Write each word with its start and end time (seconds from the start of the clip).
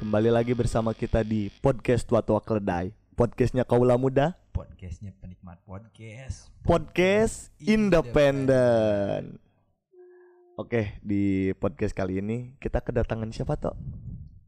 Kembali 0.00 0.32
lagi 0.32 0.56
bersama 0.56 0.96
kita 0.96 1.20
di 1.20 1.52
podcast 1.60 2.08
Tua 2.08 2.24
Tua 2.24 2.40
Keledai. 2.40 2.88
Podcastnya 3.12 3.68
Kaula 3.68 4.00
Muda, 4.00 4.32
Podcastnya 4.48 5.12
penikmat 5.20 5.60
podcast. 5.68 6.48
podcast 6.64 7.52
independen. 7.60 9.36
Oke, 10.56 10.96
di 11.04 11.52
podcast 11.60 11.92
kali 11.92 12.24
ini 12.24 12.56
kita 12.56 12.80
kedatangan 12.80 13.28
siapa 13.28 13.60
toh? 13.60 13.76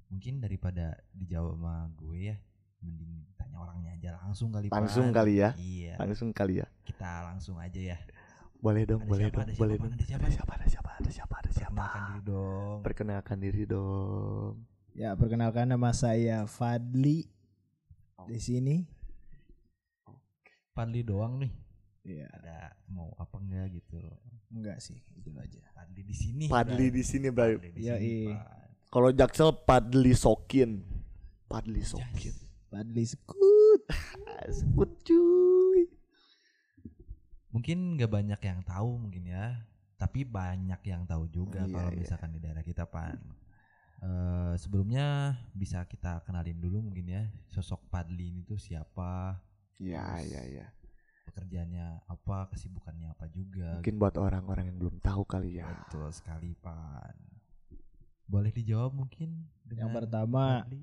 Mungkin 0.09 0.41
daripada 0.41 0.96
dijawab 1.12 1.60
sama 1.60 1.88
gue 2.01 2.32
ya, 2.32 2.37
mending 2.80 3.29
tanya 3.37 3.60
orangnya 3.60 3.93
aja 3.93 4.16
langsung 4.24 4.57
kali. 4.57 4.73
Langsung 4.73 5.12
Pan. 5.12 5.16
kali 5.21 5.32
ya. 5.37 5.51
Iya. 5.60 5.95
Langsung 6.01 6.32
kali 6.32 6.65
ya. 6.65 6.66
Kita 6.80 7.29
langsung 7.29 7.60
aja 7.60 7.80
ya. 7.93 7.98
Boleh 8.57 8.88
dong, 8.88 9.05
Ada 9.05 9.10
boleh 9.10 9.24
siapa, 9.29 9.37
dong, 9.37 9.45
ada 9.45 9.52
boleh 9.60 9.77
siapa, 9.77 9.84
dong. 9.84 9.93
ada 9.93 10.05
siapa? 10.09 10.24
Ada 10.24 10.32
siapa, 10.32 10.52
ada 10.57 10.66
siapa, 10.69 10.91
ada 10.96 11.10
siapa, 11.12 11.34
ada 11.37 11.51
siapa. 11.52 11.77
Perkenalkan 11.77 12.01
diri 12.09 12.23
dong. 12.24 12.77
Perkenalkan 12.80 13.37
diri 13.37 13.62
dong. 13.69 14.52
Ya, 14.92 15.16
perkenalkan 15.16 15.73
nama 15.73 15.91
saya 15.96 16.45
Fadli 16.45 17.24
di 18.28 18.38
sini. 18.38 18.84
Padli 20.77 21.01
doang 21.01 21.41
nih. 21.41 21.52
Ya, 22.02 22.28
Ada 22.28 22.77
mau 22.91 23.15
apa 23.16 23.38
enggak 23.41 23.73
gitu. 23.73 23.96
enggak 24.52 24.84
sih, 24.84 25.01
itu 25.16 25.32
aja. 25.41 25.60
Padli 25.73 26.02
di 26.05 26.12
sini. 26.12 26.45
Bray. 26.51 26.92
di 26.92 27.02
sini, 27.05 27.28
Bray. 27.32 27.56
Di 27.56 27.88
Iya, 27.88 27.96
iya. 27.96 28.37
Kalau 28.93 29.09
Jaksel 29.09 29.65
Padli 29.65 30.13
Sokin. 30.13 30.85
Padli 31.48 31.80
Sokin. 31.80 32.35
Fadli 32.68 33.04
Sekut. 33.09 33.80
Sebut 34.60 34.90
cuy. 35.04 35.88
Mungkin 37.52 37.96
nggak 37.96 38.09
banyak 38.13 38.40
yang 38.45 38.60
tahu 38.65 38.96
mungkin 38.96 39.29
ya, 39.29 39.60
tapi 39.96 40.24
banyak 40.24 40.80
yang 40.88 41.04
tahu 41.04 41.29
juga 41.29 41.65
Iya, 41.65 41.73
kalau 41.73 41.90
iya. 41.93 42.01
misalkan 42.01 42.30
di 42.32 42.40
daerah 42.40 42.65
kita 42.65 42.85
pan. 42.88 43.20
Eh, 44.02 44.54
sebelumnya 44.58 45.06
bisa 45.54 45.86
kita 45.86 46.26
kenalin 46.26 46.58
dulu 46.58 46.82
mungkin 46.82 47.06
ya 47.06 47.22
sosok 47.46 47.86
Padli 47.86 48.34
ini 48.34 48.42
tuh 48.42 48.58
siapa, 48.58 49.38
Ya, 49.78 50.18
ya, 50.18 50.42
ya. 50.42 50.66
pekerjaannya 51.22 52.02
apa, 52.06 52.50
kesibukannya 52.50 53.14
apa 53.14 53.30
juga. 53.30 53.78
Mungkin 53.78 53.96
buat 53.96 54.18
orang-orang 54.18 54.74
yang 54.74 54.78
belum 54.78 54.98
tahu 54.98 55.23
kali 55.23 55.62
ya. 55.62 55.70
Betul 55.86 56.10
sekali 56.10 56.50
pan. 56.58 57.14
Boleh 58.26 58.50
dijawab 58.50 58.90
mungkin? 58.90 59.46
Yang 59.64 59.70
dengan 59.70 59.90
pertama 59.95 60.42
Padli? 60.66 60.82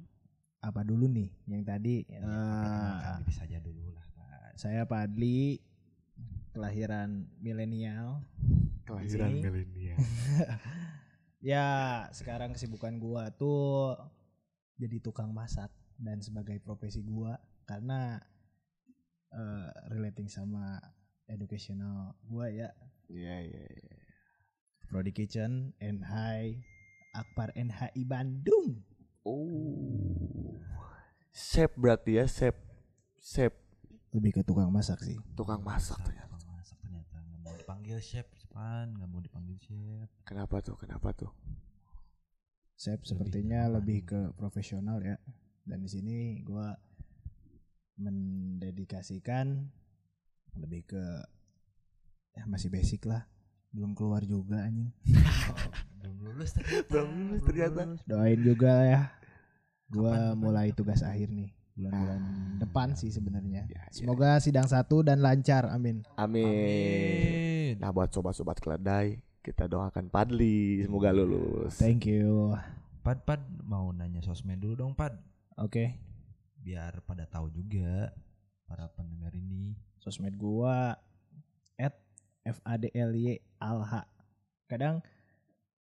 apa 0.60 0.82
dulu 0.88 1.06
nih? 1.12 1.30
Yang 1.46 1.64
tadi 1.68 1.96
Ya, 2.08 2.20
eh, 2.20 2.24
perkenalkan 2.24 3.14
diri 3.20 3.34
saja 3.36 3.58
dulu 3.60 3.84
lah 3.92 4.06
pan. 4.16 4.52
saya 4.56 4.88
Fadli 4.88 5.60
kelahiran 6.52 7.28
milenial. 7.38 8.24
Kelahiran 8.88 9.44
milenial. 9.44 10.00
Ya, 11.40 11.66
sekarang 12.12 12.52
kesibukan 12.52 13.00
gua 13.00 13.32
tuh 13.32 13.96
jadi 14.76 15.00
tukang 15.00 15.32
masak 15.32 15.72
dan 15.96 16.20
sebagai 16.20 16.60
profesi 16.60 17.00
gua 17.00 17.36
karena 17.64 18.20
eh, 19.32 19.68
relating 19.90 20.28
sama 20.28 20.80
educational 21.26 22.12
gua 22.24 22.48
ya 22.48 22.70
Iya, 23.08 23.42
iya, 23.42 23.64
iya. 23.66 23.98
Prodi 24.86 25.10
Kitchen, 25.10 25.74
NHI, 25.78 26.62
Akbar 27.12 27.50
NHI 27.54 28.06
Bandung. 28.06 28.86
Oh. 29.24 30.58
Chef 31.30 31.74
berarti 31.74 32.18
ya, 32.18 32.26
chef. 32.26 32.54
Chef 33.16 33.54
Lebih 34.10 34.32
ke 34.32 34.42
tukang 34.42 34.70
masak 34.70 34.98
sih. 35.00 35.18
tukang 35.34 35.62
masak 35.62 35.98
Tukang 35.98 36.06
ternyata. 36.10 36.38
masak 36.48 36.78
ternyata 36.82 37.16
mau 37.40 37.54
dipanggil 37.54 37.98
chef 38.00 38.26
pan, 38.50 38.92
nggak 38.92 39.08
mau 39.08 39.20
dipanggil 39.20 39.58
chef. 39.58 40.10
Kenapa 40.24 40.60
tuh? 40.60 40.76
Kenapa 40.76 41.14
tuh? 41.14 41.32
Chef 42.74 42.98
Lebih 42.98 43.08
sepertinya 43.08 43.60
nyaman. 43.64 43.76
lebih 43.78 44.00
ke 44.04 44.20
profesional 44.34 44.98
ya. 45.00 45.16
Dan 45.64 45.80
di 45.80 45.90
sini 45.90 46.18
gua 46.42 46.74
mendedikasikan 48.00 49.68
lebih 50.56 50.82
ke 50.88 51.04
ya 52.34 52.44
masih 52.46 52.70
basic 52.70 53.06
lah. 53.06 53.28
Belum 53.70 53.94
keluar 53.94 54.24
juga 54.24 54.66
anjing. 54.66 54.90
Oh, 55.50 55.58
belum 56.00 56.18
lulus 56.24 56.54
ternyata. 56.54 56.86
Belum 56.88 57.10
lulus 57.26 57.42
ternyata. 57.44 57.82
Doain 58.06 58.40
juga 58.40 58.74
ya. 58.86 59.02
Gua 59.90 60.14
Kapan- 60.14 60.22
kapan 60.30 60.38
mulai 60.38 60.68
kapan? 60.70 60.78
tugas 60.78 61.02
akhir 61.02 61.30
nih 61.30 61.50
bulan-bulan 61.80 62.20
Ah, 62.20 62.60
depan 62.60 62.88
sih 62.92 63.08
sebenarnya. 63.08 63.64
Ya, 63.72 63.88
ya. 63.88 63.96
Semoga 63.96 64.36
sidang 64.44 64.68
satu 64.68 65.00
dan 65.00 65.24
lancar. 65.24 65.72
Amin. 65.72 66.04
Amin. 66.20 66.44
Amin. 66.44 67.74
Nah, 67.80 67.96
buat 67.96 68.12
sobat-sobat 68.12 68.60
keledai, 68.60 69.24
kita 69.40 69.66
doakan 69.66 70.12
Padli 70.12 70.84
semoga 70.84 71.16
lulus. 71.16 71.80
Thank 71.80 72.04
you. 72.06 72.52
Pad 73.00 73.24
pad 73.24 73.40
mau 73.64 73.96
nanya 73.96 74.20
sosmed 74.20 74.60
dulu 74.60 74.76
dong 74.76 74.92
pad, 74.92 75.16
Oke. 75.56 75.96
biar 76.60 77.00
pada 77.08 77.24
tahu 77.24 77.48
juga 77.48 78.12
para 78.68 78.92
pendengar 78.92 79.32
ini. 79.32 79.80
sosmed 79.98 80.36
gua 80.36 81.00
at 81.76 81.96
fadly 82.46 83.40
alha 83.58 84.04
kadang 84.66 85.00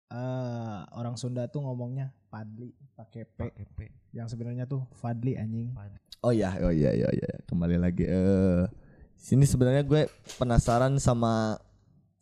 eh 0.08 0.80
orang 0.96 1.16
Sunda 1.16 1.44
tuh 1.44 1.60
ngomongnya 1.60 2.12
Padli 2.28 2.68
pakai 2.92 3.24
P 3.24 3.38
Pakai 3.40 3.66
P. 3.66 3.78
yang 4.12 4.28
sebenarnya 4.28 4.64
tuh 4.64 4.84
Fadli 4.92 5.34
anjing 5.34 5.72
Oh 6.18 6.34
iya, 6.34 6.50
oh 6.60 6.74
iya, 6.74 6.90
iya, 6.92 7.06
iya. 7.08 7.30
Kembali 7.46 7.78
lagi. 7.78 8.02
Eh, 8.02 8.66
sini 9.14 9.46
sebenarnya 9.46 9.86
gue 9.86 10.10
penasaran 10.34 10.98
sama 10.98 11.54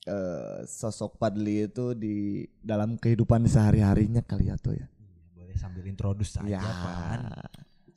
eh, 0.05 0.69
sosok 0.69 1.17
Padli 1.17 1.65
itu 1.65 1.97
di 1.97 2.45
dalam 2.61 3.01
kehidupan 3.01 3.49
sehari-harinya 3.49 4.21
kali 4.21 4.53
ya 4.53 4.61
tuh 4.61 4.77
ya. 4.77 4.85
Iya, 4.85 5.17
boleh 5.33 5.57
sambil 5.57 5.85
introduce 5.89 6.37
aja 6.37 6.47
Ya. 6.47 6.61
pan. 6.61 7.21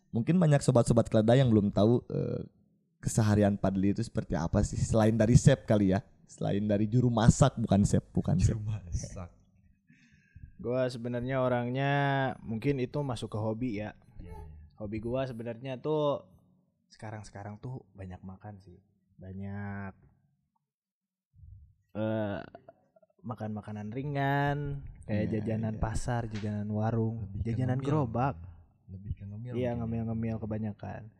Mungkin 0.09 0.40
banyak 0.40 0.64
sobat-sobat 0.64 1.12
keledai 1.12 1.44
yang 1.44 1.52
belum 1.52 1.69
tahu 1.69 2.00
eh, 2.08 2.48
keseharian 3.00 3.59
Padli 3.59 3.92
itu 3.92 4.02
seperti 4.02 4.40
apa 4.40 4.64
sih 4.64 4.80
selain 4.80 5.19
dari 5.19 5.36
chef 5.36 5.68
kali 5.68 5.92
ya. 5.92 6.00
Selain 6.31 6.64
dari 6.64 6.88
juru 6.88 7.12
masak 7.12 7.59
bukan 7.59 7.84
chef, 7.84 8.08
bukan 8.16 8.40
chef. 8.40 8.56
Juru 8.56 8.64
masak. 8.64 9.30
Gua 10.59 10.92
sebenarnya 10.92 11.40
orangnya 11.40 11.94
mungkin 12.44 12.78
itu 12.78 13.00
masuk 13.00 13.31
ke 13.34 13.40
hobi 13.40 13.70
ya 13.80 13.96
Iya, 14.20 14.36
iya. 14.36 14.40
hobi 14.78 15.00
gua 15.00 15.24
sebenarnya 15.24 15.80
tuh 15.80 16.28
sekarang-sekarang 16.92 17.58
tuh 17.58 17.81
banyak 17.96 18.20
makan 18.22 18.59
sih 18.59 18.78
banyak 19.16 19.94
eh 21.96 22.40
makan 23.19 23.52
makanan 23.52 23.88
ringan 23.92 24.80
kayak 25.03 25.25
Iya, 25.28 25.31
jajanan 25.42 25.75
iya. 25.75 25.81
pasar 25.81 26.22
jajanan 26.30 26.69
warung 26.72 27.28
Lebih 27.36 27.44
jajanan 27.56 27.80
gerobak 27.81 28.36
Lebih 28.90 29.12
ke 29.16 29.24
ngemil. 29.25 29.52
Iya 29.53 29.74
ya. 29.74 29.78
ngemil-ngemil 29.78 30.42
kebanyakan. 30.42 31.14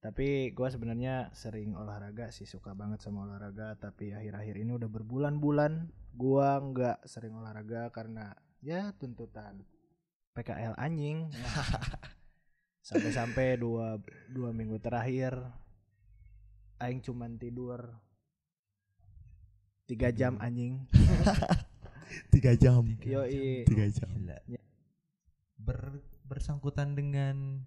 Tapi 0.00 0.54
gua 0.54 0.70
sebenarnya 0.70 1.28
sering 1.34 1.74
olahraga 1.74 2.30
sih 2.30 2.46
suka 2.46 2.70
banget 2.72 3.02
sama 3.02 3.26
olahraga. 3.26 3.74
Tapi 3.76 4.14
akhir-akhir 4.14 4.54
ini 4.62 4.78
udah 4.78 4.86
berbulan-bulan 4.86 5.90
gua 6.14 6.62
nggak 6.62 7.02
sering 7.10 7.34
olahraga 7.34 7.90
karena 7.90 8.30
ya 8.60 8.92
tuntutan 8.96 9.64
PKL 10.36 10.76
anjing. 10.76 11.28
Sampai-sampai 12.88 13.60
dua 13.60 14.00
dua 14.32 14.50
minggu 14.56 14.80
terakhir 14.80 15.36
aing 16.80 17.04
cuman 17.04 17.36
tidur 17.36 17.92
tiga 19.84 20.08
jam 20.14 20.40
anjing. 20.40 20.80
Tiga 22.34 22.58
jam. 22.58 22.82
Jam, 22.98 23.22
Tiga 23.66 23.86
jam. 23.86 24.10
Ber- 25.54 26.02
bersangkutan 26.26 26.98
dengan 26.98 27.62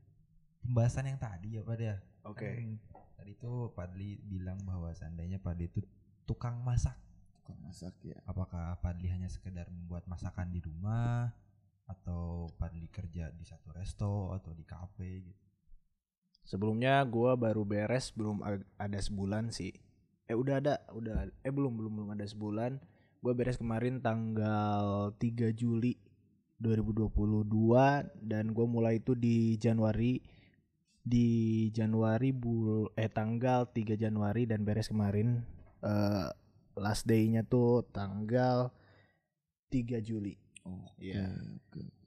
pembahasan 0.63 1.07
yang 1.07 1.19
tadi 1.19 1.59
ya 1.59 1.61
Pak 1.63 1.79
ya. 1.79 1.95
Oke. 2.27 2.47
Kan 2.47 2.79
Tadi 3.15 3.39
tuh 3.39 3.71
Padli 3.71 4.19
bilang 4.19 4.59
bahwa 4.67 4.91
seandainya 4.91 5.39
Padli 5.39 5.71
itu 5.71 5.79
tukang 6.27 6.59
masak. 6.59 6.95
Tukang 7.43 7.59
masak 7.59 7.91
ya. 8.07 8.15
Apakah 8.23 8.79
Padli 8.79 9.11
hanya 9.11 9.27
sekedar 9.27 9.67
membuat 9.67 10.07
masakan 10.07 10.47
di 10.47 10.63
rumah 10.63 11.27
atau 11.83 12.47
Padli 12.55 12.87
kerja 12.87 13.27
di 13.35 13.43
satu 13.43 13.75
resto 13.75 14.31
atau 14.31 14.55
di 14.55 14.63
kafe 14.63 15.27
gitu. 15.27 15.43
Sebelumnya 16.47 17.03
gua 17.03 17.35
baru 17.35 17.67
beres 17.67 18.15
belum 18.15 18.39
ada 18.79 18.99
sebulan 19.03 19.51
sih. 19.51 19.75
Eh 20.23 20.39
udah 20.39 20.63
ada, 20.63 20.79
udah 20.95 21.27
eh 21.43 21.51
belum 21.51 21.75
belum 21.75 21.91
belum 21.99 22.09
ada 22.15 22.23
sebulan. 22.23 22.79
Gua 23.19 23.35
beres 23.35 23.59
kemarin 23.59 23.99
tanggal 23.99 25.11
3 25.19 25.51
Juli 25.51 25.99
2022 26.63 28.23
dan 28.23 28.55
gua 28.55 28.65
mulai 28.71 29.03
itu 29.03 29.19
di 29.19 29.59
Januari 29.59 30.23
di 31.03 31.67
Januari 31.75 32.31
bul 32.31 32.87
eh 32.95 33.11
tanggal 33.11 33.67
3 33.67 33.99
Januari 33.99 34.47
dan 34.47 34.63
beres 34.63 34.87
kemarin 34.87 35.43
eh 35.83 36.31
last 36.77 37.05
day-nya 37.05 37.45
tuh 37.45 37.85
tanggal 37.93 38.73
3 39.69 39.99
Juli. 40.01 40.37
Oh, 40.63 40.87
Iya. 41.01 41.33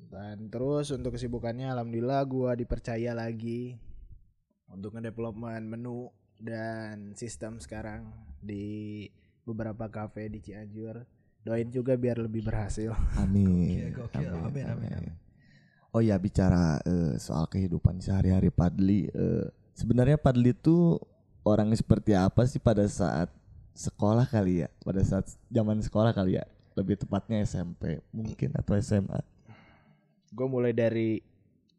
Dan 0.06 0.48
terus 0.48 0.94
untuk 0.94 1.18
kesibukannya 1.18 1.66
alhamdulillah 1.66 2.22
gua 2.24 2.54
dipercaya 2.54 3.10
lagi 3.12 3.74
untuk 4.70 4.94
ngedevelopment 4.96 5.66
menu 5.66 6.08
dan 6.38 7.12
sistem 7.18 7.58
sekarang 7.58 8.06
di 8.38 9.06
beberapa 9.42 9.90
kafe 9.90 10.30
di 10.30 10.38
Cianjur. 10.42 11.04
Doain 11.46 11.70
juga 11.70 11.94
biar 11.94 12.18
lebih 12.18 12.42
berhasil. 12.42 12.90
Amin. 13.18 13.90
Gokil, 13.96 14.26
gokil. 14.26 14.46
Amin, 14.50 14.66
amin, 14.66 14.90
amin. 14.98 15.14
Oh 15.94 16.02
ya 16.02 16.18
bicara 16.18 16.82
eh, 16.84 17.16
soal 17.16 17.46
kehidupan 17.48 18.02
sehari-hari 18.02 18.50
Padli, 18.50 19.08
eh, 19.08 19.46
sebenarnya 19.72 20.18
Padli 20.20 20.52
itu 20.52 20.98
orang 21.46 21.72
seperti 21.72 22.12
apa 22.12 22.44
sih 22.44 22.58
pada 22.58 22.84
saat 22.90 23.30
sekolah 23.76 24.24
kali 24.26 24.64
ya? 24.64 24.68
Pada 24.80 25.04
saat 25.04 25.28
zaman 25.52 25.84
sekolah 25.84 26.16
kali 26.16 26.40
ya? 26.40 26.44
Lebih 26.74 26.96
tepatnya 26.96 27.44
SMP 27.44 28.00
mungkin 28.10 28.56
atau 28.56 28.74
SMA. 28.80 29.20
Gue 30.32 30.48
mulai 30.48 30.72
dari 30.72 31.20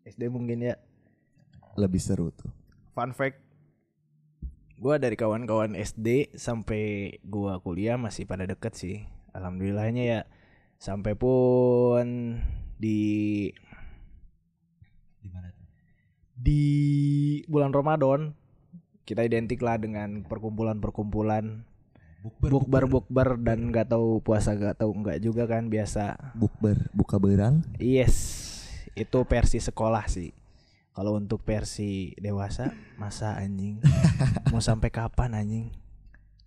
SD 0.05 0.29
mungkin 0.29 0.61
ya. 0.61 0.77
Lebih 1.77 2.01
seru 2.01 2.29
tuh. 2.33 2.49
Fun 2.93 3.13
fact. 3.13 3.41
Gue 4.77 4.95
dari 5.01 5.17
kawan-kawan 5.17 5.73
SD 5.73 6.37
sampai 6.37 7.17
gua 7.25 7.57
kuliah 7.57 7.97
masih 7.97 8.29
pada 8.29 8.45
deket 8.45 8.77
sih. 8.77 8.95
Alhamdulillahnya 9.33 10.03
ya. 10.05 10.21
Sampai 10.77 11.17
pun 11.17 12.37
di 12.77 13.49
Di 15.17 15.29
mana 15.33 15.49
tuh? 15.49 15.65
di 16.37 16.63
bulan 17.49 17.73
Ramadan 17.73 18.37
kita 19.01 19.25
identik 19.25 19.57
lah 19.65 19.81
dengan 19.81 20.21
perkumpulan-perkumpulan 20.29 21.65
Bukber. 22.29 22.49
bukber 22.51 22.83
bukber 22.85 23.27
dan 23.37 23.67
nggak 23.67 23.87
tahu 23.89 24.19
puasa 24.19 24.51
nggak 24.51 24.77
tahu 24.77 24.91
nggak 24.97 25.17
juga 25.19 25.45
kan 25.45 25.65
biasa 25.65 26.33
Bukber, 26.33 26.91
buka 26.91 27.15
berang. 27.15 27.63
yes 27.75 28.53
itu 28.93 29.19
versi 29.23 29.57
sekolah 29.57 30.05
sih 30.05 30.33
kalau 30.89 31.15
untuk 31.15 31.41
versi 31.41 32.11
dewasa 32.15 32.67
masa 32.95 33.35
anjing 33.35 33.77
mau 34.51 34.59
sampai 34.59 34.89
kapan 34.89 35.31
anjing 35.35 35.65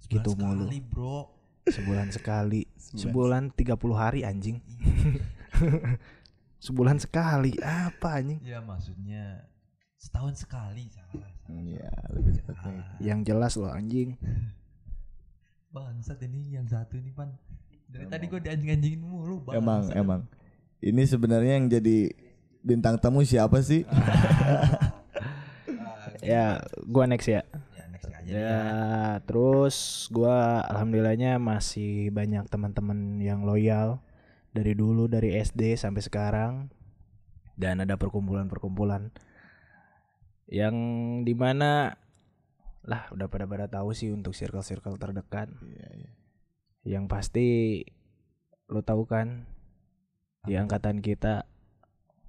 Sebulan 0.03 0.11
gitu 0.19 0.31
mulu. 0.35 0.65
sekali, 0.67 0.79
bro. 0.83 1.19
sebulan 1.65 2.09
sekali 2.11 2.61
sebulan 2.91 3.43
30 3.53 3.71
hari 3.95 4.21
anjing 4.23 4.59
sebulan 6.61 6.99
sekali 6.99 7.57
apa 7.59 8.19
anjing 8.19 8.41
Ya 8.43 8.61
maksudnya 8.61 9.47
setahun 9.97 10.41
sekali 10.41 10.89
salah. 10.89 11.13
salah. 11.13 11.31
Iya, 11.51 11.91
lebih 12.11 12.33
tepatnya. 12.37 12.61
Salah. 12.63 12.87
yang 12.99 13.21
jelas 13.21 13.53
loh 13.55 13.69
anjing 13.69 14.17
Bangsat 15.71 16.19
ini 16.27 16.59
yang 16.59 16.67
satu 16.67 16.99
ini 16.99 17.15
pan. 17.15 17.31
Dari 17.91 18.07
tadi 18.07 18.27
gue 18.27 18.41
dianjing-anjingin 18.43 19.03
mulu. 19.03 19.43
Bangsat. 19.47 19.63
Emang, 19.63 19.83
emang. 19.95 20.21
Ini 20.81 21.03
sebenarnya 21.07 21.61
yang 21.61 21.69
jadi 21.71 22.11
bintang 22.61 22.97
tamu 23.01 23.25
siapa 23.25 23.61
sih? 23.65 23.85
ya 26.21 26.61
gua 26.85 27.09
next 27.09 27.29
ya 27.29 27.43
Ya 27.77 27.85
next 27.89 28.09
aja. 28.13 28.29
Ya, 28.29 28.61
terus 29.25 30.09
gua 30.13 30.65
alhamdulillahnya 30.69 31.41
masih 31.41 32.13
banyak 32.13 32.45
teman-teman 32.49 33.21
yang 33.21 33.45
loyal 33.45 34.05
dari 34.53 34.77
dulu 34.77 35.09
dari 35.09 35.37
SD 35.41 35.79
sampai 35.79 36.03
sekarang 36.05 36.53
dan 37.61 37.85
ada 37.85 37.95
perkumpulan-perkumpulan 38.01 39.13
yang 40.51 40.75
di 41.23 41.37
mana 41.37 41.95
lah 42.83 43.09
udah 43.11 43.27
pada 43.27 43.45
pada 43.45 43.67
tahu 43.67 43.93
sih 43.93 44.09
untuk 44.09 44.33
circle-circle 44.33 44.97
terdekat 44.97 45.53
Iya, 45.61 45.89
iya. 45.97 46.11
yang 46.87 47.05
pasti 47.07 47.81
lo 48.67 48.81
tahu 48.81 49.05
kan 49.05 49.45
di 50.43 50.57
angkatan 50.57 50.99
kita 50.99 51.45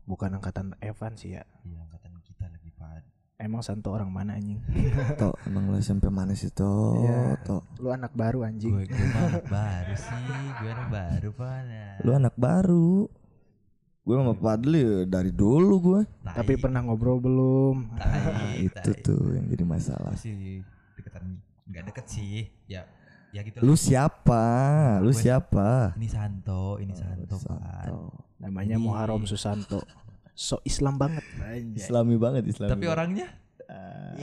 bukan 0.03 0.35
angkatan 0.35 0.75
Evan 0.79 1.15
sih 1.15 1.33
ya 1.33 1.47
Iya 1.63 1.79
angkatan 1.81 2.19
kita 2.19 2.45
lagi 2.45 2.67
pan. 2.73 2.99
emang 3.37 3.63
Santo 3.63 3.89
orang 3.89 4.11
mana 4.11 4.35
anjing 4.35 4.59
Tok, 5.21 5.39
emang 5.45 5.71
lu 5.71 5.79
SMP 5.79 6.11
mana 6.11 6.35
sih 6.35 6.51
Tok? 6.51 6.99
Iya. 6.99 7.39
Tok. 7.41 7.63
lu 7.79 7.87
anak 7.89 8.11
baru 8.11 8.43
anjing 8.43 8.75
Gue 8.75 8.85
gue 8.85 9.07
anak 9.23 9.47
baru 9.47 9.93
sih. 9.95 10.25
Gue 10.59 10.69
anak 10.69 10.89
baru 10.89 11.29
pan. 11.31 11.63
Ya. 11.65 11.89
Lu 12.01 12.11
anak 12.11 12.35
baru. 12.35 13.07
Gue 14.01 14.15
sama 14.15 14.33
Padli 14.33 14.81
dari 15.05 15.29
dulu 15.29 15.75
gue. 15.79 16.01
Tapi 16.23 16.57
pernah 16.57 16.81
ngobrol 16.81 17.17
belum 17.17 17.75
tai, 17.93 18.17
Nah, 18.33 18.53
itu 18.57 18.91
tai. 18.91 19.01
tuh 19.01 19.23
yang 19.31 19.45
jadi 19.45 19.61
masalah. 19.63 20.11
Masih 20.11 20.65
deketan 20.95 21.37
nggak 21.65 21.83
deket 21.87 22.05
sih. 22.07 22.49
Ya 22.65 22.89
ya 23.29 23.41
gitu. 23.41 23.61
Lu 23.61 23.71
lah. 23.71 23.79
siapa? 23.79 24.43
Lu 24.99 25.09
Gue- 25.09 25.21
siapa? 25.21 25.93
Ini 25.95 26.07
Santo, 26.07 26.75
ini 26.77 26.91
Santo 26.91 27.35
pan. 27.39 27.61
Santo. 27.61 27.99
namanya 28.37 28.73
Ini- 28.73 28.81
Muharram 28.81 29.21
Susanto 29.23 29.85
so 30.33 30.57
Islam 30.63 30.97
banget 30.97 31.21
anjay. 31.37 31.77
Islami 31.77 32.17
banget 32.17 32.43
Islami. 32.47 32.71
Tapi 32.71 32.81
banget. 32.81 32.95
orangnya 32.97 33.27
Ah, 33.63 34.17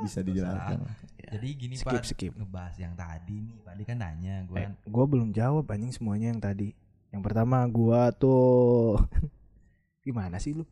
bisa 0.00 0.20
dijelaskan. 0.20 0.82
jadi 1.22 1.48
gini 1.54 1.74
Skip, 1.74 1.86
pan 1.88 2.02
skip. 2.02 2.32
ngebahas 2.34 2.74
yang 2.76 2.92
tadi 2.92 3.38
nih. 3.38 3.56
Tadi 3.62 3.82
kan 3.84 3.96
nanya 3.96 4.42
gue 4.42 4.56
Eh, 4.56 4.66
kan 4.66 4.72
gua 4.84 5.04
belum 5.06 5.30
jawab 5.30 5.64
anjing 5.66 5.88
semuanya 5.88 6.28
yang 6.28 6.42
tadi 6.42 6.74
yang 7.10 7.22
pertama 7.22 7.66
gua 7.66 8.14
tuh 8.14 8.98
gimana 10.06 10.38
sih 10.38 10.54
lu? 10.54 10.64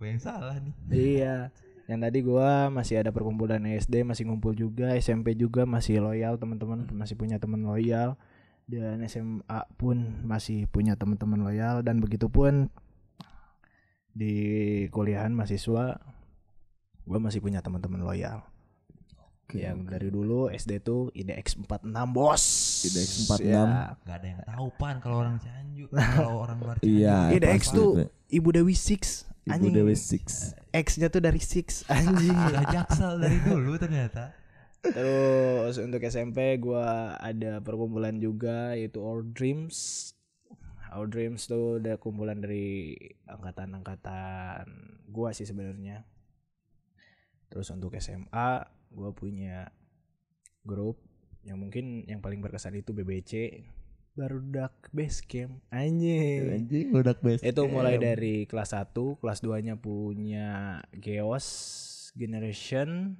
Gue 0.00 0.16
yang 0.16 0.22
salah 0.22 0.56
nih. 0.56 0.74
iya. 0.90 1.36
Yang 1.90 2.00
tadi 2.06 2.18
gua 2.22 2.70
masih 2.70 3.02
ada 3.02 3.10
perkumpulan 3.10 3.58
SD 3.66 4.06
masih 4.06 4.30
ngumpul 4.30 4.54
juga 4.54 4.94
SMP 4.94 5.34
juga 5.34 5.66
masih 5.66 5.98
loyal 5.98 6.38
teman-teman 6.38 6.86
masih 6.94 7.18
punya 7.18 7.42
teman 7.42 7.66
loyal. 7.66 8.14
Dan 8.70 9.02
SMA 9.10 9.66
pun 9.74 10.22
masih 10.22 10.70
punya 10.70 10.94
teman-teman 10.94 11.42
loyal. 11.42 11.82
Dan 11.82 11.98
begitupun 11.98 12.70
di 14.14 14.86
kuliahan 14.94 15.34
mahasiswa 15.34 15.98
gua 17.04 17.18
masih 17.18 17.42
punya 17.42 17.58
teman-teman 17.58 18.06
loyal 18.06 18.49
Oke, 19.50 19.66
yang 19.66 19.82
oke. 19.82 19.90
dari 19.90 20.08
dulu 20.14 20.46
SD 20.46 20.72
tuh 20.86 21.10
IDX 21.10 21.58
46 21.66 21.90
bos 22.14 22.42
IDX 22.86 23.10
46. 23.26 23.50
Ya. 23.50 23.62
Gak 24.06 24.16
ada 24.22 24.26
yang 24.30 24.40
tahu 24.46 24.66
pan 24.78 24.96
kalau 25.02 25.16
orang 25.26 25.36
Cianjur, 25.42 25.90
kalau 26.16 26.34
orang 26.46 26.58
luar 26.62 26.76
Cianjur. 26.78 26.94
Iya. 27.02 27.18
IDX 27.34 27.62
pasti, 27.66 27.76
tuh. 27.76 27.90
Ibu 28.30 28.48
Dewi 28.54 28.74
Six 28.78 29.30
Ibu 29.50 29.52
anjing 29.56 29.74
Dewi 29.74 29.96
Six. 29.96 30.54
X-nya 30.70 31.08
tuh 31.10 31.22
dari 31.24 31.40
Six 31.42 31.88
anjing 31.90 32.36
Gak 32.54 32.70
jaksel 32.70 33.18
dari 33.18 33.38
dulu 33.42 33.74
ternyata. 33.80 34.36
Terus 34.80 35.76
untuk 35.82 36.00
SMP 36.06 36.56
gua 36.62 37.16
ada 37.18 37.60
perkumpulan 37.60 38.16
juga 38.22 38.76
yaitu 38.78 39.02
Our 39.02 39.26
Dreams. 39.26 40.12
Our 40.94 41.06
Dreams 41.06 41.46
tuh 41.46 41.82
udah 41.82 41.98
kumpulan 41.98 42.42
dari 42.42 42.96
angkatan-angkatan 43.26 44.64
gua 45.10 45.34
sih 45.34 45.48
sebenarnya. 45.48 46.06
Terus 47.50 47.66
untuk 47.74 47.96
SMA 47.98 48.79
gua 48.90 49.14
punya 49.14 49.70
grup 50.66 51.00
yang 51.46 51.56
mungkin 51.56 52.04
yang 52.04 52.20
paling 52.20 52.44
berkesan 52.44 52.76
itu 52.76 52.92
BBC 52.92 53.64
Barudak 54.12 54.90
Base 54.92 55.22
Camp 55.24 55.62
anjing. 55.72 56.52
Anjing 56.52 56.92
udah 56.92 57.16
best. 57.16 57.46
Itu 57.46 57.64
mulai 57.70 57.96
dari 57.96 58.44
kelas 58.44 58.74
1, 58.76 58.92
kelas 58.92 59.40
2-nya 59.40 59.78
punya 59.80 60.82
Geos 60.92 61.46
Generation 62.12 63.16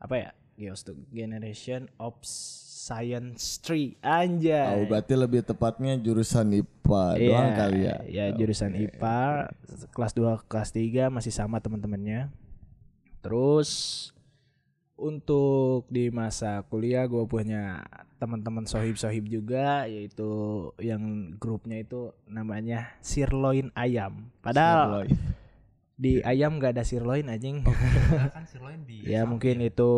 apa 0.00 0.14
ya? 0.16 0.30
Geos 0.56 0.86
tuh 0.86 0.96
Generation 1.12 1.90
of 2.00 2.16
Science 2.24 3.60
Tree. 3.60 3.98
Anjay. 4.00 4.80
Oh, 4.80 4.88
berarti 4.88 5.12
lebih 5.18 5.44
tepatnya 5.44 5.98
jurusan 6.00 6.52
IPA 6.52 7.04
doang 7.20 7.50
kali 7.56 7.80
ya. 7.84 7.96
Ya, 8.08 8.24
jurusan 8.32 8.72
IPA. 8.72 9.52
Kelas 9.92 10.12
2, 10.16 10.48
kelas 10.48 10.70
3 10.72 11.12
masih 11.12 11.32
sama 11.32 11.60
teman-temannya. 11.60 12.32
Terus 13.20 13.68
untuk 15.00 15.88
di 15.88 16.08
masa 16.08 16.60
kuliah 16.62 17.04
gue 17.04 17.24
punya 17.24 17.80
teman-teman 18.16 18.62
sohib-sohib 18.62 19.24
juga 19.24 19.84
yaitu 19.84 20.28
yang 20.76 21.00
grupnya 21.34 21.80
itu 21.80 22.12
namanya 22.24 22.92
sirloin 23.00 23.72
ayam. 23.72 24.28
Padahal 24.38 25.08
Sirloin. 25.08 25.10
di 25.96 26.12
ayam 26.20 26.56
gak 26.56 26.76
ada 26.76 26.84
sirloin 26.84 27.26
anjing. 27.26 27.64
Padahal 27.64 28.28
kan 28.30 28.44
sirloin 28.44 28.84
di 28.84 29.00
Ya 29.02 29.20
samping. 29.20 29.28
mungkin 29.32 29.56
itu 29.62 29.90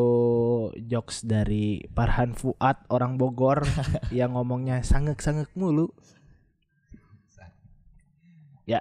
jokes 0.82 1.22
dari 1.22 1.82
Farhan 1.90 2.32
Fuad 2.32 2.86
orang 2.88 3.18
Bogor 3.18 3.66
yang 4.14 4.32
ngomongnya 4.32 4.80
sangek-sangek 4.80 5.50
mulu. 5.52 5.90
Ya, 8.62 8.80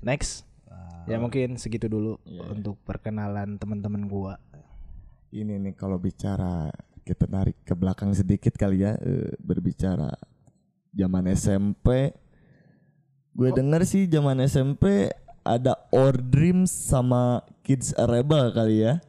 next. 0.00 0.44
Wah, 0.64 1.08
Ya 1.08 1.16
mungkin 1.16 1.56
segitu 1.56 1.88
dulu 1.88 2.20
Iya. 2.22 2.52
untuk 2.52 2.76
perkenalan 2.84 3.56
teman-teman 3.56 4.04
gua. 4.04 4.36
Ini 5.32 5.56
nih 5.56 5.72
kalau 5.72 5.96
bicara 5.96 6.68
kita 7.08 7.24
narik 7.24 7.56
ke 7.64 7.72
belakang 7.72 8.12
sedikit 8.12 8.52
kali 8.52 8.84
ya 8.84 9.00
eh, 9.00 9.32
berbicara 9.40 10.12
zaman 10.92 11.24
SMP. 11.32 12.12
Gue 13.32 13.48
Oh. 13.48 13.56
denger 13.56 13.80
sih 13.88 14.04
zaman 14.04 14.44
SMP 14.44 15.08
ada 15.40 15.72
Our 15.88 16.20
Dreams 16.20 16.68
sama 16.68 17.40
Kids 17.64 17.96
Rebel 17.96 18.52
kali 18.52 18.84
ya. 18.84 19.00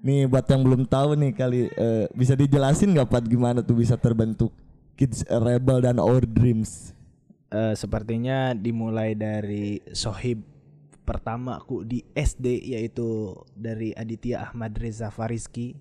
Nih 0.00 0.24
buat 0.24 0.48
yang 0.48 0.64
belum 0.64 0.88
tahu 0.88 1.12
nih 1.14 1.32
kali 1.36 1.68
eh, 1.68 2.08
bisa 2.16 2.32
dijelasin 2.32 2.96
nggak 2.96 3.12
Pat 3.12 3.24
gimana 3.28 3.60
tuh 3.60 3.84
bisa 3.84 4.00
terbentuk 4.00 4.48
Kids 4.96 5.28
Rebel 5.28 5.84
dan 5.84 6.00
Our 6.00 6.24
Dreams? 6.24 6.96
Eh, 7.52 7.76
sepertinya 7.76 8.56
dimulai 8.56 9.12
dari 9.12 9.76
sohib 9.92 10.40
pertamaku 11.02 11.82
di 11.82 12.00
SD 12.14 12.72
yaitu 12.74 13.34
dari 13.54 13.90
Aditya 13.92 14.50
Ahmad 14.50 14.74
Reza 14.78 15.10
Fariski 15.10 15.74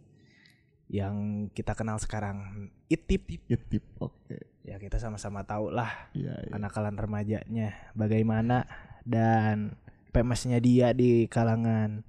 yang 0.92 1.48
kita 1.56 1.72
kenal 1.72 1.98
sekarang 2.02 2.68
Itip. 2.92 3.24
Gitu. 3.48 3.80
Oke. 4.04 4.52
Ya 4.62 4.78
kita 4.78 5.00
sama-sama 5.00 5.42
tahu 5.48 5.72
lah 5.74 6.12
iya. 6.14 6.38
kenakalan 6.52 6.94
remajanya 6.94 7.74
bagaimana 7.98 8.68
dan 9.08 9.80
famous-nya 10.14 10.62
dia 10.62 10.94
di 10.94 11.26
kalangan 11.26 12.04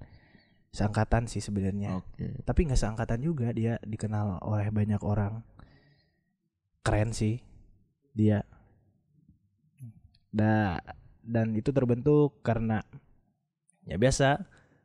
seangkatan 0.75 1.31
sih 1.31 1.39
sebenarnya. 1.39 2.01
Oke. 2.01 2.43
Tapi 2.43 2.59
nggak 2.67 2.81
seangkatan 2.81 3.23
juga 3.23 3.55
dia 3.55 3.79
dikenal 3.85 4.43
oleh 4.43 4.67
banyak 4.69 5.01
orang. 5.01 5.41
Keren 6.83 7.15
sih 7.15 7.39
dia. 8.11 8.43
Da, 10.33 10.81
dan 11.23 11.55
itu 11.55 11.71
terbentuk 11.71 12.35
karena 12.39 12.83
ya 13.83 13.95
biasa 13.95 14.43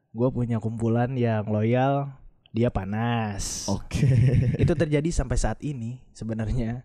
gue 0.08 0.28
punya 0.30 0.58
kumpulan 0.58 1.12
yang 1.12 1.44
loyal 1.44 2.14
dia 2.48 2.72
panas. 2.72 3.68
Oke. 3.68 4.08
Itu 4.56 4.72
terjadi 4.72 5.06
sampai 5.10 5.36
saat 5.36 5.60
ini 5.60 6.00
sebenarnya 6.10 6.82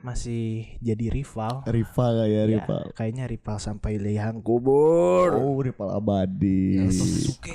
masih 0.00 0.64
jadi 0.80 1.12
rival. 1.12 1.60
rival 1.68 2.24
ya, 2.24 2.48
Ya, 2.48 2.56
rival. 2.56 2.88
kayaknya 2.96 3.28
rival 3.28 3.60
sampai 3.60 4.00
liang 4.00 4.40
kubur. 4.40 5.36
Oh, 5.36 5.60
rival 5.60 5.92
abadi. 5.92 6.80
Naruto 6.80 7.04
Sasuke. 7.04 7.54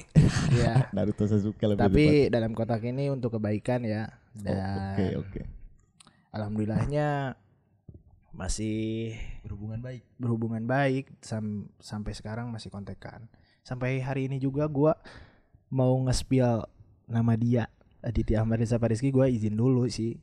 Ya. 0.54 0.74
Naruto 0.96 1.25
Sasuke 1.25 1.65
lebih 1.65 1.82
Tapi 1.82 2.06
depan. 2.06 2.32
dalam 2.32 2.51
kotak 2.54 2.86
ini 2.86 3.10
untuk 3.10 3.34
kebaikan 3.34 3.82
ya. 3.82 4.13
Oh, 4.38 4.46
Dan 4.46 4.62
Oke, 4.94 5.06
oke. 5.18 5.42
alhamdulillahnya 6.30 7.34
masih 8.36 9.15
Berhubungan 9.42 9.80
baik. 9.80 10.04
berhubungan 10.20 10.63
baik 10.63 11.08
sam- 11.24 11.72
sampai 11.80 12.12
sekarang 12.12 12.51
masih 12.51 12.68
kontekan. 12.68 13.32
Sampai 13.63 13.98
hari 13.98 14.27
ini 14.27 14.38
juga 14.38 14.68
gua 14.68 15.00
mau 15.72 15.96
nge-spill 16.06 16.68
nama 17.08 17.34
dia 17.34 17.72
Aditya 18.04 18.44
Ahmad 18.44 18.62
Pariski 18.62 19.10
gua 19.10 19.25
izin 19.25 19.56
dulu 19.56 19.88
sih. 19.88 20.20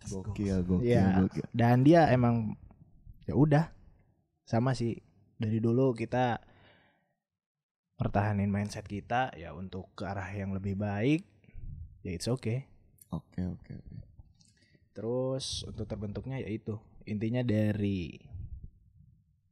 Gokil, 0.00 0.66
gokil, 0.66 0.84
Iya. 0.84 1.22
gokil. 1.22 1.44
Dan 1.54 1.86
dia 1.86 2.10
emang 2.10 2.58
ya 3.24 3.32
udah 3.32 3.70
sama 4.42 4.74
sih 4.74 4.98
dari 5.38 5.62
dulu 5.62 5.94
kita 5.94 6.42
pertahanin 7.94 8.50
mindset 8.50 8.84
kita 8.84 9.30
ya 9.36 9.52
untuk 9.52 9.92
ke 9.94 10.04
arah 10.04 10.26
yang 10.32 10.50
lebih 10.50 10.74
baik 10.74 11.22
ya 12.00 12.10
it's 12.10 12.26
okay. 12.26 12.66
Oke, 13.10 13.44
oke, 13.44 13.70
oke. 13.70 13.96
Terus 14.90 15.62
untuk 15.62 15.84
terbentuknya 15.84 16.40
ya 16.40 16.48
itu 16.48 16.76
intinya 17.10 17.42
dari 17.42 18.14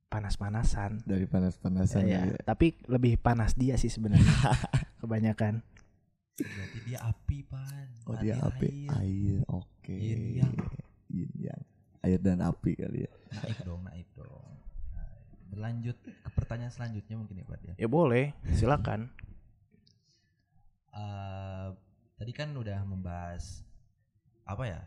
panas-panasan. 0.09 1.05
Dari 1.05 1.27
panas-panasan 1.29 2.09
Ya, 2.09 2.25
ya. 2.25 2.39
tapi 2.47 2.79
lebih 2.89 3.21
panas 3.21 3.53
dia 3.59 3.77
sih 3.77 3.93
sebenarnya. 3.93 4.25
Kebanyakan. 5.03 5.61
Berarti 6.39 6.79
dia 6.87 6.99
api, 7.03 7.39
Pan. 7.45 7.89
Oh, 8.07 8.15
dia 8.17 8.39
api, 8.39 8.87
air. 8.89 9.03
air. 9.03 9.39
Oke. 9.51 9.91
Yin 9.95 10.23
yang. 10.39 10.55
Yin 11.11 11.33
yang. 11.35 11.63
Air 12.07 12.23
dan 12.23 12.41
api 12.41 12.79
kali 12.79 13.05
ya. 13.05 13.13
Naik 13.43 13.59
dong, 13.67 13.83
naik 13.83 14.09
dong. 14.15 14.55
Nah, 14.95 15.11
berlanjut 15.51 15.99
ke 15.99 16.31
pertanyaan 16.31 16.71
selanjutnya 16.71 17.19
mungkin 17.19 17.43
ya, 17.43 17.45
Pak 17.45 17.59
ya. 17.67 17.75
Ya 17.75 17.89
boleh, 17.91 18.33
silakan. 18.55 19.11
Eh, 20.95 21.69
tadi 22.17 22.33
kan 22.33 22.55
udah 22.55 22.81
membahas 22.87 23.63
apa 24.47 24.63
ya? 24.67 24.81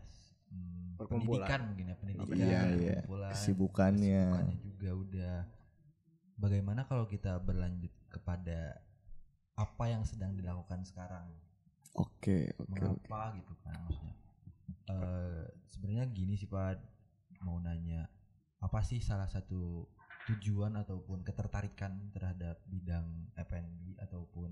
Hmm, 0.52 1.00
Perkumpulan. 1.00 1.48
pendidikan 1.48 1.60
mungkin 1.66 1.84
ya, 1.88 1.96
pendidikan, 1.96 2.36
Iya, 2.36 2.60
iya. 2.76 2.98
Kesibukannya. 3.32 4.22
kesibukannya 4.28 4.58
juga 4.60 4.90
udah. 4.92 5.36
Bagaimana 6.36 6.80
kalau 6.84 7.08
kita 7.08 7.40
berlanjut 7.40 7.92
kepada 8.08 8.76
apa 9.56 9.84
yang 9.88 10.04
sedang 10.04 10.36
dilakukan 10.36 10.84
sekarang? 10.84 11.24
Oke, 11.92 12.52
oke, 12.56 12.64
oke. 12.64 12.72
mengapa 12.72 13.36
gitu 13.36 13.52
kan 13.60 13.76
maksudnya 13.84 14.14
Eh 14.88 15.44
sebenarnya 15.68 16.04
gini 16.10 16.34
sih 16.34 16.48
pak 16.48 16.80
mau 17.44 17.60
nanya 17.60 18.08
apa 18.58 18.80
sih 18.80 18.98
salah 18.98 19.28
satu 19.28 19.86
tujuan 20.26 20.72
ataupun 20.78 21.20
ketertarikan 21.22 22.10
terhadap 22.14 22.62
bidang 22.66 23.28
F&B 23.36 23.98
ataupun 24.00 24.50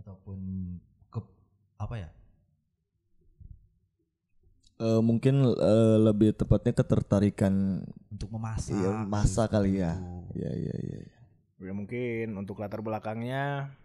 ataupun 0.00 0.38
ke 1.08 1.20
apa 1.76 1.94
ya 1.96 2.10
Eh, 4.80 5.00
mungkin 5.04 5.44
eh, 5.44 5.96
lebih 6.00 6.32
tepatnya 6.32 6.72
ketertarikan 6.72 7.84
untuk 8.08 8.32
memasak 8.32 8.72
Iya, 8.72 9.04
masa 9.04 9.44
seperti 9.44 9.52
kali 9.52 9.72
ya. 9.76 9.92
ya 10.32 10.50
ya 10.56 10.74
ya. 10.80 10.98
Ya 11.60 11.72
mungkin 11.76 12.32
untuk 12.40 12.56
latar 12.56 12.80
belakangnya 12.80 13.76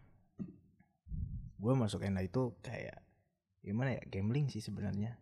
gue 1.55 1.73
masuk 1.75 1.99
NA 2.07 2.23
itu 2.23 2.55
kayak 2.63 3.03
gimana 3.59 3.99
ya 3.99 4.01
gambling 4.07 4.47
sih 4.47 4.63
sebenarnya. 4.63 5.19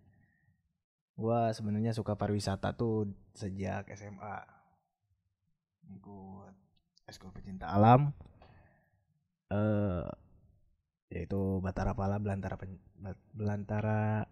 Gue 1.17 1.39
sebenarnya 1.57 1.97
suka 1.97 2.13
pariwisata 2.13 2.77
tuh 2.77 3.09
sejak 3.33 3.89
SMA. 3.97 4.37
Ikut 5.89 6.53
eskul 7.09 7.33
pecinta 7.33 7.73
alam. 7.73 8.13
Eh 9.49 10.05
yaitu 11.09 11.61
Batara 11.61 11.97
Pala 11.97 12.21
Belantara 12.21 12.57
Pen- 12.57 12.81
Belantara 13.33 14.25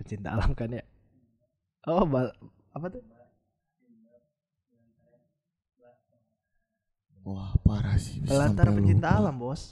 pecinta 0.00 0.32
alam 0.32 0.56
kan 0.56 0.72
ya. 0.72 0.84
Oh, 1.84 2.08
bal 2.08 2.32
apa 2.72 2.86
tuh? 2.88 3.04
Wah, 7.20 7.52
parah 7.60 8.00
sih. 8.00 8.24
bisa 8.24 8.32
Belantara 8.32 8.72
pencinta 8.72 9.08
lupa. 9.12 9.18
alam, 9.20 9.34
Bos. 9.36 9.62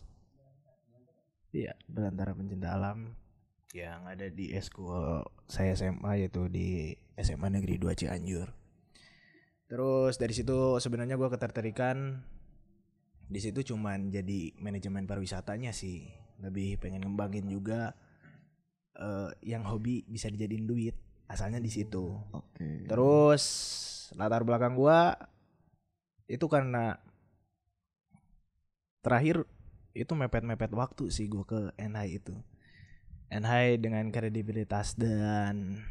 Iya, 1.48 1.72
Belantara 1.88 2.36
pencinta 2.36 2.76
alam 2.76 3.16
yang 3.72 4.04
ada 4.08 4.28
di 4.32 4.52
eskul 4.52 5.24
saya 5.48 5.76
SMA 5.76 6.24
yaitu 6.24 6.48
di 6.48 6.92
SMA 7.16 7.48
Negeri 7.48 7.80
2 7.80 7.92
Cianjur. 7.96 8.48
Terus 9.68 10.16
dari 10.16 10.32
situ 10.32 10.80
sebenarnya 10.80 11.20
gua 11.20 11.28
ketertarikan 11.32 12.20
di 13.28 13.40
situ 13.40 13.60
cuman 13.60 14.08
jadi 14.08 14.56
manajemen 14.60 15.04
pariwisatanya 15.04 15.72
sih. 15.72 16.08
Lebih 16.40 16.80
pengen 16.80 17.04
ngembangin 17.04 17.48
juga 17.48 17.96
eh, 18.98 19.30
yang 19.46 19.62
hobi 19.64 20.04
bisa 20.06 20.28
dijadiin 20.28 20.66
duit. 20.66 20.96
Asalnya 21.28 21.62
di 21.62 21.70
situ. 21.70 22.18
Oke. 22.34 22.88
Terus 22.88 23.44
latar 24.16 24.42
belakang 24.42 24.74
gua 24.74 25.14
itu 26.28 26.44
karena 26.48 26.96
terakhir 29.04 29.44
itu 29.92 30.12
mepet-mepet 30.12 30.72
waktu 30.72 31.08
sih 31.12 31.28
gua 31.28 31.44
ke 31.44 31.60
NHI 31.76 32.10
itu. 32.20 32.34
NHI 33.28 33.76
dengan 33.80 34.08
kredibilitas 34.08 34.96
dan 34.96 35.84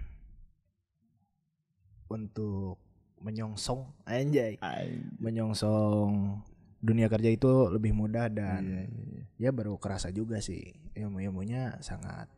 untuk 2.10 2.82
menyongsong 3.22 3.94
anjay, 4.06 4.58
Ay, 4.62 5.02
menyongsong 5.22 6.42
dunia 6.78 7.10
kerja 7.10 7.34
itu 7.34 7.74
lebih 7.74 7.92
mudah 7.98 8.30
dan 8.30 8.62
iya, 8.62 8.82
iya, 8.86 9.22
iya. 9.42 9.50
ya 9.50 9.52
baru 9.52 9.82
kerasa 9.82 10.14
juga 10.14 10.38
sih 10.38 10.78
ilmu-ilmunya 10.94 11.82
sangat 11.82 12.30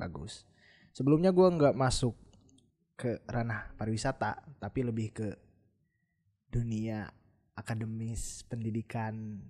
bagus. 0.00 0.48
Sebelumnya 0.96 1.30
gua 1.30 1.52
nggak 1.52 1.76
masuk 1.76 2.16
ke 2.96 3.20
ranah 3.28 3.76
pariwisata, 3.76 4.40
tapi 4.56 4.80
lebih 4.88 5.12
ke 5.12 5.28
dunia 6.48 7.12
akademis 7.52 8.48
pendidikan 8.48 9.44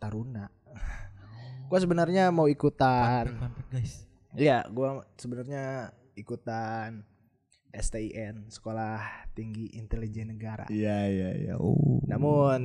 taruna. 0.00 0.48
Gua 1.68 1.78
sebenarnya 1.78 2.32
mau 2.32 2.48
ikutan, 2.48 3.28
fact, 3.28 3.36
fun 3.36 3.52
fact, 3.52 3.68
guys 3.72 3.94
ya 4.36 4.64
gua 4.72 5.04
sebenarnya 5.20 5.92
ikutan 6.16 7.04
STIN 7.72 8.52
Sekolah 8.52 9.28
Tinggi 9.32 9.72
Intelijen 9.76 10.36
Negara. 10.36 10.68
Iya, 10.68 11.08
iya, 11.08 11.30
iya. 11.36 11.54
Oh. 11.56 12.04
Namun 12.04 12.60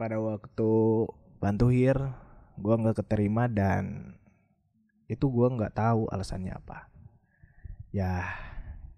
pada 0.00 0.16
waktu 0.20 1.04
bantuhir 1.36 1.96
gua 2.56 2.74
nggak 2.80 3.04
keterima 3.04 3.44
dan 3.48 4.16
itu 5.08 5.24
gua 5.26 5.48
nggak 5.48 5.74
tahu 5.74 6.06
alasannya 6.12 6.52
apa. 6.52 6.86
Ya 7.90 8.28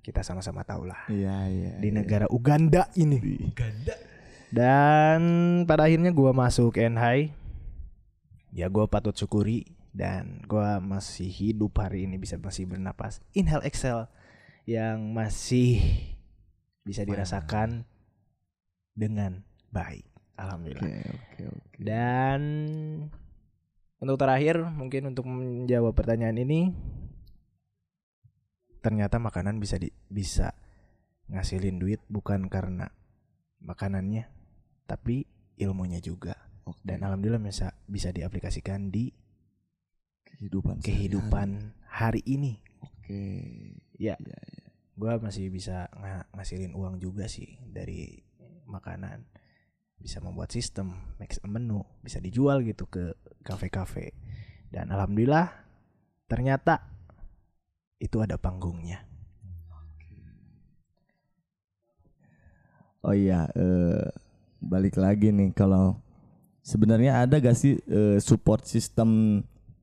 kita 0.02 0.26
sama-sama 0.26 0.67
tahu 0.67 0.88
lah 0.88 1.07
Iya, 1.07 1.47
iya. 1.47 1.73
di 1.79 1.88
iya. 1.88 1.97
negara 2.02 2.26
Uganda 2.29 2.90
ini. 2.99 3.19
Di- 3.23 3.52
ganda 3.55 3.95
Dan 4.50 5.21
pada 5.64 5.87
akhirnya 5.87 6.11
gua 6.11 6.35
masuk 6.35 6.75
NHI. 6.75 7.31
Ya 8.50 8.67
gua 8.67 8.90
patut 8.90 9.14
syukuri 9.14 9.62
dan 9.95 10.43
gua 10.50 10.83
masih 10.83 11.31
hidup 11.31 11.79
hari 11.79 12.11
ini 12.11 12.19
bisa 12.19 12.35
masih 12.35 12.67
bernapas. 12.67 13.23
Inhale 13.31 13.62
exhale 13.62 14.11
yang 14.67 15.14
masih 15.14 15.79
bisa 16.83 17.07
dirasakan 17.07 17.87
dengan 18.90 19.47
baik. 19.71 20.02
Alhamdulillah. 20.35 20.83
Oke, 20.83 20.99
oke, 21.14 21.43
oke. 21.47 21.76
Dan 21.79 22.40
untuk 24.00 24.16
terakhir 24.16 24.61
mungkin 24.64 25.12
untuk 25.12 25.28
menjawab 25.28 25.92
pertanyaan 25.92 26.40
ini 26.40 26.73
ternyata 28.80 29.21
makanan 29.21 29.61
bisa 29.61 29.76
di, 29.76 29.92
bisa 30.09 30.57
ngasilin 31.28 31.76
duit 31.76 32.00
bukan 32.09 32.49
karena 32.49 32.88
makanannya 33.61 34.25
tapi 34.88 35.28
ilmunya 35.61 36.00
juga 36.00 36.35
Oke. 36.64 36.80
dan 36.83 37.04
alhamdulillah 37.04 37.45
bisa 37.45 37.76
bisa 37.85 38.09
diaplikasikan 38.11 38.88
di 38.88 39.12
kehidupan 40.25 40.80
kehidupan 40.80 41.76
hari 41.87 42.25
ini 42.25 42.57
Oke. 42.80 43.21
ya 44.00 44.16
Iya, 44.16 44.16
iya. 44.16 44.40
gua 44.97 45.21
masih 45.21 45.52
bisa 45.52 45.92
nga- 45.92 46.25
ngasilin 46.33 46.73
uang 46.73 46.97
juga 46.97 47.28
sih 47.28 47.61
dari 47.69 48.16
makanan 48.64 49.28
bisa 50.00 50.19
membuat 50.25 50.49
sistem 50.50 50.97
make 51.21 51.37
menu 51.45 51.85
bisa 52.00 52.19
dijual 52.19 52.64
gitu 52.64 52.88
ke 52.88 53.12
kafe-kafe. 53.45 54.16
Dan 54.73 54.88
alhamdulillah 54.90 55.52
ternyata 56.25 56.80
itu 58.00 58.16
ada 58.25 58.40
panggungnya. 58.40 59.04
Oh 63.00 63.16
iya, 63.16 63.49
eh, 63.57 64.09
balik 64.61 65.00
lagi 65.00 65.33
nih 65.33 65.57
kalau 65.57 65.97
sebenarnya 66.61 67.25
ada 67.25 67.40
gak 67.40 67.57
sih 67.57 67.80
eh, 67.88 68.21
support 68.21 68.69
system 68.69 69.40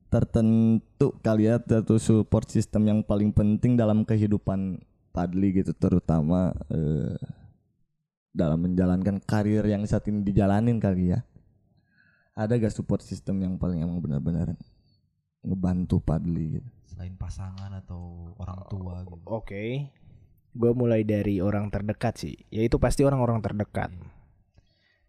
tertentu 0.08 1.12
kalian 1.20 1.60
atau 1.60 2.00
support 2.00 2.48
system 2.48 2.88
yang 2.88 3.00
paling 3.04 3.34
penting 3.34 3.76
dalam 3.76 4.06
kehidupan 4.06 4.80
Padli 5.12 5.60
gitu 5.60 5.74
terutama 5.76 6.54
eh, 6.70 7.18
dalam 8.32 8.64
menjalankan 8.64 9.18
karir 9.24 9.64
yang 9.66 9.82
saat 9.88 10.06
ini 10.08 10.22
dijalanin 10.22 10.78
kali 10.78 11.16
ya. 11.16 11.24
Ada 12.38 12.54
gak 12.54 12.70
support 12.70 13.02
system 13.02 13.42
yang 13.42 13.58
paling 13.58 13.82
emang 13.82 13.98
benar-benar 13.98 14.54
ngebantu 15.42 15.98
Padli 15.98 16.60
gitu? 16.60 16.70
Selain 16.86 17.14
pasangan 17.18 17.70
atau 17.74 18.34
orang 18.38 18.60
tua 18.70 18.94
gitu. 19.02 19.26
Oke, 19.26 19.90
gue 20.54 20.72
mulai 20.74 21.02
dari 21.02 21.42
orang 21.42 21.70
terdekat 21.70 22.14
sih, 22.18 22.34
yaitu 22.50 22.78
pasti 22.78 23.02
orang-orang 23.02 23.42
terdekat. 23.42 23.90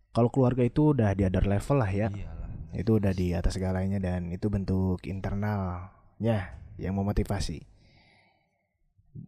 Kalau 0.10 0.34
keluarga 0.34 0.66
itu 0.66 0.98
udah 0.98 1.14
di 1.14 1.22
other 1.22 1.46
level 1.46 1.78
lah 1.86 1.92
ya, 1.94 2.10
Iyalah. 2.10 2.50
itu 2.74 2.92
udah 2.98 3.14
di 3.14 3.38
atas 3.38 3.62
segalanya 3.62 4.02
dan 4.02 4.34
itu 4.34 4.50
bentuk 4.50 5.06
internalnya 5.06 6.58
yang 6.82 6.98
memotivasi. 6.98 7.62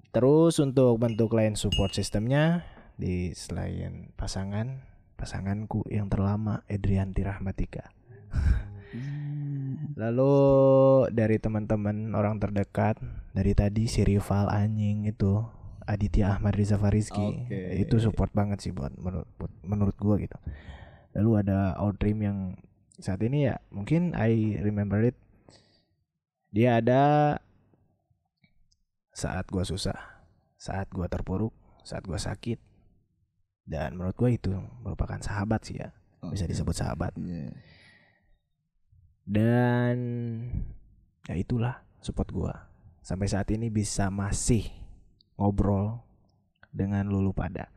Terus 0.09 0.57
untuk 0.57 0.97
bentuk 0.97 1.29
lain 1.37 1.53
support 1.53 1.93
sistemnya 1.93 2.65
di 3.01 3.33
selain 3.33 4.13
pasangan, 4.13 4.85
pasanganku 5.17 5.89
yang 5.89 6.05
terlama 6.05 6.61
Edrianti 6.69 7.25
Rahmatika. 7.25 7.89
Lalu 9.97 10.33
dari 11.09 11.41
teman-teman 11.41 12.13
orang 12.13 12.37
terdekat 12.37 13.01
dari 13.33 13.57
tadi 13.57 13.89
si 13.89 14.05
rival 14.05 14.53
anjing 14.53 15.09
itu 15.09 15.41
Aditya 15.89 16.37
Ahmad 16.37 16.53
Riza 16.53 16.77
Farizki 16.77 17.49
Oke. 17.49 17.81
itu 17.81 17.97
support 17.97 18.29
banget 18.31 18.61
sih 18.61 18.71
buat 18.71 18.93
menurut 19.01 19.27
menurut 19.65 19.97
gua 19.97 20.21
gitu. 20.21 20.37
Lalu 21.17 21.31
ada 21.41 21.73
Outream 21.81 22.21
yang 22.21 22.37
saat 23.01 23.19
ini 23.25 23.49
ya 23.49 23.57
mungkin 23.73 24.13
I 24.13 24.61
remember 24.61 25.01
it 25.01 25.17
dia 26.53 26.77
ada 26.77 27.35
saat 29.11 29.49
gua 29.49 29.65
susah, 29.65 29.97
saat 30.55 30.87
gua 30.93 31.09
terpuruk, 31.09 31.51
saat 31.81 32.05
gua 32.05 32.21
sakit. 32.21 32.70
Dan 33.71 33.95
menurut 33.95 34.19
gua 34.19 34.27
itu 34.27 34.51
merupakan 34.83 35.15
sahabat 35.23 35.63
sih 35.63 35.79
ya, 35.79 35.95
bisa 36.27 36.43
Oke. 36.43 36.51
disebut 36.51 36.75
sahabat. 36.75 37.15
Iya. 37.15 37.55
Dan 39.23 39.97
ya 41.23 41.35
itulah 41.39 41.79
support 42.03 42.27
gua. 42.35 42.67
Sampai 42.99 43.31
saat 43.31 43.47
ini 43.55 43.71
bisa 43.71 44.11
masih 44.11 44.67
ngobrol 45.39 46.03
dengan 46.67 47.07
lulu 47.07 47.31
pada. 47.31 47.71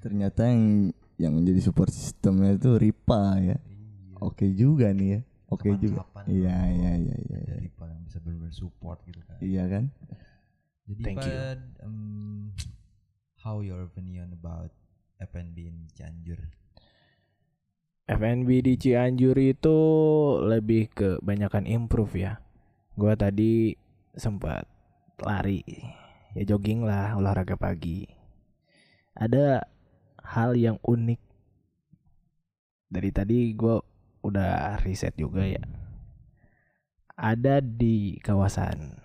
Ternyata 0.00 0.48
yang 0.48 0.88
yang 1.20 1.32
menjadi 1.36 1.60
support 1.68 1.92
sistemnya 1.92 2.56
itu 2.56 2.80
Ripa 2.80 3.36
ya. 3.44 3.60
Iya. 3.60 3.60
Oke 4.24 4.46
juga 4.56 4.88
nih 4.88 5.20
ya. 5.20 5.20
Oke 5.52 5.68
juga. 5.76 6.00
Kapan-kapan 6.08 6.24
Iya 6.32 6.56
iya 6.72 6.92
iya 6.96 7.16
iya. 7.28 7.38
Dari 7.44 7.68
Pak 7.68 7.86
yang 7.92 8.02
bisa 8.08 8.18
benar-benar 8.24 8.56
support 8.56 8.98
gitu 9.04 9.20
kan. 9.28 9.36
Iya 9.44 9.64
kan? 9.68 9.84
Jadi 10.88 11.02
Thank 11.04 11.24
you. 11.24 11.32
Pad, 11.36 11.60
um, 11.84 12.52
how 13.44 13.60
your 13.60 13.84
opinion 13.84 14.32
about 14.32 14.72
FNB 15.24 15.56
in 15.64 15.76
Cianjur? 15.92 16.40
FNB 18.04 18.48
di 18.60 18.74
Cianjur 18.76 19.36
itu 19.40 19.78
lebih 20.44 20.92
ke 20.92 21.08
banyakan 21.24 21.64
improve 21.64 22.14
ya. 22.20 22.32
Gua 22.94 23.16
tadi 23.16 23.74
sempat 24.14 24.68
lari, 25.18 25.64
ya 26.38 26.44
jogging 26.46 26.86
lah, 26.86 27.18
olahraga 27.18 27.58
pagi. 27.58 28.06
Ada 29.18 29.64
hal 30.22 30.54
yang 30.54 30.78
unik. 30.84 31.20
Dari 32.92 33.10
tadi 33.10 33.50
gua 33.56 33.82
udah 34.22 34.78
riset 34.84 35.18
juga 35.18 35.42
ya. 35.42 35.64
Ada 37.18 37.58
di 37.64 38.20
kawasan 38.22 39.00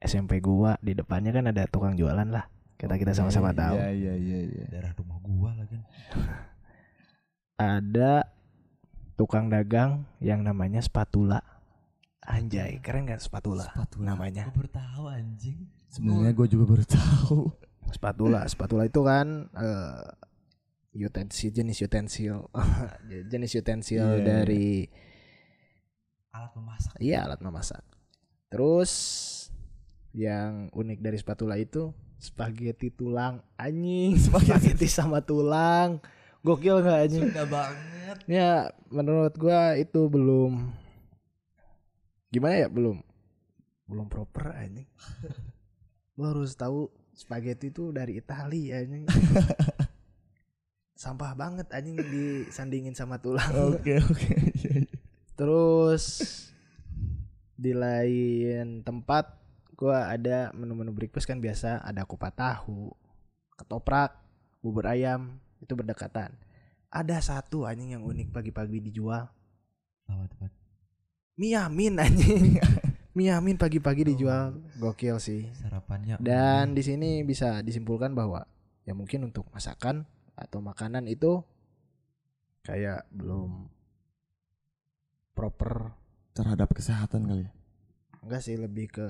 SMP 0.00 0.40
gua 0.42 0.80
di 0.80 0.96
depannya 0.96 1.30
kan 1.30 1.46
ada 1.52 1.68
tukang 1.70 1.94
jualan 1.94 2.26
lah. 2.26 2.49
Kita 2.80 2.96
kita 2.96 3.12
sama-sama 3.12 3.52
tahu. 3.52 3.76
Iya 3.76 3.92
iya 3.92 4.14
iya 4.16 4.38
iya. 4.48 4.64
Daerah 4.66 4.96
rumah 4.96 5.20
gua 5.20 5.52
lah 5.52 5.66
kan. 5.68 5.82
ada 7.76 8.24
tukang 9.14 9.52
dagang 9.52 10.08
yang 10.18 10.40
namanya 10.40 10.80
spatula. 10.80 11.44
Anjay, 12.20 12.78
keren 12.78 13.04
kan 13.04 13.18
spatula, 13.18 13.68
Spatula. 13.68 14.14
namanya. 14.14 14.48
Gua 14.48 14.64
baru 14.64 14.70
tahu 14.70 15.04
anjing. 15.08 15.58
Sebenarnya 15.90 16.32
gue 16.32 16.46
juga 16.48 16.64
baru 16.66 16.84
tahu. 16.86 17.38
Spatula, 17.90 18.40
spatula 18.52 18.82
itu 18.86 19.00
kan 19.02 19.50
eh 19.52 20.04
utensil 21.00 21.50
jenis 21.50 21.78
utensil 21.80 22.50
jenis 23.30 23.52
utensil 23.54 24.02
Iya. 24.10 24.24
dari 24.26 24.90
Alat 26.30 26.52
memasak. 26.54 26.94
iya 26.98 27.26
alat 27.26 27.40
memasak. 27.40 27.82
Terus 28.48 28.92
yang 30.10 30.70
unik 30.70 30.98
dari 30.98 31.18
spatula 31.18 31.54
itu 31.54 31.90
spaghetti 32.20 32.92
tulang 32.92 33.40
anjing, 33.56 34.14
spaghetti 34.28 34.84
sama 34.84 35.24
tulang. 35.24 36.04
Gokil 36.44 36.84
nggak 36.84 37.00
anjing? 37.08 37.24
Sunda 37.32 37.44
banget. 37.48 38.16
Ya, 38.28 38.68
menurut 38.92 39.32
gua 39.40 39.76
itu 39.80 40.06
belum 40.08 40.72
gimana 42.30 42.62
ya 42.62 42.68
belum 42.70 43.02
belum 43.88 44.06
proper 44.06 44.54
anjing. 44.54 44.86
Lu 46.20 46.28
harus 46.28 46.52
tahu 46.54 46.92
spaghetti 47.16 47.72
itu 47.72 47.90
dari 47.90 48.20
Italia 48.20 48.84
anjing. 48.84 49.08
Sampah 51.00 51.32
banget 51.32 51.72
anjing 51.72 51.96
disandingin 51.96 52.92
sama 52.92 53.16
tulang. 53.16 53.48
Oke 53.72 53.96
oke. 54.04 54.32
Iya, 54.60 54.84
iya. 54.84 54.96
Terus 55.32 56.04
di 57.56 57.72
lain 57.72 58.84
tempat 58.84 59.39
gua 59.80 60.12
ada 60.12 60.52
menu-menu 60.52 60.92
breakfast 60.92 61.24
kan 61.24 61.40
biasa 61.40 61.80
ada 61.80 62.04
kupat 62.04 62.36
tahu, 62.36 62.92
ketoprak, 63.56 64.12
bubur 64.60 64.84
ayam 64.84 65.40
itu 65.64 65.72
berdekatan. 65.72 66.36
Ada 66.92 67.24
satu 67.24 67.64
anjing 67.64 67.96
yang 67.96 68.04
unik 68.04 68.28
pagi-pagi 68.28 68.84
dijual. 68.84 69.24
Apa 70.04 70.24
tuh, 70.28 70.36
Pat? 70.36 70.52
Mie 71.40 71.56
Amin 71.56 71.96
anjing. 71.96 72.60
Mie 73.16 73.32
Amin 73.32 73.56
pagi-pagi 73.56 74.12
dijual. 74.12 74.60
Gokil 74.76 75.16
sih. 75.16 75.48
Sarapannya. 75.64 76.20
Dan 76.20 76.76
di 76.76 76.82
sini 76.84 77.24
bisa 77.24 77.64
disimpulkan 77.64 78.12
bahwa 78.12 78.44
ya 78.84 78.92
mungkin 78.92 79.32
untuk 79.32 79.48
masakan 79.54 80.04
atau 80.36 80.60
makanan 80.60 81.08
itu 81.08 81.40
kayak 82.66 83.08
belum 83.14 83.70
proper 85.32 85.96
Terhadap 86.30 86.70
kesehatan 86.70 87.26
kali 87.26 87.42
ya. 87.44 87.52
enggak 88.22 88.42
sih 88.44 88.54
lebih 88.54 88.86
ke 88.92 89.06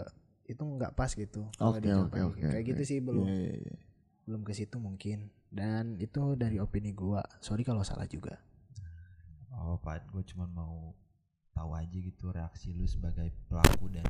itu 0.51 0.63
nggak 0.63 0.99
pas 0.99 1.11
gitu 1.15 1.47
kalau 1.55 1.79
Oke 1.79 1.91
oke 1.91 2.19
oke. 2.35 2.47
kayak 2.51 2.67
gitu 2.75 2.83
sih 2.83 2.99
belum. 2.99 3.27
Iya 3.27 3.35
iya. 3.39 3.55
Iya. 3.63 3.77
belum 4.27 4.43
ke 4.47 4.53
situ 4.55 4.77
mungkin. 4.79 5.31
Dan 5.51 5.99
itu 5.99 6.39
dari 6.39 6.63
opini 6.63 6.95
gua. 6.95 7.23
Sorry 7.43 7.67
kalau 7.67 7.83
salah 7.83 8.07
juga. 8.07 8.39
Oh, 9.59 9.75
Pat, 9.83 10.07
gue 10.07 10.23
cuma 10.23 10.47
mau 10.47 10.95
tahu 11.51 11.75
aja 11.75 11.99
gitu 11.99 12.31
reaksi 12.31 12.71
lu 12.71 12.87
sebagai 12.87 13.35
pelaku 13.51 13.91
dan 13.91 14.07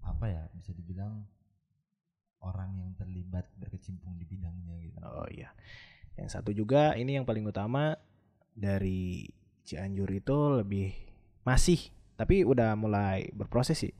apa 0.00 0.24
ya 0.26 0.42
bisa 0.56 0.72
dibilang 0.72 1.28
orang 2.40 2.72
yang 2.80 2.90
terlibat 2.96 3.44
berkecimpung 3.60 4.16
di 4.16 4.24
bidangnya 4.24 4.80
gitu. 4.80 4.96
oh 5.04 5.28
iya. 5.28 5.52
Yang 6.16 6.28
satu 6.40 6.50
juga 6.56 6.96
ini 6.96 7.20
yang 7.20 7.28
paling 7.28 7.44
utama 7.44 7.94
dari 8.56 9.28
Cianjur 9.68 10.08
itu 10.08 10.64
lebih 10.64 10.90
masih 11.44 11.92
tapi 12.18 12.42
udah 12.42 12.74
mulai 12.74 13.30
berproses 13.30 13.78
sih 13.78 13.94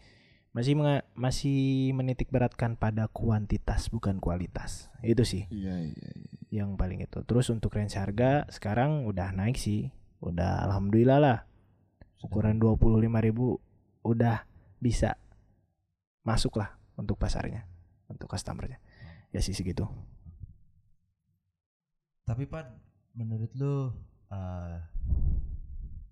masih 0.51 0.75
menga- 0.75 1.07
masih 1.13 1.93
menitik 1.93 2.33
beratkan 2.33 2.75
pada 2.75 3.07
kuantitas 3.09 3.87
bukan 3.89 4.17
kualitas 4.19 4.89
itu 5.05 5.23
sih 5.23 5.43
Iya 5.53 5.93
iya 5.93 6.09
iya. 6.19 6.29
yang 6.65 6.75
paling 6.75 7.05
itu. 7.05 7.21
Terus 7.23 7.53
untuk 7.53 7.77
range 7.77 7.95
harga 7.95 8.49
sekarang 8.49 9.05
udah 9.05 9.37
naik 9.37 9.61
sih. 9.61 9.93
Udah 10.19 10.65
alhamdulillah 10.65 11.21
lah. 11.21 11.39
Ukuran 12.25 12.57
25.000 12.57 13.61
udah 14.03 14.49
bisa 14.81 15.15
masuk 16.25 16.57
lah 16.57 16.75
untuk 16.97 17.15
pasarnya, 17.15 17.69
untuk 18.09 18.27
customernya. 18.27 18.81
Ya 19.31 19.45
sih 19.45 19.53
segitu. 19.53 19.85
Tapi 22.25 22.45
Pat, 22.45 22.73
menurut 23.13 23.53
lu 23.55 23.93
eh, 24.29 24.77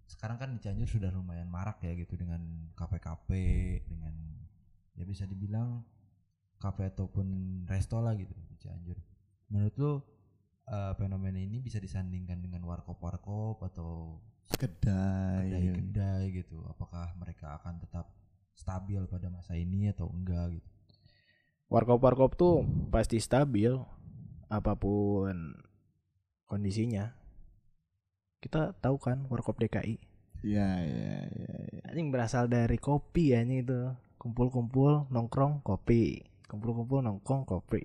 sekarang 0.06 0.38
kan 0.38 0.54
di 0.54 0.62
Cianjur 0.62 0.86
sudah 0.86 1.10
lumayan 1.10 1.50
marak 1.50 1.82
ya 1.82 1.92
gitu 1.98 2.14
dengan 2.14 2.40
kafe-kafe, 2.78 3.82
dengan 3.90 4.14
ya 4.96 5.04
bisa 5.04 5.26
dibilang 5.26 5.82
kafe 6.56 6.88
ataupun 6.88 7.26
resto 7.68 8.00
lah 8.00 8.14
gitu 8.14 8.32
di 8.48 8.56
Cianjur. 8.56 8.96
Menurut 9.50 9.74
lu 9.76 9.92
eh, 10.70 10.92
fenomena 10.96 11.38
ini 11.42 11.58
bisa 11.58 11.82
disandingkan 11.82 12.38
dengan 12.38 12.64
warkop-warkop 12.64 13.60
atau 13.66 14.22
kedai 14.54 15.50
kedai-kedai 15.50 16.24
gitu. 16.32 16.62
Apakah 16.70 17.12
mereka 17.18 17.58
akan 17.60 17.82
tetap 17.82 18.06
stabil 18.56 19.02
pada 19.10 19.28
masa 19.28 19.58
ini 19.58 19.90
atau 19.90 20.08
enggak 20.08 20.62
gitu? 20.62 20.70
Warkop-warkop 21.66 22.38
tuh 22.38 22.62
pasti 22.94 23.18
stabil 23.18 23.74
apa 24.46 24.78
pun 24.78 25.58
kondisinya. 26.46 27.10
Kita 28.46 28.78
tahu 28.78 28.94
kan 29.02 29.26
warkop 29.26 29.58
DKI. 29.58 29.98
ya 30.46 30.78
ya 30.78 31.18
ya, 31.26 31.58
ya. 31.66 31.82
Anjing 31.90 32.14
berasal 32.14 32.46
dari 32.46 32.78
kopi 32.78 33.34
ya 33.34 33.42
ini 33.42 33.66
itu. 33.66 33.90
Kumpul-kumpul 34.22 35.10
nongkrong 35.10 35.66
kopi. 35.66 36.22
Kumpul-kumpul 36.46 37.02
nongkrong 37.02 37.42
kopi. 37.42 37.82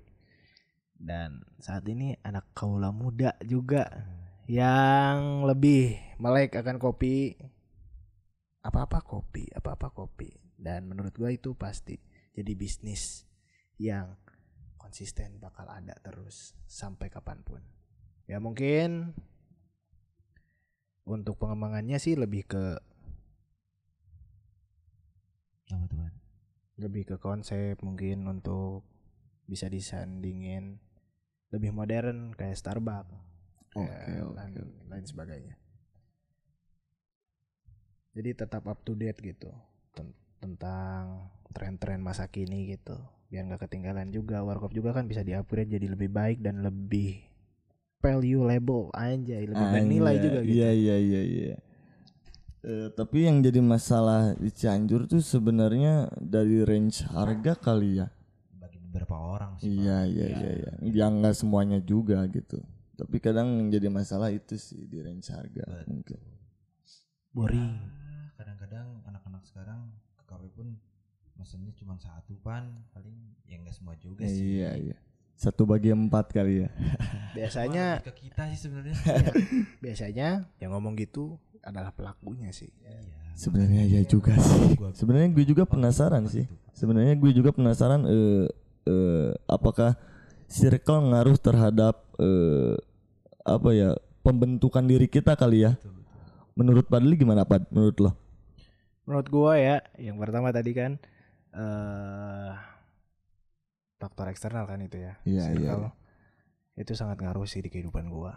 Dan 0.94 1.42
saat 1.58 1.82
ini 1.90 2.14
anak 2.22 2.54
kaula 2.54 2.94
muda 2.94 3.34
juga 3.42 3.90
yang 4.46 5.42
lebih 5.50 5.98
melek 6.22 6.54
akan 6.54 6.78
kopi. 6.78 7.34
Apa-apa 8.62 9.02
kopi, 9.02 9.50
apa-apa 9.50 9.90
kopi. 9.90 10.30
Dan 10.54 10.86
menurut 10.86 11.10
gua 11.18 11.34
itu 11.34 11.58
pasti 11.58 11.98
jadi 12.38 12.54
bisnis 12.54 13.26
yang 13.82 14.14
konsisten 14.78 15.42
bakal 15.42 15.66
ada 15.66 15.98
terus 15.98 16.54
sampai 16.70 17.10
kapan 17.10 17.42
pun. 17.42 17.66
Ya 18.30 18.38
mungkin 18.38 19.18
untuk 21.02 21.38
pengembangannya 21.38 21.98
sih 21.98 22.14
lebih 22.14 22.46
ke 22.46 22.78
Apa 25.72 26.12
lebih 26.80 27.14
ke 27.14 27.16
konsep 27.20 27.78
mungkin 27.84 28.26
untuk 28.26 28.82
bisa 29.46 29.68
disandingin 29.68 30.80
lebih 31.52 31.70
modern 31.70 32.32
kayak 32.32 32.56
Starbucks 32.56 33.12
Oke, 33.72 33.88
ya, 33.88 34.20
oke, 34.28 34.36
dan 34.36 34.52
oke. 34.52 34.84
lain 34.92 35.06
sebagainya. 35.08 35.56
Jadi 38.12 38.30
tetap 38.36 38.68
up 38.68 38.84
to 38.84 38.92
date 38.92 39.16
gitu 39.24 39.48
ten- 39.96 40.12
tentang 40.44 41.32
tren-tren 41.56 42.04
masa 42.04 42.28
kini 42.28 42.68
gitu. 42.68 43.00
Biar 43.32 43.48
nggak 43.48 43.64
ketinggalan 43.64 44.12
juga. 44.12 44.44
Warkop 44.44 44.76
juga 44.76 44.92
kan 44.92 45.08
bisa 45.08 45.24
di-upgrade 45.24 45.72
jadi 45.72 45.88
lebih 45.88 46.12
baik 46.12 46.44
dan 46.44 46.60
lebih 46.60 47.31
valuable 48.02 48.90
anjay, 48.92 49.46
lebih 49.46 49.66
bernilai 49.70 50.18
Anjay, 50.18 50.24
juga 50.26 50.38
gitu. 50.42 50.52
Iya 50.58 50.70
iya 50.74 50.96
iya 50.98 51.22
iya. 51.22 51.56
Eh, 52.62 52.88
tapi 52.94 53.26
yang 53.26 53.42
jadi 53.42 53.58
masalah 53.58 54.34
di 54.38 54.50
Cianjur 54.50 55.06
tuh 55.10 55.22
sebenarnya 55.22 56.10
dari 56.18 56.62
range 56.66 57.06
harga 57.10 57.54
kali 57.58 58.02
ya. 58.02 58.06
Bagi 58.58 58.78
beberapa 58.82 59.14
orang 59.18 59.58
sih. 59.58 59.70
Pak. 59.70 59.82
Iya 59.82 59.98
iya 60.06 60.26
iya 60.30 60.50
iya. 60.58 60.72
Yang 60.82 61.12
nggak 61.22 61.36
semuanya 61.38 61.78
juga 61.82 62.22
gitu. 62.30 62.58
Tapi 62.94 63.16
kadang 63.18 63.50
yang 63.58 63.68
jadi 63.70 63.88
masalah 63.90 64.30
itu 64.30 64.54
sih 64.58 64.86
di 64.86 65.02
range 65.02 65.30
harga 65.34 65.64
Betul. 65.66 65.86
mungkin. 65.90 66.20
Boring. 67.32 67.72
Ah, 67.82 68.28
kadang-kadang 68.38 68.86
anak-anak 69.10 69.42
sekarang 69.42 69.80
ke 70.18 70.22
KW 70.28 70.42
pun 70.54 70.68
mesennya 71.34 71.72
cuma 71.74 71.98
satu 71.98 72.36
pan 72.44 72.84
paling 72.94 73.16
ya 73.48 73.58
enggak 73.58 73.74
semua 73.74 73.96
juga 73.98 74.22
sih 74.28 74.60
Iya 74.62 74.70
iya. 74.78 74.96
Satu 75.42 75.66
bagi 75.66 75.90
empat 75.90 76.30
kali 76.30 76.62
ya. 76.62 76.68
Biasanya 77.36 77.98
ke 77.98 78.14
kita 78.14 78.46
sih 78.48 78.62
sebenarnya 78.62 78.94
biasanya 79.84 80.28
yang 80.56 80.70
ngomong 80.70 80.94
gitu 80.94 81.34
adalah 81.60 81.90
pelakunya 81.90 82.54
sih. 82.54 82.70
iya 82.78 83.02
Sebenarnya 83.34 83.82
ya 83.88 84.00
juga 84.04 84.38
sih. 84.38 84.78
Gua- 84.78 84.94
Sebenarnya 84.94 85.32
gue 85.32 85.42
juga 85.42 85.64
penasaran 85.64 86.28
sih. 86.28 86.46
Sebenarnya 86.70 87.16
gue 87.16 87.32
juga 87.32 87.50
penasaran 87.50 88.06
eh 88.06 88.46
eh, 88.84 89.30
apakah 89.46 89.98
circle 90.46 91.10
ngaruh 91.10 91.34
terhadap 91.36 92.06
eh 92.20 92.76
apa 93.42 93.68
ya 93.72 93.90
pembentukan 94.22 94.86
diri 94.86 95.10
kita 95.10 95.34
kali 95.34 95.66
ya. 95.66 95.74
Betul, 95.74 95.98
betul. 95.98 96.06
Menurut 96.54 96.86
Padli 96.86 97.14
gimana 97.16 97.42
Pad? 97.42 97.66
Menurut 97.72 97.98
lo? 97.98 98.10
Menurut 99.02 99.26
gua 99.26 99.58
ya, 99.58 99.76
yang 99.98 100.14
pertama 100.14 100.54
tadi 100.54 100.70
kan 100.70 101.00
eh 101.50 102.52
faktor 104.02 104.26
eksternal 104.26 104.66
kan 104.66 104.82
itu 104.82 104.98
ya. 104.98 105.14
Iya, 105.22 105.54
iya, 105.54 105.70
Circle. 105.78 105.86
Itu 106.74 106.92
sangat 106.98 107.22
ngaruh 107.22 107.46
sih 107.46 107.62
di 107.62 107.70
kehidupan 107.70 108.10
gua. 108.10 108.34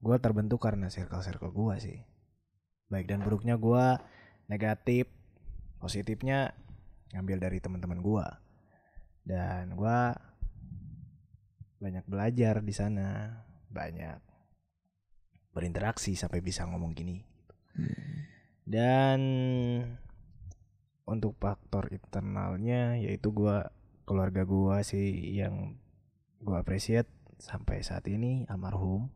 Gua 0.00 0.16
terbentuk 0.16 0.64
karena 0.64 0.88
circle-circle 0.88 1.52
gua 1.52 1.76
sih. 1.76 2.00
Baik 2.88 3.12
dan 3.12 3.20
buruknya 3.20 3.60
gua 3.60 4.00
negatif, 4.48 5.12
positifnya 5.76 6.56
ngambil 7.12 7.44
dari 7.44 7.58
teman-teman 7.60 8.00
gua. 8.00 8.40
Dan 9.20 9.76
gua 9.76 10.16
banyak 11.76 12.08
belajar 12.08 12.64
di 12.64 12.72
sana, 12.72 13.44
banyak 13.68 14.16
berinteraksi 15.52 16.16
sampai 16.16 16.40
bisa 16.40 16.64
ngomong 16.64 16.96
gini. 16.96 17.20
Dan 18.64 19.20
untuk 21.04 21.36
faktor 21.36 21.92
internalnya 21.92 22.96
yaitu 22.96 23.28
gua 23.34 23.75
keluarga 24.06 24.46
gua 24.46 24.86
sih 24.86 25.34
yang 25.34 25.74
gua 26.38 26.62
appreciate 26.62 27.10
sampai 27.42 27.82
saat 27.82 28.06
ini 28.06 28.46
almarhum. 28.46 29.10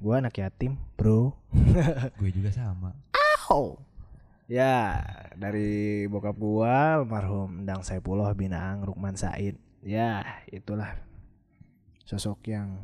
Gua 0.00 0.22
anak 0.22 0.40
yatim, 0.40 0.80
Bro. 0.96 1.36
gue 2.22 2.30
juga 2.32 2.48
sama 2.54 2.96
Oh. 3.50 3.76
Ya, 4.46 5.02
dari 5.34 6.06
bokap 6.06 6.38
gua 6.38 7.02
almarhum 7.02 7.66
Endang 7.66 7.82
Saipullah 7.82 8.30
bin 8.32 8.54
Aang 8.54 8.86
Rukman 8.86 9.18
Said. 9.18 9.58
Ya, 9.82 10.22
itulah 10.54 10.94
sosok 12.06 12.46
yang 12.46 12.78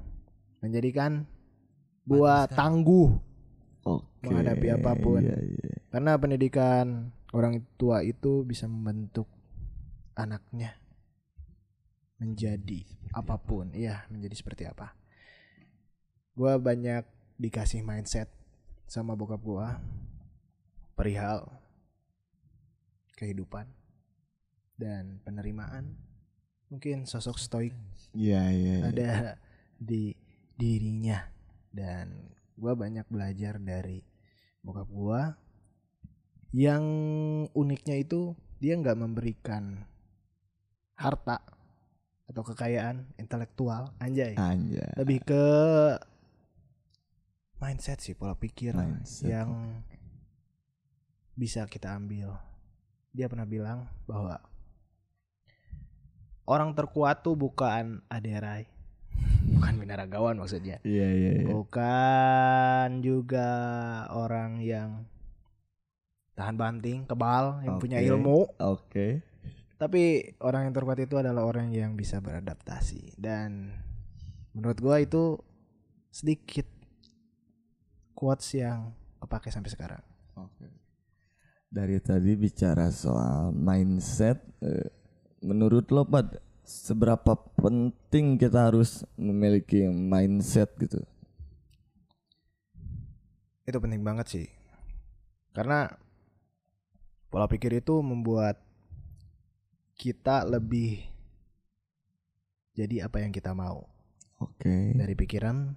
menjadikan 0.58 1.24
gua 2.02 2.50
kan? 2.50 2.58
tangguh 2.58 3.14
Oke. 3.86 4.26
Menghadapi 4.26 4.66
apa 4.74 4.92
pun. 4.98 5.22
Iya, 5.22 5.38
iya. 5.38 5.74
Karena 5.94 6.18
pendidikan 6.18 7.14
orang 7.30 7.62
tua 7.78 8.02
itu 8.02 8.42
bisa 8.42 8.66
membentuk 8.66 9.30
anaknya 10.18 10.74
menjadi 12.16 12.84
apa 13.12 13.36
pun, 13.36 13.72
iya, 13.76 14.04
menjadi 14.08 14.34
seperti 14.36 14.64
apa. 14.68 14.96
Gua 16.36 16.56
banyak 16.60 17.04
dikasih 17.36 17.84
mindset 17.84 18.28
sama 18.88 19.16
bokap 19.16 19.40
gua 19.40 19.80
perihal 20.96 21.48
kehidupan 23.16 23.68
dan 24.76 25.20
penerimaan. 25.24 25.96
Mungkin 26.68 27.06
sosok 27.06 27.38
stoik 27.38 27.72
Iya, 28.16 28.42
iya. 28.48 28.74
iya. 28.80 28.84
ada 28.88 29.12
di 29.76 30.16
dirinya 30.56 31.20
dan 31.68 32.32
gua 32.56 32.72
banyak 32.72 33.04
belajar 33.12 33.60
dari 33.60 34.00
bokap 34.64 34.88
gua 34.88 35.22
yang 36.56 36.84
uniknya 37.52 38.00
itu 38.00 38.32
dia 38.56 38.72
nggak 38.80 38.96
memberikan 38.96 39.84
harta 40.96 41.44
atau 42.26 42.42
kekayaan 42.42 43.06
intelektual 43.16 43.94
anjay 43.96 44.34
Anjay. 44.34 44.90
lebih 44.98 45.22
ke 45.22 45.44
mindset 47.56 48.02
sih 48.02 48.12
pola 48.12 48.36
pikir 48.36 48.74
Mindset, 48.74 49.30
yang 49.30 49.80
bisa 51.32 51.64
kita 51.66 51.94
ambil 51.94 52.34
dia 53.12 53.30
pernah 53.30 53.48
bilang 53.48 53.88
bahwa 54.04 54.36
orang 56.44 56.74
terkuat 56.74 57.22
tuh 57.22 57.32
bukan 57.34 58.02
aderai 58.08 58.66
bukan 59.56 59.72
binaragawan 59.78 60.36
maksudnya 60.36 60.82
Iya, 60.82 61.08
iya, 61.08 61.30
iya. 61.40 61.46
bukan 61.48 63.00
juga 63.00 63.48
orang 64.12 64.60
yang 64.60 65.06
tahan 66.36 66.58
banting 66.60 67.08
kebal 67.08 67.64
yang 67.64 67.80
punya 67.80 67.96
Oke. 67.96 68.08
ilmu 68.12 68.38
Oke. 68.60 69.06
Tapi 69.76 70.32
orang 70.40 70.68
yang 70.68 70.74
terkuat 70.74 70.98
itu 71.04 71.20
adalah 71.20 71.44
orang 71.44 71.72
yang 71.72 71.94
bisa 71.96 72.20
beradaptasi 72.20 73.16
dan 73.20 73.76
menurut 74.56 74.78
gua 74.80 74.96
itu 75.00 75.36
sedikit 76.08 76.64
quotes 78.16 78.56
yang 78.56 78.96
kepake 79.20 79.52
sampai 79.52 79.72
sekarang 79.72 80.02
Oke. 80.36 80.68
Dari 81.66 81.98
tadi 81.98 82.36
bicara 82.38 82.88
soal 82.94 83.50
mindset, 83.52 84.38
eh, 84.62 84.88
menurut 85.42 85.90
lo 85.90 86.06
Pad, 86.06 86.38
seberapa 86.62 87.34
penting 87.58 88.38
kita 88.38 88.70
harus 88.70 89.02
memiliki 89.18 89.88
mindset 89.88 90.72
gitu? 90.78 91.02
itu 93.66 93.78
penting 93.82 94.06
banget 94.06 94.26
sih 94.30 94.46
karena 95.50 95.90
pola 97.26 97.50
pikir 97.50 97.82
itu 97.82 97.98
membuat 97.98 98.62
kita 99.96 100.44
lebih 100.44 101.00
jadi 102.76 103.08
apa 103.08 103.24
yang 103.24 103.32
kita 103.32 103.56
mau 103.56 103.88
Oke. 104.36 104.92
dari 104.92 105.16
pikiran 105.16 105.72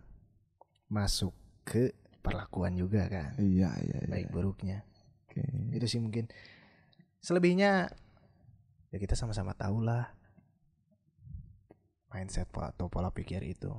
masuk 0.92 1.32
ke 1.64 1.96
perlakuan 2.20 2.76
juga 2.76 3.08
kan 3.08 3.40
Iya, 3.40 3.72
iya, 3.80 3.98
iya. 4.04 4.12
baik 4.12 4.30
buruknya 4.30 4.84
Oke. 5.26 5.44
itu 5.72 5.88
sih 5.88 6.04
mungkin 6.04 6.28
selebihnya 7.24 7.88
ya 8.92 8.98
kita 9.00 9.16
sama-sama 9.16 9.56
tahu 9.56 9.80
lah 9.80 10.12
mindset 12.12 12.50
atau 12.52 12.92
pola 12.92 13.14
pikir 13.14 13.46
itu 13.48 13.72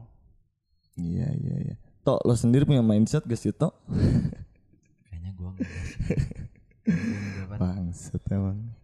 Iya 0.99 1.29
iya 1.33 1.57
iya. 1.65 1.75
Tok 2.01 2.25
lo 2.25 2.35
sendiri 2.37 2.65
punya 2.69 2.81
mindset 2.85 3.25
gak 3.25 3.39
sih 3.39 3.53
Tok? 3.53 3.73
Kayaknya 5.09 5.31
gua 5.39 5.49
enggak. 5.55 5.69
Bangset 7.61 8.21
emang. 8.29 8.80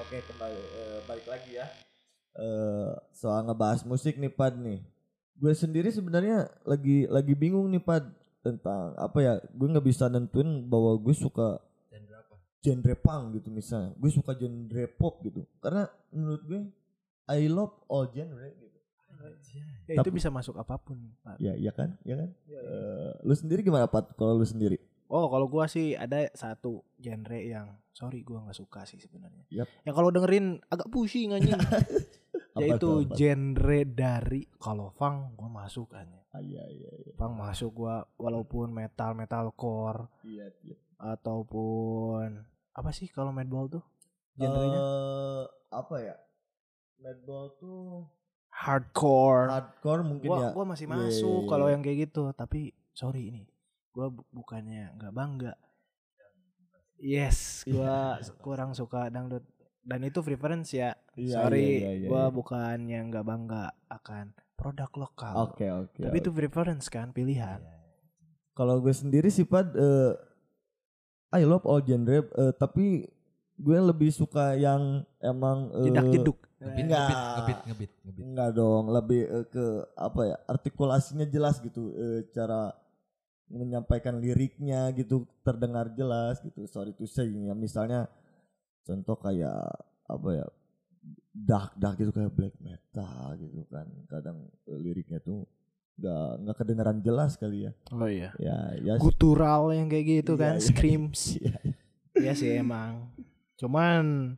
Oke 0.00 0.16
kembali 0.24 0.56
eh, 0.56 0.98
balik 1.04 1.26
lagi 1.28 1.60
ya. 1.60 1.66
Eh 2.32 2.92
soal 3.12 3.44
ngebahas 3.44 3.84
musik 3.84 4.16
nih 4.16 4.32
Pad 4.32 4.56
nih. 4.56 4.80
Gue 5.36 5.52
sendiri 5.52 5.92
sebenarnya 5.92 6.48
lagi 6.64 7.04
lagi 7.04 7.36
bingung 7.36 7.68
nih 7.68 7.84
Pad 7.84 8.08
tentang 8.40 8.96
apa 8.96 9.18
ya? 9.20 9.34
Gue 9.52 9.68
nggak 9.68 9.84
bisa 9.84 10.08
nentuin 10.08 10.64
bahwa 10.64 10.96
gue 10.96 11.12
suka 11.12 11.60
Dan 11.92 12.08
berapa? 12.08 12.32
genre 12.64 12.94
punk 12.96 13.22
gitu 13.36 13.48
misalnya. 13.52 13.92
Gue 13.92 14.08
suka 14.08 14.32
genre 14.32 14.84
pop 14.96 15.20
gitu. 15.20 15.44
Karena 15.60 15.84
menurut 16.08 16.42
gue 16.42 16.60
I 17.28 17.52
love 17.52 17.76
all 17.92 18.08
genre 18.08 18.40
gitu. 18.48 18.72
Ya, 19.86 19.92
itu 19.94 20.00
Tapi- 20.00 20.16
bisa 20.16 20.32
masuk 20.32 20.56
apa 20.56 20.80
pun. 20.80 20.96
Pak. 21.20 21.36
Ya 21.38 21.52
iya 21.52 21.76
kan? 21.76 21.92
Iya 22.08 22.24
kan? 22.24 22.28
Eh, 22.48 23.12
lu 23.20 23.36
sendiri 23.36 23.60
gimana 23.60 23.84
Pat 23.84 24.16
kalau 24.16 24.32
lu 24.32 24.48
sendiri? 24.48 24.80
Oh, 25.08 25.26
kalau 25.26 25.46
gua 25.46 25.66
sih 25.66 25.92
ada 25.92 26.26
satu 26.32 26.82
genre 26.96 27.38
yang 27.38 27.66
sorry 27.90 28.20
gua 28.20 28.42
nggak 28.42 28.56
suka 28.56 28.82
sih 28.82 28.98
sebenarnya. 28.98 29.46
Yap. 29.48 29.68
Yang 29.82 29.94
kalau 29.94 30.10
dengerin 30.10 30.46
agak 30.66 30.88
pusing 30.88 31.30
anjing. 31.30 31.54
Yaitu 32.56 33.04
apa? 33.04 33.12
genre 33.14 33.80
dari 33.86 34.42
kalau 34.56 34.88
funk 34.90 35.34
gua 35.34 35.48
masuk 35.48 35.92
anjing. 35.92 36.20
Ah, 36.28 36.40
iya 36.40 36.64
iya 36.66 36.90
iya. 36.96 37.12
Funk 37.14 37.34
masuk 37.34 37.70
gua 37.72 38.04
walaupun 38.16 38.68
metal 38.68 39.12
metalcore 39.12 40.08
Iya, 40.22 40.50
iya. 40.60 40.76
ataupun 40.96 42.42
apa 42.72 42.90
sih 42.90 43.06
kalau 43.06 43.30
madball 43.30 43.68
tuh? 43.68 43.84
Genrenya 44.34 44.76
Eh, 44.76 45.44
apa 45.70 45.96
ya? 45.98 46.16
Madball 46.98 47.54
tuh 47.56 48.04
hardcore. 48.48 49.48
hardcore 49.48 50.02
mungkin 50.02 50.28
gua 50.28 50.38
ya. 50.42 50.50
gua 50.50 50.64
masih 50.66 50.86
Iya, 50.86 50.96
masuk 50.98 51.40
iya, 51.40 51.48
kalau 51.48 51.66
iya. 51.68 51.72
yang 51.76 51.82
kayak 51.82 51.98
gitu, 52.04 52.24
tapi 52.32 52.60
sorry 52.90 53.28
ini. 53.28 53.44
Gua 53.96 54.12
bu- 54.12 54.28
bukannya 54.28 54.92
nggak 55.00 55.14
bangga. 55.16 55.52
Yes, 57.00 57.64
gua 57.64 58.20
kurang 58.44 58.76
suka 58.76 59.08
dangdut 59.08 59.44
dan 59.80 60.04
itu 60.04 60.20
preference 60.20 60.76
ya. 60.76 60.92
Iya, 61.16 61.32
sorry, 61.40 61.80
iya, 61.80 61.80
iya, 61.80 61.90
iya, 62.04 62.08
gua 62.12 62.28
iya. 62.28 62.34
bukannya 62.36 62.98
nggak 63.08 63.24
bangga 63.24 63.72
akan 63.88 64.36
produk 64.52 64.90
lokal. 65.00 65.34
Oke 65.48 65.64
oke. 65.72 66.02
Tapi 66.04 66.16
itu 66.20 66.28
oke. 66.28 66.36
preference 66.36 66.92
kan, 66.92 67.08
pilihan. 67.16 67.60
kalau 68.56 68.80
gue 68.80 68.92
sendiri 68.92 69.28
sih 69.28 69.44
Pat 69.44 69.68
eh, 69.76 70.12
I 71.36 71.44
love 71.44 71.68
all 71.68 71.84
genre 71.84 72.24
eh, 72.24 72.52
tapi 72.56 73.04
gue 73.56 73.78
lebih 73.80 74.08
suka 74.12 74.56
yang 74.56 75.04
emang 75.20 75.72
eh, 75.76 75.92
Jedak 75.92 76.08
jeduk. 76.12 76.38
Ngebit, 76.56 76.82
Enggak. 76.88 77.04
ngebit, 77.04 77.20
ngebit, 77.20 77.58
ngebit, 77.68 77.90
ngebit. 78.00 78.22
Enggak 78.24 78.50
dong, 78.56 78.84
lebih 78.88 79.22
eh, 79.28 79.44
ke 79.52 79.64
apa 79.92 80.20
ya? 80.24 80.36
Artikulasinya 80.48 81.26
jelas 81.28 81.60
gitu, 81.60 81.92
eh, 81.92 82.24
cara 82.32 82.72
menyampaikan 83.46 84.18
liriknya 84.18 84.90
gitu 84.92 85.24
terdengar 85.42 85.90
jelas 85.94 86.42
gitu. 86.42 86.66
Sorry 86.66 86.90
to 86.94 87.06
say 87.06 87.26
ya, 87.30 87.54
misalnya 87.54 88.10
contoh 88.82 89.16
kayak 89.18 89.66
apa 90.06 90.30
ya? 90.32 90.46
dark 91.30 91.76
dark 91.78 92.00
gitu 92.00 92.10
kayak 92.10 92.34
black 92.34 92.56
metal 92.58 93.36
gitu 93.38 93.62
kan. 93.70 93.86
Kadang 94.10 94.50
liriknya 94.66 95.22
tuh 95.22 95.46
nggak 95.96 96.30
nggak 96.42 96.56
kedengaran 96.58 96.98
jelas 97.00 97.38
kali 97.38 97.70
ya. 97.70 97.72
Oh 97.94 98.08
iya. 98.10 98.34
Ya, 98.42 98.56
ya 98.82 98.94
Gutural 98.98 99.70
yang 99.72 99.86
kayak 99.86 100.06
gitu 100.24 100.32
Iya, 100.34 100.42
kan, 100.42 100.54
iya. 100.58 100.64
screams. 100.64 101.20
Iya. 101.38 101.56
Iya 102.16 102.32
sih 102.32 102.48
emang. 102.56 103.12
Cuman 103.60 104.34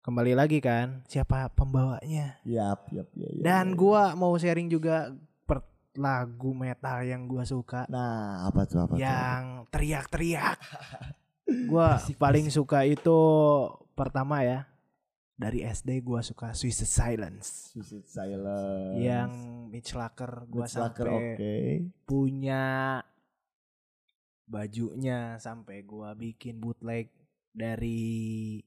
kembali 0.00 0.32
lagi 0.32 0.58
kan, 0.64 1.04
siapa 1.04 1.52
pembawanya? 1.52 2.40
Yap, 2.48 2.88
yap, 2.92 3.08
ya, 3.12 3.28
ya, 3.28 3.42
Dan 3.44 3.72
ya. 3.72 3.76
gua 3.76 4.02
mau 4.16 4.32
sharing 4.40 4.72
juga 4.72 5.12
lagu 5.94 6.50
metal 6.52 7.06
yang 7.06 7.30
gua 7.30 7.46
suka 7.46 7.86
Nah, 7.86 8.46
apa 8.46 8.66
tuh 8.66 8.82
apa 8.82 8.94
tuh? 8.94 9.00
yang 9.00 9.64
teriak-teriak. 9.70 10.58
gua 11.70 12.02
paling 12.18 12.50
suka 12.50 12.82
itu 12.86 13.18
pertama 13.94 14.42
ya. 14.42 14.66
Dari 15.34 15.66
SD 15.66 15.98
gua 16.06 16.22
suka 16.22 16.54
Suicide 16.54 16.86
Silence. 16.86 17.74
Suicide 17.74 18.06
Silence. 18.06 18.98
Yang 19.02 19.30
Mitch 19.70 19.92
Lacker 19.98 20.46
Lacker, 20.78 21.06
sampai 21.10 21.34
oke. 21.34 21.54
punya 22.06 22.62
bajunya 24.44 25.34
sampai 25.42 25.82
gua 25.82 26.14
bikin 26.14 26.62
bootleg 26.62 27.10
dari 27.50 28.60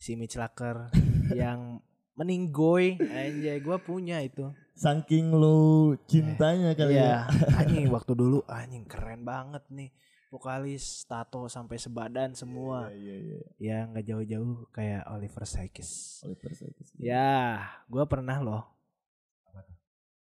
si 0.00 0.16
Mitch 0.16 0.40
Lacker 0.40 0.88
yang 1.40 1.84
meninggoy. 2.14 2.98
Anjay 3.00 3.58
gua 3.60 3.78
punya 3.78 4.22
itu. 4.22 4.50
Saking 4.74 5.36
lu 5.36 5.92
cintanya 6.08 6.72
kali 6.72 6.96
ya. 6.96 7.00
Iya, 7.00 7.16
anjing 7.60 7.86
waktu 7.92 8.12
dulu 8.16 8.40
anjing 8.48 8.88
keren 8.88 9.22
banget 9.22 9.62
nih. 9.68 9.90
Vokalis 10.30 11.04
tato 11.10 11.50
sampai 11.50 11.74
sebadan 11.76 12.32
semua. 12.38 12.86
Iya, 12.94 12.96
iya, 12.96 13.16
iya. 13.18 13.40
ya 13.58 13.78
nggak 13.90 14.04
jauh-jauh 14.06 14.70
kayak 14.70 15.02
Oliver 15.10 15.42
Sykes. 15.42 16.22
Oliver 16.22 16.54
Sykes. 16.54 16.94
ya 16.96 17.66
gua 17.90 18.06
pernah 18.06 18.38
loh 18.38 18.62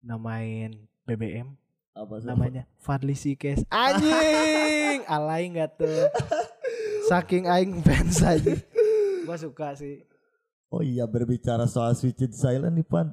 namain 0.02 0.74
BBM 1.06 1.54
Apa 1.94 2.18
sih? 2.18 2.26
namanya 2.26 2.66
Fadli 2.82 3.14
Sikes 3.14 3.62
anjing 3.70 5.06
alay 5.06 5.46
nggak 5.54 5.78
tuh? 5.78 6.10
Saking 7.10 7.46
aing 7.46 7.82
fans 7.86 8.22
aja. 8.22 8.54
Gua 9.22 9.38
suka 9.38 9.74
sih 9.78 10.02
Oh 10.72 10.80
iya 10.80 11.04
berbicara 11.04 11.68
soal 11.68 11.92
Suicide 11.92 12.32
Silence 12.32 12.72
nih 12.72 12.86
Pan. 12.88 13.12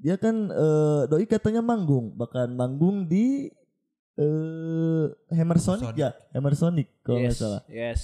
Dia 0.00 0.16
kan 0.16 0.48
eh, 0.48 1.02
doi 1.08 1.28
katanya 1.28 1.60
manggung, 1.60 2.16
bahkan 2.16 2.48
manggung 2.48 3.04
di 3.04 3.52
eh 4.16 5.06
Hammer 5.28 5.60
Sonic 5.60 5.92
Sonic. 5.92 6.00
ya, 6.00 6.10
Hammer 6.32 6.56
Sonic 6.56 6.88
kalau 7.04 7.20
nggak 7.20 7.36
yes 7.36 7.40
salah. 7.40 7.62
yes 7.68 8.02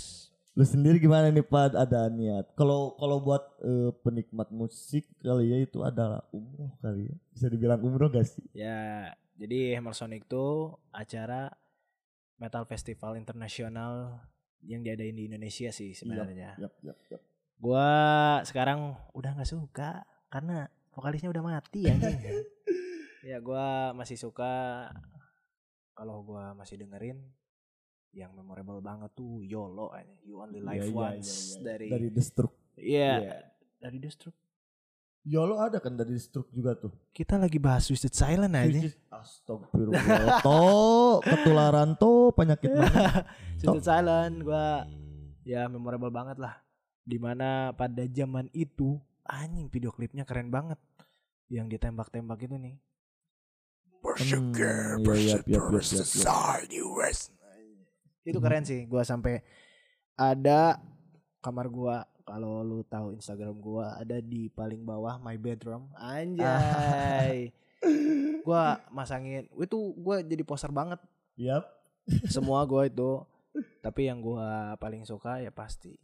Lu 0.52 0.68
sendiri 0.68 1.00
gimana 1.00 1.32
nih 1.32 1.40
Pan? 1.40 1.72
Ada 1.72 2.12
niat? 2.12 2.52
Kalau 2.52 2.92
kalau 3.00 3.24
buat 3.24 3.40
eh, 3.64 3.96
penikmat 4.04 4.52
musik 4.52 5.08
kali 5.24 5.48
ya 5.48 5.64
itu 5.64 5.80
adalah 5.80 6.20
umroh 6.28 6.76
kali 6.84 7.08
ya. 7.08 7.16
Bisa 7.32 7.48
dibilang 7.48 7.80
umroh 7.80 8.12
gak 8.12 8.28
sih? 8.28 8.44
ya 8.52 9.08
jadi 9.40 9.80
Hammer 9.80 9.96
Sonic 9.96 10.28
tuh 10.28 10.76
acara 10.92 11.48
metal 12.36 12.68
festival 12.68 13.16
internasional 13.16 14.20
yang 14.60 14.84
diadain 14.84 15.16
di 15.16 15.26
Indonesia 15.32 15.72
sih 15.72 15.96
sebenarnya 15.96 16.54
Yap, 16.60 16.76
yap, 16.84 16.98
yap. 17.08 17.22
Gua 17.58 17.88
sekarang 18.44 18.94
udah 19.12 19.30
nggak 19.34 19.50
suka 19.50 20.04
karena 20.28 20.68
vokalisnya 20.92 21.30
udah 21.30 21.42
mati 21.42 21.86
ya 21.88 21.96
ya 23.22 23.36
gua 23.38 23.92
masih 23.92 24.16
suka 24.16 24.88
kalau 25.92 26.24
gua 26.24 26.56
masih 26.56 26.80
dengerin 26.80 27.20
yang 28.12 28.32
memorable 28.36 28.80
banget 28.84 29.08
tuh 29.16 29.40
YOLO 29.40 29.88
aja 29.92 30.12
You 30.20 30.36
Only 30.44 30.60
Iya, 30.60 30.68
Live 30.68 30.84
iya, 30.84 30.96
Once 30.96 31.30
iya, 31.32 31.40
iya. 31.40 31.64
dari 31.64 31.88
dari 31.88 32.08
The 32.12 32.22
iya 32.76 33.12
Iya. 33.20 33.36
dari 33.80 33.98
The 34.00 34.10
Stroke 34.12 34.40
Yolo 35.22 35.54
ada 35.62 35.78
kan 35.78 35.94
dari 35.94 36.18
The 36.18 36.22
Stroke 36.22 36.50
juga 36.50 36.74
tuh. 36.74 36.90
kita 37.14 37.38
lagi 37.38 37.62
bahas 37.62 37.86
Twisted 37.86 38.10
Silent 38.10 38.58
aja 38.58 38.90
Astagfirullah. 39.06 40.42
Toh, 40.42 41.22
ketularan 41.22 41.94
tuh 41.94 42.34
penyakit 42.34 42.74
banget. 42.74 43.22
Twisted 43.62 43.86
Silent 43.86 44.42
gua 44.42 44.82
ya 45.46 45.70
memorable 45.70 46.10
banget 46.10 46.42
lah 46.42 46.58
di 47.02 47.18
mana 47.18 47.74
pada 47.74 48.06
zaman 48.06 48.46
itu 48.54 48.98
anjing 49.26 49.70
video 49.70 49.90
klipnya 49.90 50.22
keren 50.22 50.50
banget. 50.50 50.78
Yang 51.52 51.78
ditembak-tembak 51.78 52.40
itu 52.42 52.56
nih. 52.56 52.76
Hmm, 54.02 54.50
iya, 54.50 54.98
iya, 55.14 55.36
iya, 55.46 55.60
itu 58.22 58.38
keren 58.38 58.62
sih 58.62 58.86
gua 58.86 59.02
sampai 59.02 59.42
ada 60.14 60.78
kamar 61.42 61.66
gua 61.66 62.06
kalau 62.22 62.62
lu 62.62 62.86
tahu 62.86 63.18
Instagram 63.18 63.58
gua 63.58 63.98
ada 63.98 64.22
di 64.22 64.46
paling 64.50 64.86
bawah 64.86 65.18
my 65.18 65.34
bedroom. 65.38 65.90
Anjay. 65.98 67.50
Gua 68.46 68.78
masangin 68.94 69.50
itu 69.58 69.78
gua 69.98 70.22
jadi 70.22 70.42
poster 70.46 70.70
banget. 70.70 71.02
Yap. 71.34 71.66
semua 72.30 72.62
gua 72.66 72.86
itu. 72.86 73.22
Tapi 73.82 74.06
yang 74.06 74.22
gua 74.22 74.78
paling 74.78 75.02
suka 75.02 75.42
ya 75.42 75.50
pasti 75.50 75.98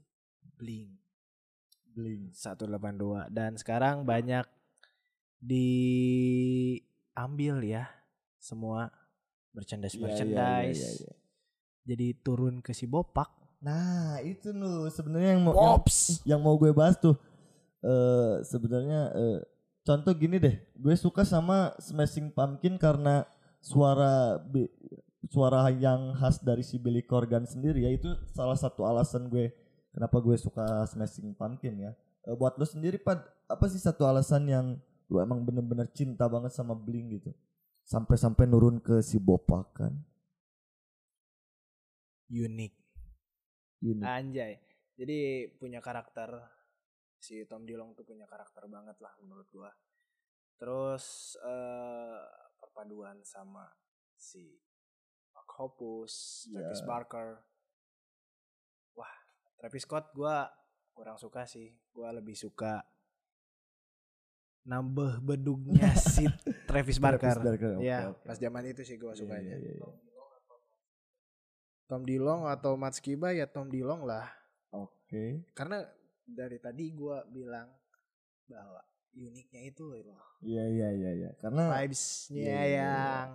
Blink 0.58 0.90
Blink. 1.94 2.34
182 2.34 3.30
dan 3.30 3.54
sekarang 3.56 4.02
banyak 4.06 4.44
diambil 5.38 6.74
ya 7.62 7.86
semua 8.42 8.90
merchandise 9.54 9.94
Iya, 9.94 10.00
iya, 10.02 10.06
merchandise 10.06 10.78
iya, 10.78 10.90
iya, 10.90 11.06
iya. 11.06 11.14
jadi 11.86 12.06
turun 12.22 12.58
ke 12.62 12.74
si 12.74 12.86
Bopak 12.90 13.38
Nah, 13.58 14.22
itu 14.22 14.54
loh 14.54 14.86
sebenarnya 14.86 15.34
yang 15.34 15.42
mau 15.42 15.54
yang, 15.54 15.82
Pops 15.82 15.98
yang 16.22 16.38
mau 16.38 16.54
gue 16.54 16.70
bahas 16.70 16.94
tuh 16.98 17.18
eh 17.78 18.42
sebenarnya 18.42 19.10
eh, 19.14 19.38
contoh 19.86 20.10
gini 20.14 20.38
deh, 20.42 20.58
gue 20.74 20.94
suka 20.98 21.22
sama 21.22 21.74
Smashing 21.78 22.34
Pumpkin 22.34 22.78
karena 22.78 23.26
suara 23.58 24.38
suara 25.26 25.70
yang 25.74 26.14
khas 26.14 26.38
dari 26.42 26.62
si 26.62 26.78
Billy 26.78 27.02
Corgan 27.02 27.46
sendiri 27.46 27.82
ya 27.82 27.90
itu 27.90 28.14
salah 28.30 28.54
satu 28.54 28.86
alasan 28.86 29.26
gue 29.26 29.50
kenapa 29.98 30.22
gue 30.22 30.38
suka 30.38 30.86
Smashing 30.86 31.34
Pumpkin 31.34 31.74
ya. 31.74 31.90
Eh, 32.22 32.38
buat 32.38 32.54
lo 32.54 32.62
sendiri 32.62 33.02
pad 33.02 33.18
apa 33.50 33.66
sih 33.66 33.82
satu 33.82 34.06
alasan 34.06 34.46
yang 34.46 34.78
lu 35.10 35.18
emang 35.18 35.42
bener-bener 35.42 35.90
cinta 35.90 36.30
banget 36.30 36.54
sama 36.54 36.78
Blink 36.78 37.18
gitu 37.18 37.34
sampai-sampai 37.82 38.44
nurun 38.46 38.78
ke 38.78 39.00
si 39.02 39.18
Bopak 39.18 39.66
kan 39.74 39.96
Unik. 42.28 42.74
Unik. 43.80 44.04
Anjay. 44.04 44.60
Jadi 45.00 45.48
punya 45.56 45.80
karakter 45.80 46.28
si 47.16 47.42
Tom 47.48 47.64
Dillon 47.64 47.96
tuh 47.96 48.04
punya 48.04 48.28
karakter 48.28 48.68
banget 48.68 49.00
lah 49.00 49.16
menurut 49.24 49.48
gua. 49.48 49.72
Terus 50.60 51.34
eh 51.40 52.20
perpaduan 52.60 53.24
sama 53.24 53.64
si 54.12 54.60
Mark 55.32 55.48
Hoppus, 55.56 56.46
Travis 56.52 56.84
Iya. 56.84 56.86
Barker. 56.86 57.28
Travis 59.58 59.82
Scott 59.82 60.14
gua 60.14 60.46
kurang 60.92 61.14
suka 61.16 61.42
sih. 61.44 61.74
Gua 61.90 62.10
lebih 62.10 62.34
suka 62.34 62.82
nambah 64.62 65.24
bedugnya 65.24 65.96
si 66.12 66.28
Travis 66.68 67.00
Barker. 67.00 67.40
Barker, 67.40 67.72
oke, 67.74 67.82
ya, 67.82 68.12
oke. 68.12 68.20
pas 68.22 68.36
zaman 68.36 68.64
itu 68.66 68.84
sih 68.84 68.96
gua 68.96 69.12
Iya, 69.12 69.18
sukanya. 69.18 69.54
iya, 69.54 69.56
iya, 69.58 69.72
iya. 69.74 69.88
Tom 71.88 72.04
Dillon 72.04 72.44
atau 72.44 72.76
Matskiba 72.76 73.32
ya 73.32 73.48
Tom 73.48 73.68
Dillon 73.68 74.04
lah. 74.04 74.28
Oke. 74.68 75.40
karena 75.56 75.80
dari 76.22 76.60
tadi 76.60 76.92
gua 76.92 77.24
bilang 77.24 77.72
bahwa 78.44 78.84
uniknya 79.16 79.64
itu 79.64 79.88
loh 79.88 80.20
Iya 80.38 80.64
iya 80.68 80.88
iya 80.92 81.10
iya. 81.16 81.30
Karena 81.40 81.72
vibesnya 81.72 82.36
Iya, 82.36 82.44
iya, 82.44 82.60
iya. 82.68 82.84
yang 82.92 83.28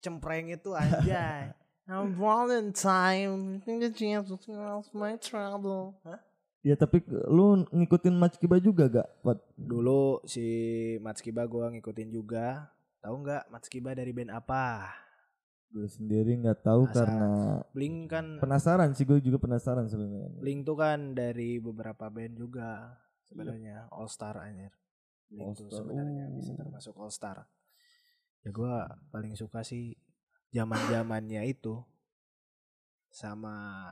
cempreng 0.00 0.48
itu 0.48 0.72
aja 0.72 1.52
I'm 1.86 2.18
Valentine 2.18 3.62
the 3.62 3.90
chance 3.94 4.26
to 4.26 4.36
solve 4.42 4.90
my 4.90 5.14
trouble 5.22 5.94
Hah? 6.02 6.18
ya 6.66 6.74
tapi 6.74 6.98
lu 7.30 7.62
ngikutin 7.70 8.14
Match 8.18 8.42
Kiba 8.42 8.58
juga 8.58 8.90
gak? 8.90 9.08
Pat? 9.22 9.38
dulu 9.54 10.18
si 10.26 10.46
Matskiba 10.98 11.46
gua 11.46 11.70
ngikutin 11.70 12.10
juga 12.10 12.74
tahu 12.98 13.22
nggak 13.22 13.54
Matskiba 13.54 13.94
dari 13.94 14.10
band 14.10 14.34
apa 14.34 14.90
Gue 15.66 15.86
sendiri 15.90 16.38
nggak 16.40 16.62
tahu 16.62 16.88
Penasaran. 16.88 17.06
karena 17.06 17.30
Blink 17.74 17.98
kan 18.08 18.26
penasaran 18.38 18.90
sih 18.94 19.02
gue 19.02 19.18
juga 19.18 19.42
penasaran 19.42 19.84
sebenarnya. 19.90 20.38
Blink 20.38 20.62
tuh 20.62 20.78
kan 20.78 21.12
dari 21.12 21.58
beberapa 21.58 22.06
band 22.06 22.38
juga 22.38 22.96
sebenarnya 23.26 23.90
All 23.90 24.06
Star 24.06 24.38
anjir. 24.40 24.70
Blink 25.26 25.58
tuh 25.58 25.66
All 25.66 25.74
Star, 25.74 25.82
sebenarnya 25.82 26.24
bisa 26.32 26.50
oh. 26.54 26.56
termasuk 26.56 26.94
All 26.96 27.12
Star. 27.12 27.36
Ya 28.46 28.54
gua 28.54 28.94
paling 29.10 29.34
suka 29.34 29.66
sih 29.66 29.98
zaman-zamannya 30.54 31.42
itu 31.50 31.80
sama 33.10 33.88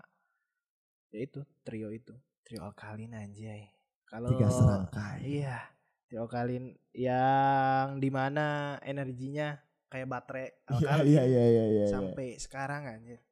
ya 1.14 1.20
itu 1.22 1.40
trio 1.62 1.88
itu, 1.94 2.12
trio 2.44 2.60
alkalin 2.66 3.14
anjay. 3.14 3.70
Kalau 4.04 4.30
Tiga 4.34 4.50
serangkai. 4.52 5.18
Iya, 5.24 5.58
trio 6.06 6.26
alkalin 6.26 6.76
yang 6.92 7.98
di 7.98 8.10
mana 8.12 8.78
energinya 8.84 9.58
kayak 9.88 10.10
baterai 10.10 10.48
Iya 10.82 10.90
alkalin 10.90 11.06
iya 11.06 11.22
iya 11.24 11.44
iya 11.46 11.64
iya. 11.70 11.86
sampai 11.88 12.36
sekarang 12.36 12.90
anjir. 12.90 13.22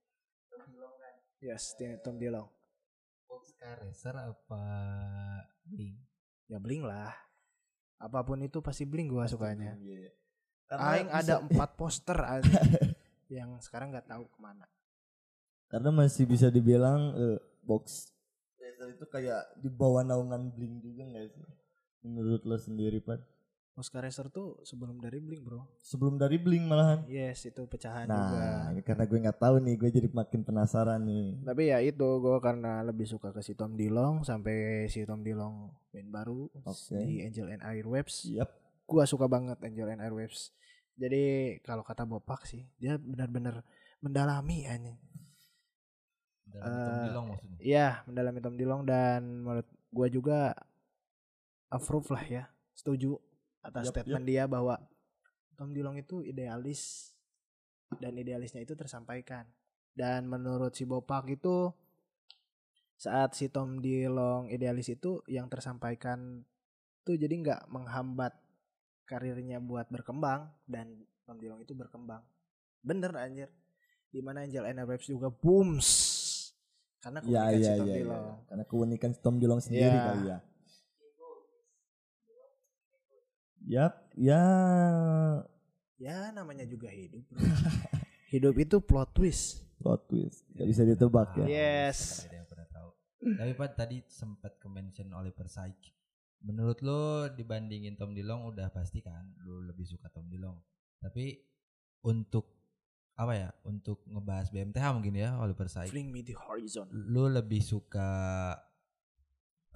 Yes, 1.43 1.75
Tom 2.07 2.23
Dillon. 2.23 2.47
Boxcar 3.27 3.83
Racer 3.83 4.15
apa 4.15 4.63
Blink? 5.67 5.99
Ya 6.47 6.63
bling 6.63 6.87
lah. 6.87 7.11
Apa 7.99 8.23
pun 8.23 8.39
itu 8.47 8.63
pasti 8.63 8.87
bling 8.87 9.11
gua 9.11 9.27
sukanya. 9.27 9.75
Iya. 9.83 10.15
Aing 10.71 11.11
ada 11.11 11.43
empat 11.43 11.75
poster 11.77 12.17
aja 12.17 12.61
yang 13.33 13.57
sekarang 13.65 13.91
nggak 13.91 14.09
tahu 14.09 14.29
ke 14.29 14.39
mana. 14.41 14.69
karena 15.73 15.89
masih 15.89 16.29
bisa 16.29 16.53
dibilang 16.53 17.17
eh, 17.17 17.41
box 17.65 18.13
Racer 18.61 18.89
itu 18.93 19.07
kayak 19.09 19.43
di 19.59 19.73
bawah 19.73 20.05
naungan 20.05 20.53
Blink 20.53 20.83
juga 20.83 21.03
nggak 21.07 21.25
sih? 21.33 21.47
Menurut 22.03 22.43
lo 22.43 22.59
sendiri 22.59 22.99
Pat? 23.03 23.23
Oscar 23.73 24.05
Racer 24.05 24.29
tuh 24.29 24.61
sebelum 24.69 25.01
dari 25.01 25.17
bling 25.17 25.49
bro. 25.49 25.65
Sebelum 25.81 26.21
dari 26.21 26.37
Blink 26.37 26.69
malahan. 26.69 27.09
Yes 27.09 27.49
itu 27.49 27.65
pecahan 27.65 28.05
juga. 28.05 28.37
Nah, 28.37 28.63
ini 28.77 28.85
karena 28.85 29.05
gue 29.09 29.19
nggak 29.25 29.39
tahu 29.41 29.55
nih, 29.65 29.75
gue 29.81 29.91
jadi 29.97 30.09
makin 30.13 30.45
penasaran 30.45 31.01
nih. 31.09 31.41
Tapi 31.41 31.63
ya 31.73 31.79
itu 31.81 32.05
gue 32.21 32.37
karena 32.45 32.85
lebih 32.85 33.09
suka 33.09 33.33
ke 33.33 33.41
si 33.41 33.57
Tom 33.57 33.73
Dillon 33.73 34.21
sampai 34.29 34.87
si 34.93 35.09
Tom 35.09 35.25
Dillon 35.25 35.73
band 35.89 36.09
baru 36.13 36.53
Oke. 36.69 37.01
di 37.01 37.25
Angel 37.25 37.49
and 37.49 37.65
Airwaves. 37.65 38.29
Yap. 38.29 38.53
Gua 38.85 39.09
suka 39.09 39.25
banget 39.25 39.57
Angel 39.65 39.89
and 39.89 40.05
Airwaves. 40.05 40.53
Jadi 40.97 41.57
kalau 41.65 41.81
kata 41.83 42.05
Bopak 42.05 42.45
sih 42.45 42.69
dia 42.77 43.01
benar-benar 43.01 43.65
mendalami 44.03 44.69
anjing. 44.69 44.99
Dalam 46.53 46.73
Tom 47.09 47.27
Eh, 47.27 47.31
maksudnya. 47.33 47.59
Iya, 47.63 47.89
mendalami 48.05 48.39
Tom 48.45 48.57
Dillon 48.59 48.83
dan 48.85 49.23
menurut 49.41 49.69
gua 49.89 50.07
juga 50.13 50.39
approve 51.73 52.09
lah 52.13 52.25
ya, 52.29 52.45
setuju 52.77 53.17
atas 53.65 53.89
Yup, 53.89 53.95
statement 53.97 54.27
dia 54.29 54.45
bahwa 54.45 54.77
Tom 55.57 55.73
Dillon 55.73 55.97
itu 55.97 56.21
idealis 56.21 57.15
dan 57.97 58.19
idealisnya 58.19 58.61
itu 58.61 58.77
tersampaikan. 58.77 59.49
Dan 59.93 60.29
menurut 60.29 60.73
si 60.77 60.85
Bopak 60.85 61.29
itu 61.29 61.73
saat 62.97 63.33
si 63.35 63.49
Tom 63.49 63.81
Dillon 63.81 64.49
idealis 64.53 64.93
itu 64.93 65.25
yang 65.29 65.49
tersampaikan 65.49 66.45
tuh 67.03 67.19
jadi 67.19 67.35
nggak 67.35 67.63
menghambat 67.69 68.37
karirnya 69.13 69.61
buat 69.61 69.93
berkembang 69.93 70.49
dan 70.65 70.89
Tom 71.29 71.37
Dillon 71.37 71.61
itu 71.61 71.77
berkembang. 71.77 72.25
Bener 72.81 73.13
anjir. 73.13 73.53
Di 74.09 74.25
mana 74.25 74.45
Angel 74.45 74.65
and 74.65 74.81
Airwaves 74.81 75.09
juga 75.09 75.29
booms 75.29 75.89
karena 77.01 77.19
Iya 77.25 77.43
iya 77.53 77.73
Tom 77.77 77.87
iya. 77.89 77.97
Dillon. 78.01 78.17
iya. 78.25 78.35
Karena 78.49 78.65
keunikan 78.65 79.13
Tom 79.21 79.37
Dillon 79.37 79.61
sendiri 79.61 79.93
Iya. 79.93 80.05
kali 80.09 80.25
ya. 80.25 80.39
Yap, 83.63 83.95
ya. 84.19 84.43
Ya 85.97 86.35
namanya 86.35 86.67
juga 86.67 86.91
hidup. 86.91 87.23
bro. 87.31 87.39
hidup 88.35 88.55
itu 88.59 88.77
plot 88.83 89.11
twist. 89.15 89.63
Plot 89.79 90.03
twist. 90.11 90.43
Gak 90.59 90.67
bisa 90.67 90.83
ditebak 90.83 91.31
ya. 91.39 91.47
Yes. 91.47 92.27
Ada 92.27 92.43
yang 92.43 92.49
pernah 92.51 92.67
tahu. 92.75 92.91
Tapi 93.39 93.53
Pak 93.55 93.71
tadi 93.79 93.97
sempat 94.11 94.59
ke 94.59 94.67
mention 94.67 95.15
Oliver 95.15 95.47
Sykes. 95.47 95.95
Menurut 96.43 96.79
lo 96.83 97.31
dibandingin 97.31 97.95
Tom 97.95 98.15
Dillon 98.15 98.51
udah 98.51 98.71
pasti 98.75 98.99
kan 98.99 99.31
lo 99.47 99.63
lebih 99.63 99.87
suka 99.87 100.11
Tom 100.11 100.27
Dillon. 100.27 100.59
Tapi 100.99 101.39
untuk 102.03 102.59
apa 103.15 103.33
ya? 103.39 103.51
Untuk 103.63 104.03
ngebahas 104.11 104.51
BMTH 104.51 104.85
mungkin 104.95 105.15
ya 105.15 105.39
Oliver 105.39 105.71
Sykes. 105.71 105.95
Fling 105.95 106.11
me 106.11 106.27
the 106.27 106.35
horizon. 106.35 106.91
Lo 106.91 107.31
lebih 107.31 107.63
suka 107.63 108.11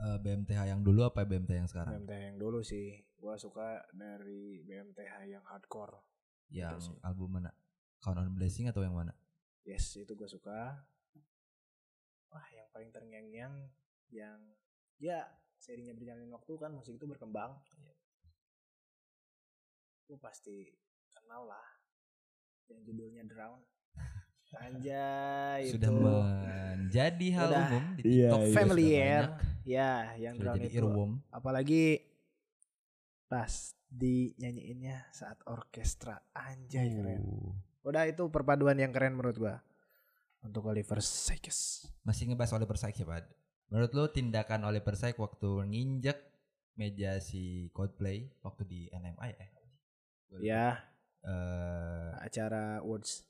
eh, 0.02 0.18
BMTH 0.18 0.60
yang 0.66 0.82
dulu 0.82 1.06
apa 1.06 1.22
BMTH 1.22 1.54
yang 1.54 1.70
sekarang? 1.70 2.02
BMTH 2.02 2.20
yang 2.34 2.38
dulu 2.38 2.58
sih. 2.66 2.98
Gua 3.16 3.38
suka 3.38 3.86
dari 3.94 4.62
BMTH 4.66 5.14
yang 5.30 5.44
hardcore. 5.46 6.02
yang 6.46 6.78
sih. 6.78 6.94
album 7.02 7.38
mana? 7.38 7.50
Count 7.98 8.22
on 8.22 8.30
Blessing 8.34 8.70
atau 8.70 8.86
yang 8.86 8.94
mana? 8.94 9.10
Yes, 9.66 9.98
itu 9.98 10.14
gue 10.14 10.30
suka. 10.30 10.78
Wah, 12.30 12.46
yang 12.54 12.70
paling 12.70 12.94
terngiang-ngiang 12.94 13.66
yang 14.14 14.38
ya 15.02 15.26
serinya 15.56 15.92
berjalan 15.92 16.28
waktu 16.30 16.52
kan 16.56 16.70
musik 16.70 16.96
itu 16.96 17.04
berkembang. 17.04 17.56
Lu 20.06 20.16
pasti 20.16 20.70
kenal 21.10 21.46
lah 21.46 21.66
yang 22.70 22.82
judulnya 22.82 23.22
Drown. 23.26 23.58
Anjay 24.62 25.66
Sudah 25.68 25.90
itu. 25.90 25.98
menjadi 25.98 27.26
hal 27.34 27.48
Udah. 27.50 27.64
umum 27.66 27.84
di 27.98 28.02
Iya, 28.06 28.30
TikTok 28.30 28.40
iya. 28.42 28.54
Familiar. 28.54 29.24
Ya, 29.66 29.90
yang 30.16 30.34
Sudah 30.38 30.44
Drown 30.46 30.56
jadi 30.56 30.68
itu. 30.70 30.78
earworm. 30.78 31.12
Apalagi 31.28 31.84
pas 33.26 33.52
dinyanyiinnya 33.88 35.10
saat 35.10 35.42
orkestra. 35.44 36.22
Anjay 36.32 36.86
keren. 36.88 37.20
Uh. 37.20 37.50
Udah 37.82 38.06
itu 38.06 38.22
perpaduan 38.30 38.78
yang 38.78 38.94
keren 38.94 39.14
menurut 39.14 39.36
gua. 39.36 39.56
Untuk 40.42 40.70
Oliver 40.70 41.02
Sykes. 41.02 41.90
Masih 42.06 42.30
ngebahas 42.30 42.54
Oliver 42.54 42.78
Sykes 42.78 43.02
ya 43.02 43.06
Pak? 43.06 43.26
Menurut 43.66 43.92
lo 43.92 44.04
tindakan 44.08 44.62
Oliver 44.64 44.94
Sykes 44.94 45.18
waktu 45.18 45.66
nginjek 45.66 46.18
meja 46.76 47.18
si 47.18 47.66
Coldplay 47.72 48.30
waktu 48.40 48.62
di 48.64 48.80
NMI 48.90 49.30
eh? 49.32 49.50
Ya, 50.38 50.82
Eh, 51.26 52.10
acara 52.22 52.78
Awards. 52.78 53.26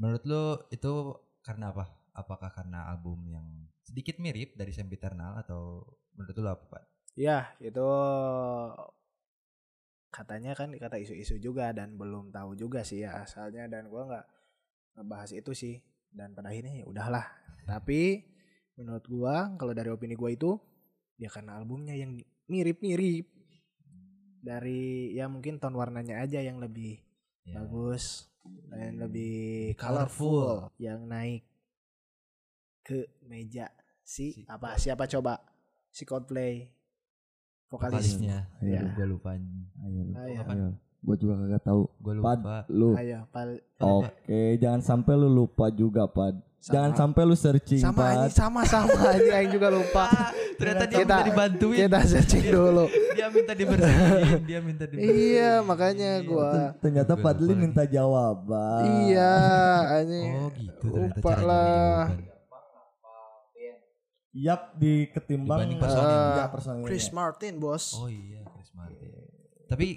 menurut 0.00 0.24
lo 0.24 0.44
itu 0.72 1.12
karena 1.44 1.68
apa? 1.68 1.84
Apakah 2.16 2.48
karena 2.48 2.88
album 2.88 3.28
yang 3.28 3.44
sedikit 3.84 4.16
mirip 4.16 4.56
dari 4.56 4.72
Sempiternal 4.72 5.36
atau 5.44 5.84
menurut 6.16 6.36
lo 6.40 6.48
apa 6.48 6.64
Pak? 6.72 6.82
Ya, 7.12 7.52
itu 7.60 7.84
katanya 10.08 10.52
kan 10.52 10.72
kata 10.72 10.96
isu-isu 11.00 11.36
juga 11.36 11.72
dan 11.72 11.96
belum 11.96 12.32
tahu 12.32 12.52
juga 12.52 12.80
sih 12.80 13.04
ya 13.04 13.24
asalnya 13.24 13.64
dan 13.68 13.88
gua 13.88 14.08
nggak 14.08 14.26
ngebahas 14.96 15.30
itu 15.32 15.52
sih 15.52 15.74
dan 16.12 16.32
pada 16.32 16.48
akhirnya 16.48 16.80
ya 16.80 16.86
udahlah. 16.88 17.24
Tapi 17.64 18.24
menurut 18.74 19.04
gua 19.04 19.52
kalau 19.54 19.72
dari 19.72 19.88
opini 19.88 20.14
gua 20.14 20.28
itu 20.28 20.56
ya 21.16 21.28
karena 21.28 21.56
albumnya 21.56 21.92
yang 21.92 22.16
mirip-mirip 22.46 23.28
dari 24.38 25.12
ya 25.12 25.26
mungkin 25.26 25.56
tone 25.56 25.74
warnanya 25.74 26.18
aja 26.20 26.38
yang 26.38 26.58
lebih 26.58 26.98
Ya. 27.42 27.58
bagus 27.58 28.30
dan 28.70 29.02
lebih 29.02 29.74
Colorful. 29.74 30.70
colorful 30.70 30.78
yang 30.78 31.06
naik 31.06 31.42
ke 32.80 33.02
meja 33.20 33.66
si 34.00 34.30
Si 34.32 34.46
apa 34.46 34.78
siapa 34.78 35.06
coba 35.06 35.42
si 35.90 36.06
Coldplay 36.06 36.70
vokalis. 37.66 38.14
vokalisnya. 38.14 38.46
Iya. 38.62 38.94
Gue 38.94 39.06
lupa. 39.08 39.34
Ayo, 39.34 40.02
Ayo. 40.14 40.40
ayo. 40.46 40.68
Gue 41.02 41.16
juga 41.16 41.34
kagak 41.36 41.62
tahu. 41.62 41.82
Gue 41.98 42.12
Pad, 42.16 42.38
lupa. 42.38 42.58
lu. 42.68 42.90
Ayo, 42.94 43.26
pal 43.28 43.58
Oke, 43.76 44.42
jangan 44.56 44.80
sampai 44.80 45.14
lu 45.14 45.28
lupa 45.28 45.66
juga, 45.68 46.06
Pad. 46.06 46.38
Jangan 46.62 46.94
sampai 46.94 47.22
lu 47.24 47.34
searching, 47.34 47.82
sama 47.82 47.98
Pad. 47.98 48.14
ini 48.16 48.30
sama 48.30 48.62
sama 48.62 48.94
aja 49.10 49.34
yang 49.36 49.50
juga 49.50 49.66
lupa. 49.66 50.06
Ternyata 50.54 50.84
dia 50.86 51.02
Kita- 51.02 51.18
minta 51.18 51.26
dibantuin. 51.26 51.78
Kita 51.82 52.00
searching 52.06 52.44
dulu. 52.48 52.84
Dia 53.12 53.26
minta 53.28 53.52
dibersihin. 53.52 54.40
dia 54.46 54.58
minta 54.60 54.84
dibersihin. 54.84 55.26
iya, 55.26 55.52
makanya 55.60 56.22
gua 56.22 56.70
Ternyata 56.78 57.12
Gua 57.12 57.22
Padli 57.24 57.52
minta 57.52 57.82
jawaban. 57.82 58.82
iya, 59.02 59.34
anjing. 59.92 60.30
Oh 60.32 60.48
gitu 60.52 60.86
ternyata 60.86 61.18
Lupa 61.18 61.32
lah. 61.42 62.02
Yap, 64.32 64.62
di 64.74 64.92
ketimbang 65.08 65.60
Dibanding 65.60 65.76
personil. 65.76 66.08
ya, 66.08 66.24
Eh, 66.38 66.48
personilnya. 66.48 66.86
Chris 66.86 67.06
Martin, 67.10 67.52
Bos. 67.58 67.84
Oh 67.92 68.06
iya 68.06 68.40
Chris 68.48 68.70
Martin. 68.72 69.10
Tapi 69.66 69.88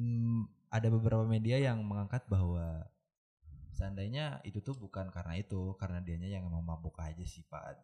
mm, 0.00 0.72
ada 0.72 0.88
beberapa 0.88 1.28
media 1.28 1.60
yang 1.60 1.84
mengangkat 1.84 2.24
bahwa 2.32 2.88
seandainya 3.76 4.40
itu 4.48 4.64
tuh 4.64 4.72
bukan 4.76 5.12
karena 5.12 5.36
itu, 5.36 5.76
karena 5.76 6.00
dianya 6.00 6.40
yang 6.40 6.48
emang 6.48 6.64
mabuk 6.64 6.96
aja 7.00 7.24
sih 7.28 7.44
Pak. 7.44 7.76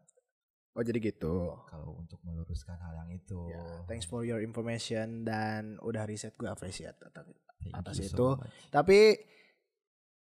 Oh, 0.77 0.85
jadi 0.85 1.01
gitu. 1.01 1.57
Kalau 1.73 1.97
untuk 1.97 2.21
meluruskan 2.21 2.77
hal 2.77 3.05
yang 3.05 3.11
itu. 3.17 3.49
Ya, 3.49 3.65
thanks 3.89 4.05
for 4.05 4.29
your 4.29 4.45
information 4.45 5.25
dan 5.25 5.81
udah 5.81 6.05
riset 6.05 6.37
gue 6.37 6.53
appreciate 6.53 7.01
atas, 7.01 7.33
atas 7.73 7.97
so 7.97 8.05
itu. 8.05 8.29
much. 8.37 8.53
Tapi 8.69 8.99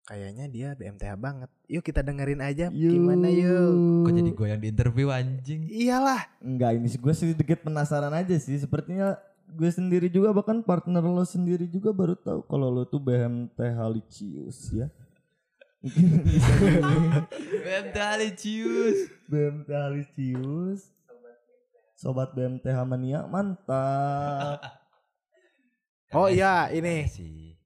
kayaknya 0.08 0.48
dia 0.48 0.68
BMTH 0.80 1.20
banget. 1.20 1.52
Yuk 1.68 1.84
kita 1.84 2.00
dengerin 2.00 2.40
aja 2.40 2.72
Yuk. 2.72 2.96
gimana 2.96 3.28
yuk. 3.28 4.08
Kok 4.08 4.14
jadi 4.16 4.32
gue 4.32 4.48
yang 4.48 4.62
di 4.64 4.68
interview 4.72 5.08
anjing? 5.12 5.68
Iyalah. 5.68 6.32
Enggak, 6.40 6.80
ini 6.80 6.88
gue 6.96 7.14
sedikit 7.14 7.60
penasaran 7.68 8.16
aja 8.16 8.36
sih. 8.40 8.56
Sepertinya 8.56 9.20
gue 9.48 9.72
sendiri 9.72 10.12
juga 10.12 10.36
bahkan 10.36 10.60
partner 10.60 11.00
lo 11.02 11.24
sendiri 11.24 11.66
juga 11.66 11.96
baru 11.96 12.14
tahu 12.14 12.44
kalau 12.46 12.68
lo 12.68 12.84
tuh 12.84 13.00
BMTH 13.00 13.80
Licius 13.90 14.76
ya. 14.76 14.88
Mungkin 15.78 16.26
bisa 16.26 16.52
BMTH 17.64 18.10
Licius. 18.20 18.98
BMTH 19.26 19.84
Licius. 19.94 20.82
Sobat 21.98 22.36
BMTH 22.36 22.78
Mania 22.84 23.26
mantap. 23.26 24.60
Oh 26.16 26.32
iya, 26.32 26.72
ini 26.72 27.04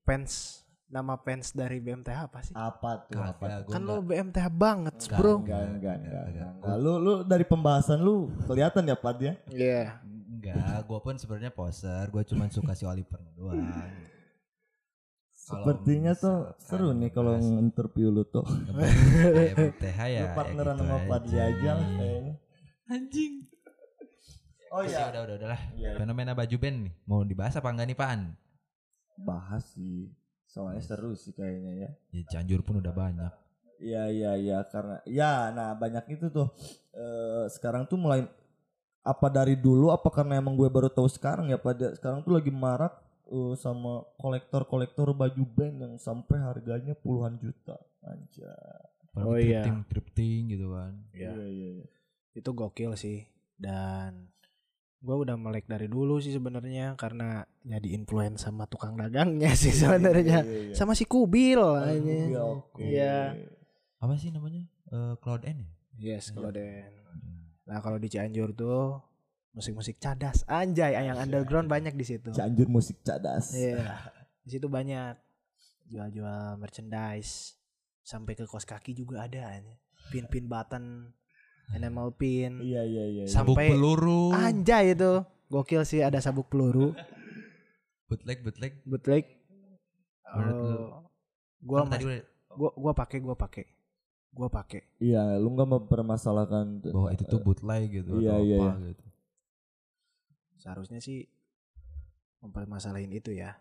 fans 0.02 0.66
nama 0.90 1.14
fans 1.14 1.54
dari 1.54 1.78
BMTH 1.78 2.20
apa 2.26 2.40
sih? 2.42 2.58
Apa 2.58 3.06
tuh? 3.06 3.22
Apa 3.22 3.38
Kagak, 3.38 3.60
tuh? 3.70 3.72
kan 3.72 3.82
lo 3.86 4.02
BMTH 4.02 4.48
banget, 4.50 4.96
Enggak, 4.98 5.20
bro. 5.22 5.34
Enggak, 5.46 5.62
enggak, 5.70 5.96
enggak, 6.02 6.24
enggak. 6.26 6.50
enggak. 6.58 6.76
Lu, 6.82 6.94
lu 6.98 7.14
dari 7.22 7.46
pembahasan 7.46 8.02
lu 8.02 8.34
kelihatan 8.50 8.90
ya 8.90 8.98
Pad 8.98 9.18
ya? 9.22 9.34
Iya. 9.46 10.02
Enggak, 10.42 10.89
gue 10.89 11.00
pun 11.06 11.16
sebenarnya 11.22 11.54
poser. 11.54 12.10
Gue 12.10 12.26
cuma 12.26 12.50
suka 12.50 12.74
si 12.74 12.89
Oliver 12.89 13.22
doang. 13.38 13.62
Sepertinya 15.38 16.18
tuh 16.18 16.58
seru 16.58 16.98
nih 16.98 17.14
kalau 17.14 17.38
ngebahas 17.38 17.54
nge-interview 17.54 18.08
lu 18.10 18.24
tuh. 18.26 18.46
BMTH 18.74 20.00
ya. 20.10 20.22
lu 20.26 20.28
partneran 20.34 20.74
ya 20.74 20.82
gitu 20.82 20.89
sama 20.89 20.98
Padli 21.06 21.38
aja 21.38 21.72
lah 21.78 21.86
nih. 21.86 21.98
kayaknya. 21.98 22.34
Anjing. 22.89 23.34
Oh 24.72 24.82
Terus 24.82 24.96
ya 24.98 25.04
udah 25.14 25.22
udah 25.28 25.36
udah 25.38 25.50
lah. 25.54 25.62
Iya. 25.78 25.89
Fenomena 26.02 26.32
baju 26.34 26.56
band 26.58 26.78
nih. 26.89 26.94
Mau 27.06 27.22
dibahas 27.22 27.54
apa 27.54 27.70
enggak 27.70 27.88
nih, 27.94 27.98
Pan? 27.98 28.20
Bahas 29.22 29.64
sih. 29.78 30.10
Soalnya 30.50 30.82
seru 30.82 31.14
sih 31.14 31.38
kayaknya 31.38 31.72
ya. 31.86 31.89
Ya 32.18 32.24
Cianjur 32.26 32.66
pun 32.66 32.82
udah 32.82 32.94
banyak. 32.96 33.34
Iya 33.82 34.14
iya 34.14 34.32
iya 34.38 34.58
karena 34.70 35.02
ya 35.10 35.50
nah 35.50 35.74
banyak 35.74 36.06
itu 36.14 36.30
tuh 36.30 36.54
eh 36.94 37.50
sekarang 37.50 37.89
tuh 37.89 37.98
mulai 37.98 38.30
apa 39.02 39.28
dari 39.28 39.58
dulu 39.58 39.89
apa 39.89 40.08
karena 40.08 40.38
emang 40.38 40.54
gue 40.54 40.70
baru 40.70 40.86
tahu 40.86 41.10
sekarang 41.10 41.49
ya 41.49 41.58
pada 41.58 41.97
sekarang 41.97 42.22
tuh 42.22 42.38
lagi 42.38 42.54
marak 42.54 42.93
eh, 43.28 43.54
sama 43.56 44.06
kolektor-kolektor 44.16 45.10
baju 45.12 45.43
band 45.47 45.76
yang 45.80 45.93
sampai 45.97 46.38
harganya 46.38 46.93
puluhan 46.93 47.36
juta. 47.36 47.76
Apalagi 48.02 48.38
Oh, 49.12 49.36
iya. 49.36 49.60
thrifting, 49.66 49.78
thrifting 49.89 50.41
gitu 50.49 50.68
kan. 50.72 50.93
Iya. 51.12 51.32
iya 51.36 51.68
iya. 51.76 51.86
Itu 52.32 52.54
gokil 52.54 52.95
sih. 52.95 53.28
Dan 53.58 54.32
gue 55.02 55.16
udah 55.18 55.34
melek 55.34 55.66
dari 55.66 55.89
dulu 55.89 56.22
sih 56.22 56.30
sebenarnya 56.30 56.93
karena 56.93 57.41
jadi 57.60 57.89
influence 57.91 58.45
sama 58.45 58.70
tukang 58.70 58.93
dagangnya 58.95 59.52
sih 59.62 59.74
sebenarnya. 59.74 60.45
Iya, 60.45 60.60
iya. 60.72 60.76
Sama 60.78 60.93
si 60.93 61.04
Kubil 61.04 61.58
Iya, 61.58 61.97
aja. 62.30 62.39
oke. 62.45 62.80
Iya. 62.80 63.18
Apa 63.97 64.14
sih 64.16 64.30
namanya? 64.30 64.62
Eh 64.88 65.14
Cloud 65.18 65.43
N 65.43 65.58
ya? 65.60 65.72
Yes, 66.16 66.30
kalau 66.30 66.49
Den. 66.49 67.01
Nah, 67.72 67.80
kalau 67.80 67.95
di 67.95 68.11
Cianjur 68.11 68.51
tuh 68.51 68.99
musik-musik 69.55 69.95
cadas. 69.95 70.43
Anjay, 70.43 70.91
yang 70.91 71.15
underground 71.15 71.72
banyak 71.72 71.95
di 71.95 72.03
situ. 72.03 72.36
Cianjur 72.36 72.67
musik 72.67 72.99
cadas. 72.99 73.55
Iya. 73.55 74.11
Di 74.43 74.59
situ 74.59 74.67
banyak 74.67 75.15
jual-jual 75.88 76.59
merchandise. 76.59 77.55
Sampai 78.03 78.36
ke 78.36 78.43
kos 78.43 78.67
kaki 78.67 78.91
juga 78.91 79.24
ada. 79.24 79.55
Pin-pin 80.11 80.51
button, 80.51 81.15
enamel 81.72 82.11
pin. 82.11 82.59
Iya 82.59 82.84
iya 82.84 83.03
iya. 83.07 83.24
Sam- 83.24 83.47
Sabuk 83.47 83.55
Sampai- 83.55 83.72
peluru. 83.72 84.36
Anjay 84.36 84.91
itu. 84.91 85.24
Gokil 85.47 85.88
sih 85.88 86.03
ada 86.03 86.19
sabuk 86.19 86.51
peluru. 86.51 86.91
Bootleg, 88.11 88.43
bootleg. 88.43 88.84
Bootleg. 88.84 89.24
Oh, 90.28 91.07
gua 91.63 91.88
tadi 91.88 92.03
udah 92.03 92.19
gua 92.51 92.72
gua 92.76 92.91
pakai 92.91 93.24
gua 93.24 93.36
pakai. 93.39 93.63
Gua 94.32 94.48
pakai. 94.48 94.88
Iya, 94.98 95.36
lu 95.38 95.52
nggak 95.52 95.70
mempermasalahkan 95.70 96.80
bahwa 96.88 97.10
itu 97.12 97.24
tuh 97.26 97.40
bootleg 97.40 97.92
gitu 97.92 98.18
Iya, 98.18 98.32
atau 98.32 98.44
iya, 98.44 98.58
apa 98.58 98.70
iya. 98.72 98.88
gitu. 98.90 99.06
Seharusnya 100.56 101.00
sih 101.00 101.28
mempermasalahin 102.40 103.12
itu 103.12 103.34
ya. 103.34 103.60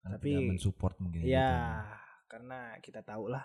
Karena 0.00 0.16
Tapi- 0.16 0.30
tidak 0.32 0.48
mensupport 0.52 0.94
mungkin 1.00 1.20
Ya, 1.24 1.48
gitu. 1.48 2.28
karena 2.28 2.58
kita 2.80 3.00
tahu 3.00 3.28
lah. 3.28 3.44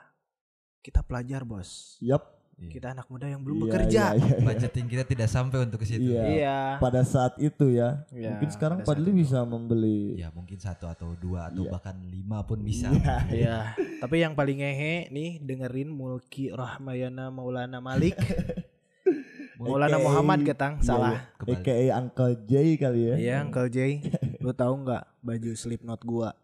Kita 0.80 1.02
pelajar, 1.02 1.42
Bos. 1.44 1.98
Yap. 2.00 2.24
Iya. 2.56 2.72
Kita 2.72 2.88
anak 2.92 3.08
muda 3.08 3.28
yang 3.28 3.40
belum 3.40 3.58
Iya, 3.58 3.64
bekerja. 3.68 4.04
iya, 4.08 4.16
iya, 4.16 4.28
iya. 4.32 4.40
budgeting 4.42 4.86
kita 4.88 5.04
tidak 5.04 5.28
sampai 5.28 5.58
untuk 5.62 5.76
ke 5.76 5.86
situ. 5.86 6.16
Iya. 6.16 6.24
Iya. 6.26 6.58
Pada 6.80 7.04
saat 7.04 7.36
itu 7.38 7.68
ya. 7.70 8.08
Iya, 8.10 8.32
Mungkin 8.32 8.50
sekarang 8.50 8.78
Padli 8.82 9.12
itu. 9.12 9.20
bisa 9.22 9.44
membeli. 9.44 10.16
Ya 10.16 10.32
mungkin 10.32 10.56
satu 10.56 10.88
atau 10.88 11.16
dua 11.16 11.52
atau 11.52 11.64
Iya. 11.64 11.72
bahkan 11.72 12.00
lima 12.02 12.40
pun 12.42 12.60
bisa. 12.62 12.88
Iya, 13.28 13.76
tapi 14.00 14.20
yang 14.20 14.34
paling 14.34 14.58
ngehe 14.58 15.10
nih 15.10 15.40
dengerin 15.40 15.90
Mulki 15.90 16.48
Rahmayana 16.50 17.28
Maulana 17.28 17.80
Malik. 17.80 18.16
Maulana 19.56 19.96
AKA 19.96 20.04
Muhammad 20.04 20.40
ketang, 20.44 20.74
Iya, 20.78 20.84
salah. 20.86 21.20
Kebalik. 21.38 21.64
AKA 21.64 21.86
Uncle 21.98 22.36
Jay 22.46 22.70
kali 22.76 23.02
ya. 23.06 23.16
Iya, 23.16 23.36
Uncle 23.42 23.70
Jay. 23.70 23.92
Lu 24.40 24.52
tahu 24.52 24.84
nggak 24.84 25.04
baju 25.22 25.52
Slipknot 25.54 26.04
gua 26.04 26.36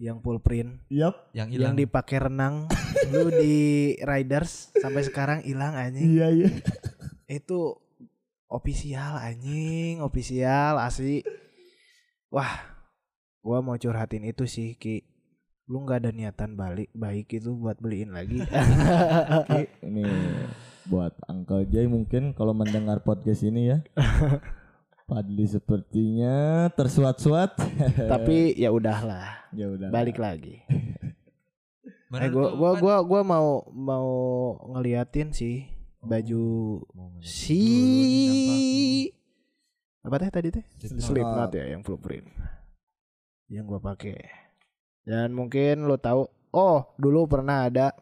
yang 0.00 0.24
full 0.24 0.40
print 0.40 0.80
Yap. 0.88 1.28
Yang 1.36 1.36
yang 1.36 1.48
hilang 1.52 1.74
dipakai 1.76 2.16
renang 2.16 2.64
lu 3.12 3.28
di 3.28 3.94
Riders 4.00 4.72
sampai 4.80 5.04
sekarang 5.04 5.38
hilang 5.44 5.76
anjing. 5.76 6.16
Iya 6.16 6.28
iya. 6.32 6.50
Itu 7.28 7.78
official 8.48 9.20
anjing, 9.20 10.00
official 10.00 10.80
asli. 10.80 11.20
Wah, 12.32 12.80
gua 13.44 13.60
mau 13.60 13.76
curhatin 13.76 14.24
itu 14.24 14.48
sih 14.48 14.74
Ki. 14.80 15.04
Lu 15.68 15.84
nggak 15.84 16.08
ada 16.08 16.10
niatan 16.10 16.56
balik 16.56 16.90
baik 16.96 17.36
itu 17.36 17.52
buat 17.54 17.78
beliin 17.78 18.16
lagi. 18.16 18.42
Ini 19.86 20.02
buat 20.90 21.14
Uncle 21.30 21.68
Jay 21.70 21.86
mungkin 21.86 22.34
kalau 22.34 22.56
mendengar 22.56 23.04
podcast 23.06 23.46
ini 23.46 23.70
ya. 23.70 23.78
Padli 25.10 25.42
sepertinya 25.42 26.70
tersuat-suat. 26.70 27.58
Tapi 28.14 28.54
ya 28.54 28.70
udahlah, 28.70 29.50
ya 29.50 29.66
udah. 29.66 29.90
balik 29.90 30.22
lagi. 30.22 30.62
Eh 32.10 32.26
gua 32.26 32.58
gua 32.58 32.74
gua 32.74 32.96
gua 33.06 33.20
mau 33.22 33.62
mau 33.70 34.10
ngeliatin 34.74 35.30
sih 35.30 35.62
baju 36.02 36.82
ngeliat 36.90 37.22
si 37.22 37.62
apa 40.02 40.18
teh 40.18 40.30
tadi 40.34 40.48
teh? 40.50 40.66
Slipknot 40.98 41.54
ya 41.54 41.70
yang 41.70 41.86
blueprint. 41.86 42.26
Yang 43.46 43.64
gua 43.70 43.78
pakai. 43.94 44.26
Dan 45.06 45.38
mungkin 45.38 45.86
lo 45.86 46.02
tahu, 46.02 46.26
oh 46.50 46.98
dulu 46.98 47.30
pernah 47.30 47.70
ada 47.70 47.94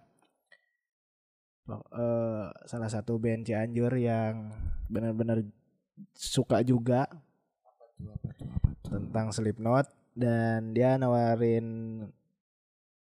eh, 1.69 2.49
salah 2.65 2.89
satu 2.89 3.21
band 3.21 3.45
Cianjur 3.45 3.93
yang 4.01 4.57
benar-benar 4.89 5.45
suka 6.13 6.61
juga 6.61 7.07
tentang 8.83 9.31
Slipknot 9.31 9.87
dan 10.13 10.73
dia 10.73 10.97
nawarin 10.97 11.67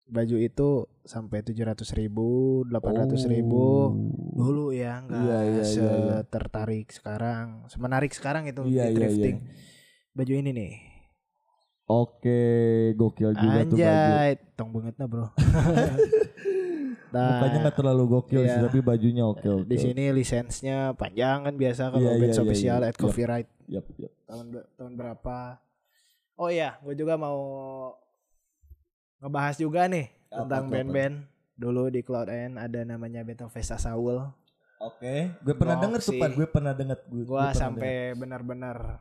baju 0.05 0.37
itu 0.37 0.69
sampai 1.01 1.39
tujuh 1.39 1.63
ratus 1.63 1.95
ribu, 1.95 2.61
delapan 2.67 3.07
ratus 3.07 3.23
ribu 3.25 3.95
dulu 4.35 4.75
ya 4.75 4.99
nggak 4.99 5.17
Oh. 5.17 5.23
Iya, 5.23 5.39
iya, 5.41 5.63
iya, 5.63 5.91
iya. 5.95 6.17
tertarik 6.27 6.91
sekarang, 6.91 7.63
semenarik 7.71 8.11
sekarang 8.11 8.43
itu 8.45 8.67
Iya, 8.67 8.91
di 8.91 8.91
iya, 8.91 8.95
thrifting. 8.97 9.37
iya. 9.39 9.51
Baju 10.11 10.33
ini 10.35 10.51
nih, 10.51 10.73
Oke, 11.87 12.39
gokil 12.95 13.35
juga 13.35 13.63
tuh 13.67 13.75
baju. 13.75 13.91
anjay, 13.91 14.29
tong 14.55 14.69
bangetnya 14.71 15.05
bro. 15.07 15.27
nah, 17.11 17.37
Mukanya 17.37 17.57
nggak 17.67 17.77
terlalu 17.77 18.03
gokil 18.07 18.41
sih, 18.47 18.57
Iya. 18.57 18.65
tapi 18.65 18.79
bajunya 18.79 19.23
oke 19.27 19.47
oke. 19.47 19.67
di 19.67 19.77
sini 19.77 20.03
lisensnya 20.15 20.95
panjang 20.95 21.43
kan 21.45 21.55
biasa 21.55 21.91
kalau 21.91 22.09
bands 22.17 22.23
iya, 22.23 22.31
iya, 22.31 22.43
official 22.43 22.79
iya. 22.81 22.89
at 22.89 22.95
copyright. 22.95 23.49
Yap, 23.71 23.85
yap. 23.99 24.11
tahun 24.27 24.45
be- 24.51 24.67
tahun 24.75 24.93
berapa. 24.95 25.37
Oh 26.39 26.49
iya, 26.49 26.79
gue 26.81 26.95
juga 26.97 27.15
mau 27.19 27.39
ngebahas 29.21 29.55
juga 29.61 29.85
nih 29.85 30.09
Apa 30.31 30.35
tentang 30.43 30.63
band-band. 30.71 31.15
Dulu 31.61 31.93
di 31.93 32.01
Cloud 32.01 32.31
N 32.31 32.57
ada 32.57 32.81
namanya 32.81 33.21
Band 33.21 33.45
of 33.45 33.53
Vesta 33.53 33.77
Saul. 33.77 34.17
Oke, 34.81 35.29
gue 35.45 35.53
pernah 35.53 35.77
Ngok 35.77 35.83
denger 35.85 36.01
tuh 36.01 36.13
sih. 36.17 36.19
Pan, 36.19 36.31
gue 36.33 36.47
pernah 36.49 36.73
denger 36.73 36.97
gue. 37.05 37.23
Gua 37.29 37.53
sampai 37.53 38.17
benar-benar 38.17 38.97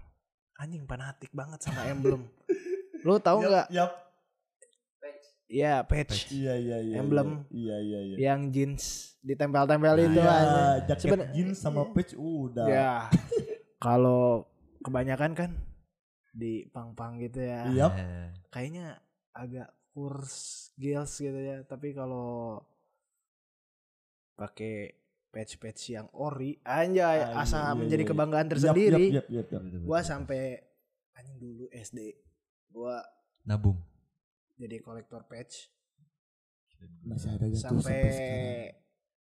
anjing 0.60 0.84
fanatik 0.84 1.32
banget 1.32 1.64
sama 1.64 1.88
emblem. 1.88 2.28
Lu 3.00 3.16
tahu 3.16 3.48
nggak? 3.48 3.72
Yap. 3.72 4.09
Iya, 5.50 5.82
patch. 5.82 6.30
Iya 6.30 6.54
iya 6.54 6.78
iya. 6.78 6.94
Emblem. 7.02 7.42
Iya 7.50 7.76
iya 7.82 7.98
iya. 8.06 8.16
Yang 8.22 8.40
jeans 8.54 8.82
ditempel-tempel 9.20 9.98
itu 9.98 10.16
Iya, 10.16 10.30
anjing. 10.30 10.78
jaket 10.86 11.02
Seben- 11.02 11.30
jeans 11.34 11.56
sama 11.58 11.82
patch 11.90 12.14
udah. 12.14 12.66
Ya. 12.70 12.92
Kalau 13.84 14.46
kebanyakan 14.80 15.34
kan 15.34 15.50
di 16.30 16.70
pang-pang 16.70 17.18
gitu 17.18 17.42
ya. 17.42 17.66
Yap. 17.66 17.92
Eh, 17.98 18.28
Kayaknya 18.48 19.02
agak 19.32 19.74
kurs 19.90 20.36
gils 20.76 21.18
gitu 21.18 21.34
ya. 21.34 21.66
Tapi 21.66 21.90
kalau 21.92 22.62
pakai 24.36 24.94
patch-patch 25.30 25.82
yang 25.90 26.06
ori, 26.12 26.58
anjay, 26.62 27.22
Ah, 27.22 27.42
asa 27.42 27.56
iya, 27.56 27.64
iya, 27.66 27.72
menjadi 27.76 28.02
iya. 28.02 28.10
kebanggaan 28.10 28.48
tersendiri. 28.48 29.04
Yap, 29.10 29.26
yap, 29.26 29.26
yap, 29.28 29.46
yap. 29.48 29.60
betul, 29.62 29.80
Gua 29.82 30.00
sampai 30.00 30.40
anjing 31.12 31.38
dulu 31.38 31.64
SD. 31.70 31.98
Gua 32.68 33.02
nabung. 33.44 33.78
Jadi 34.60 34.76
kolektor 34.78 35.24
patch 35.24 35.72
Masih 37.02 37.28
ada 37.30 37.44
tuh 37.44 37.56
sampai 37.56 38.00
sekarang. 38.08 38.72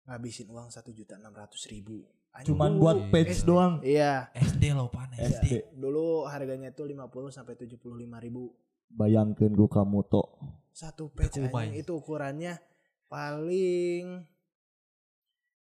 ngabisin 0.05 0.47
uang 0.47 0.67
satu 0.67 0.89
juta 0.89 1.15
enam 1.15 1.31
ratus 1.31 1.65
ribu. 1.67 2.01
Anjing 2.31 2.49
Cuman 2.49 2.71
buat 2.75 2.97
Iya. 2.99 3.09
patch 3.09 3.37
doang. 3.43 3.73
Iya. 3.79 4.13
SD 4.33 4.63
lo 4.71 4.89
pan 4.89 5.09
SD. 5.11 5.29
SD. 5.39 5.45
Dulu 5.75 6.25
harganya 6.25 6.69
tuh 6.69 6.85
50 6.87 7.05
sampai 7.29 7.53
75 7.55 7.77
ribu 8.19 8.53
Bayangkan 8.89 9.49
gue 9.49 9.65
kamu 9.67 10.01
tok. 10.03 10.27
satu 10.71 11.09
patch 11.09 11.37
Oh 11.39 11.49
anjing 11.51 11.77
itu 11.79 11.91
ukurannya 11.91 12.57
paling 13.05 14.25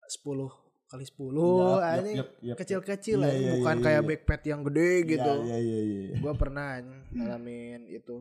10 0.05 0.47
kali 0.85 1.03
10 1.03 1.35
anjing 1.81 2.15
kecil-kecil 2.53 3.17
Iya, 3.17 3.27
anjing, 3.27 3.41
iya, 3.41 3.53
bukan 3.57 3.75
iya, 3.75 3.83
kayak 3.83 3.99
iya. 3.99 4.07
backpack 4.07 4.41
yang 4.45 4.61
gede 4.63 4.89
gitu. 5.05 5.31
Iya 5.43 5.57
iya 5.57 5.79
iya. 5.81 6.01
iya. 6.07 6.17
Gue 6.17 6.33
pernah 6.35 6.79
ngalamin 7.09 7.81
itu 7.89 8.17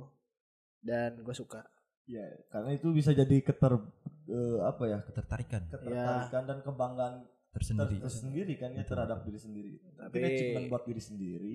dan 0.84 1.16
gue 1.16 1.32
suka. 1.32 1.64
Ya, 2.04 2.20
karena 2.48 2.76
itu 2.76 2.92
bisa 2.92 3.10
jadi 3.10 3.40
keter 3.40 3.80
eh, 4.28 4.58
apa 4.60 4.82
ya? 4.84 4.98
Ketertarikan 5.02 5.64
Ketertarikan 5.66 6.42
dan 6.44 6.58
kebanggaan 6.60 7.14
tersendiri. 7.50 7.96
ter- 7.96 8.04
tersendiri 8.04 8.54
kan 8.54 8.70
ya 8.70 8.84
Betul. 8.84 8.92
terhadap 8.92 9.18
diri 9.24 9.38
sendiri. 9.38 9.72
Tapi 9.96 10.16
achievement 10.20 10.66
buat 10.68 10.84
diri 10.84 11.00
sendiri. 11.00 11.54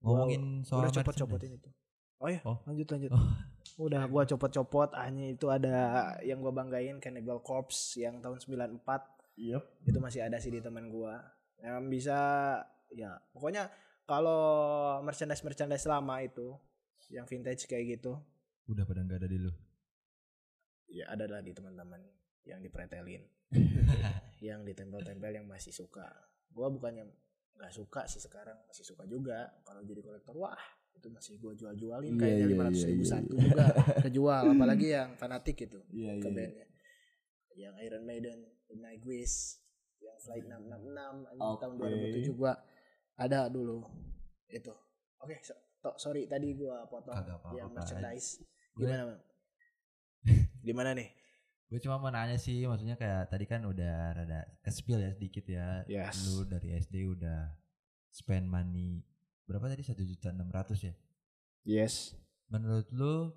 Ngomongin 0.00 0.62
soal 0.62 0.86
udah 0.86 0.94
copot-copotin 0.94 1.50
merchandise. 1.50 1.58
itu. 1.60 1.70
Oh 2.20 2.28
ya, 2.28 2.40
Oh. 2.42 2.56
lanjut 2.64 2.86
lanjut. 2.86 3.10
Oh. 3.10 3.26
Udah 3.80 4.04
gua 4.06 4.22
copot-copot 4.24 4.92
hanya 4.94 5.24
itu 5.26 5.48
ada 5.48 5.76
yang 6.20 6.38
gua 6.38 6.52
banggain 6.52 7.00
Cannibal 7.00 7.40
Corpse 7.40 7.96
yang 7.96 8.20
tahun 8.20 8.38
94 8.38 8.76
Yep. 9.34 9.62
itu 9.88 9.98
masih 9.98 10.20
ada 10.22 10.36
sih 10.36 10.48
di 10.48 10.60
teman 10.60 10.88
gua. 10.88 11.16
Yang 11.58 11.80
bisa 11.90 12.18
ya 12.92 13.16
pokoknya 13.30 13.72
kalau 14.04 14.40
merchandise 15.00 15.40
merchandise 15.40 15.86
lama 15.86 16.20
itu 16.20 16.54
yang 17.10 17.26
vintage 17.26 17.66
kayak 17.66 17.98
gitu 17.98 18.14
Udah 18.70 18.86
pada 18.86 19.02
nggak 19.02 19.18
ada 19.20 19.28
di 19.28 19.38
lu. 19.38 19.50
ya 20.90 21.06
ada 21.10 21.26
lah 21.26 21.38
di 21.42 21.54
teman-teman 21.54 22.02
yang 22.42 22.58
dipretelin 22.58 23.22
yang 24.46 24.62
ditempel-tempel 24.66 25.30
yang 25.30 25.46
masih 25.46 25.70
suka 25.70 26.06
gua 26.50 26.66
bukannya 26.66 27.06
nggak 27.54 27.70
suka 27.70 28.06
sih 28.10 28.18
sekarang 28.18 28.58
masih 28.66 28.82
suka 28.82 29.06
juga 29.06 29.54
kalau 29.62 29.82
jadi 29.86 30.02
kolektor 30.02 30.34
wah 30.34 30.58
itu 30.90 31.06
masih 31.06 31.38
gua 31.38 31.54
jual-jualin 31.54 32.14
Iya, 32.14 32.18
kayaknya 32.18 32.42
iya, 32.42 32.50
lima 32.50 32.62
ratus 32.66 32.82
ribu 32.90 33.04
iya, 33.06 33.10
satu 33.14 33.34
iya. 33.34 33.42
juga 33.46 33.64
kejual 34.06 34.42
apalagi 34.50 34.86
yang 34.90 35.10
fanatik 35.14 35.56
itu 35.62 35.78
Iya 35.94 36.12
ke 36.18 36.26
iya. 36.26 36.34
bandnya 36.34 36.66
yang 37.54 37.74
Iron 37.82 38.04
Maiden 38.06 38.38
The 38.66 38.76
Nightwish 38.78 39.62
yang 40.00 40.16
Flight 40.18 40.46
666 40.48 41.30
anjing 41.30 41.50
Oke. 41.54 41.60
tahun 41.60 41.74
2007 42.34 42.34
gua 42.40 42.52
ada 43.14 43.46
dulu 43.46 43.84
itu 44.48 44.72
oke 45.20 45.36
so, 45.44 45.54
to- 45.80 45.96
sorry 45.96 46.24
tadi 46.24 46.54
gua 46.54 46.84
potong 46.86 47.12
Kagak 47.12 47.40
apa-apa, 47.40 47.56
yang 47.56 47.68
merchandise 47.72 48.40
Gue- 48.72 48.86
gimana 48.86 49.02
Bang? 49.06 49.20
gimana 50.66 50.90
nih 50.94 51.08
Gue 51.70 51.78
cuma 51.78 52.02
mau 52.02 52.10
nanya 52.10 52.34
sih, 52.34 52.66
maksudnya 52.66 52.98
kayak 52.98 53.30
tadi 53.30 53.46
kan 53.46 53.62
udah 53.62 54.10
rada 54.10 54.42
kespil 54.58 54.98
ya 54.98 55.14
sedikit 55.14 55.46
ya. 55.46 55.86
Yes. 55.86 56.18
Lu 56.26 56.42
dari 56.42 56.74
SD 56.74 57.06
udah 57.06 57.46
spend 58.10 58.50
money 58.50 59.06
berapa 59.46 59.70
tadi 59.70 59.86
satu 59.86 60.02
juta 60.02 60.34
enam 60.34 60.50
ratus 60.50 60.90
ya? 60.90 60.94
yes 61.62 62.18
Menurut 62.50 62.90
lu 62.90 63.30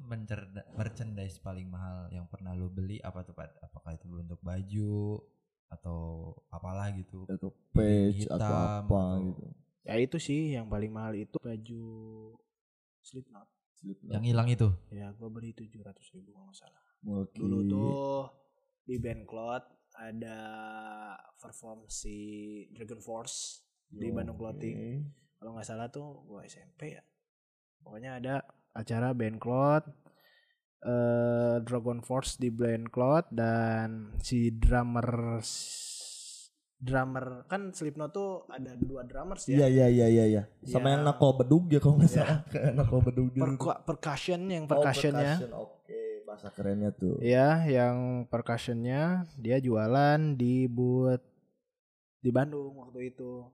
merchandise 0.73 1.37
paling 1.37 1.69
mahal 1.69 2.09
yang 2.09 2.25
pernah 2.25 2.57
lu 2.57 2.73
beli 2.73 2.97
apa 3.05 3.21
tuh 3.21 3.37
Pak? 3.37 3.53
Apakah 3.61 3.93
itu 3.93 4.09
bentuk 4.09 4.41
baju 4.41 5.21
atau 5.69 6.33
apalah 6.49 6.89
gitu? 6.97 7.29
Atau 7.29 7.53
page 7.69 8.25
Hitam 8.25 8.41
atau 8.41 8.49
apa 8.81 8.81
atau- 8.89 9.21
gitu. 9.29 9.45
Ya 9.83 9.99
itu 9.99 10.17
sih 10.19 10.55
yang 10.55 10.71
paling 10.71 10.91
mahal 10.91 11.13
itu 11.15 11.35
baju 11.39 11.85
Slipknot. 13.03 13.47
Yang 14.07 14.23
hilang 14.31 14.47
itu? 14.47 14.71
ya 14.95 15.11
gua 15.19 15.27
beli 15.27 15.51
700 15.51 16.15
ribu 16.15 16.31
kalau 16.31 16.47
nggak 16.47 16.59
salah. 16.59 16.83
Mulki. 17.03 17.35
dulu 17.35 17.59
tuh 17.67 18.31
di 18.87 18.95
band 18.95 19.27
Cloud 19.27 19.63
ada 19.99 20.39
perform 21.35 21.83
si 21.91 22.15
Dragon 22.71 23.03
Force 23.03 23.67
di 23.91 24.07
Bandung 24.07 24.39
Clothing. 24.39 25.03
Kalau 25.35 25.51
nggak 25.59 25.67
salah 25.67 25.91
tuh 25.91 26.23
gua 26.23 26.47
SMP 26.47 26.95
ya. 26.95 27.03
Pokoknya 27.83 28.23
ada 28.23 28.35
acara 28.71 29.11
band 29.11 29.37
Cloud 29.43 29.83
eh 30.83 31.59
Dragon 31.63 31.99
Force 31.99 32.39
di 32.39 32.47
band 32.47 32.87
Cloud 32.87 33.35
dan 33.35 34.15
si 34.23 34.51
drummer 34.51 35.39
drummer 36.83 37.25
kan 37.45 37.71
Slipknot 37.71 38.11
tuh 38.11 38.43
ada 38.45 38.75
dua 38.75 39.01
drummers 39.01 39.47
Iya 39.47 39.65
ya 39.65 39.87
iya 39.87 39.87
iya 39.87 40.07
iya 40.09 40.25
iya. 40.27 40.41
Sama 40.61 40.85
Yang- 40.85 40.93
yang 40.93 41.01
nakal 41.05 41.31
bedug 41.33 41.63
ya 41.65 41.79
kalau 41.79 41.95
nggak 41.95 42.09
Iya. 42.09 42.17
salah. 42.19 42.39
Kayak 42.51 42.71
nakal 42.75 42.99
bedug. 43.01 43.27
Perku- 43.31 43.81
percussion 43.83 44.41
yang 44.45 44.63
Oh, 44.63 44.69
percussionnya 44.69 45.31
percussion. 45.33 45.51
Oke, 45.55 45.99
bahasa 46.23 46.47
kerennya 46.49 46.91
tuh. 46.91 47.15
ya 47.19 47.47
yang 47.63 47.95
percussionnya 48.25 49.01
dia 49.37 49.57
jualan 49.57 50.19
di 50.33 50.67
booth 50.67 51.23
di 52.19 52.29
Bandung 52.29 52.75
waktu 52.77 53.09
itu 53.09 53.47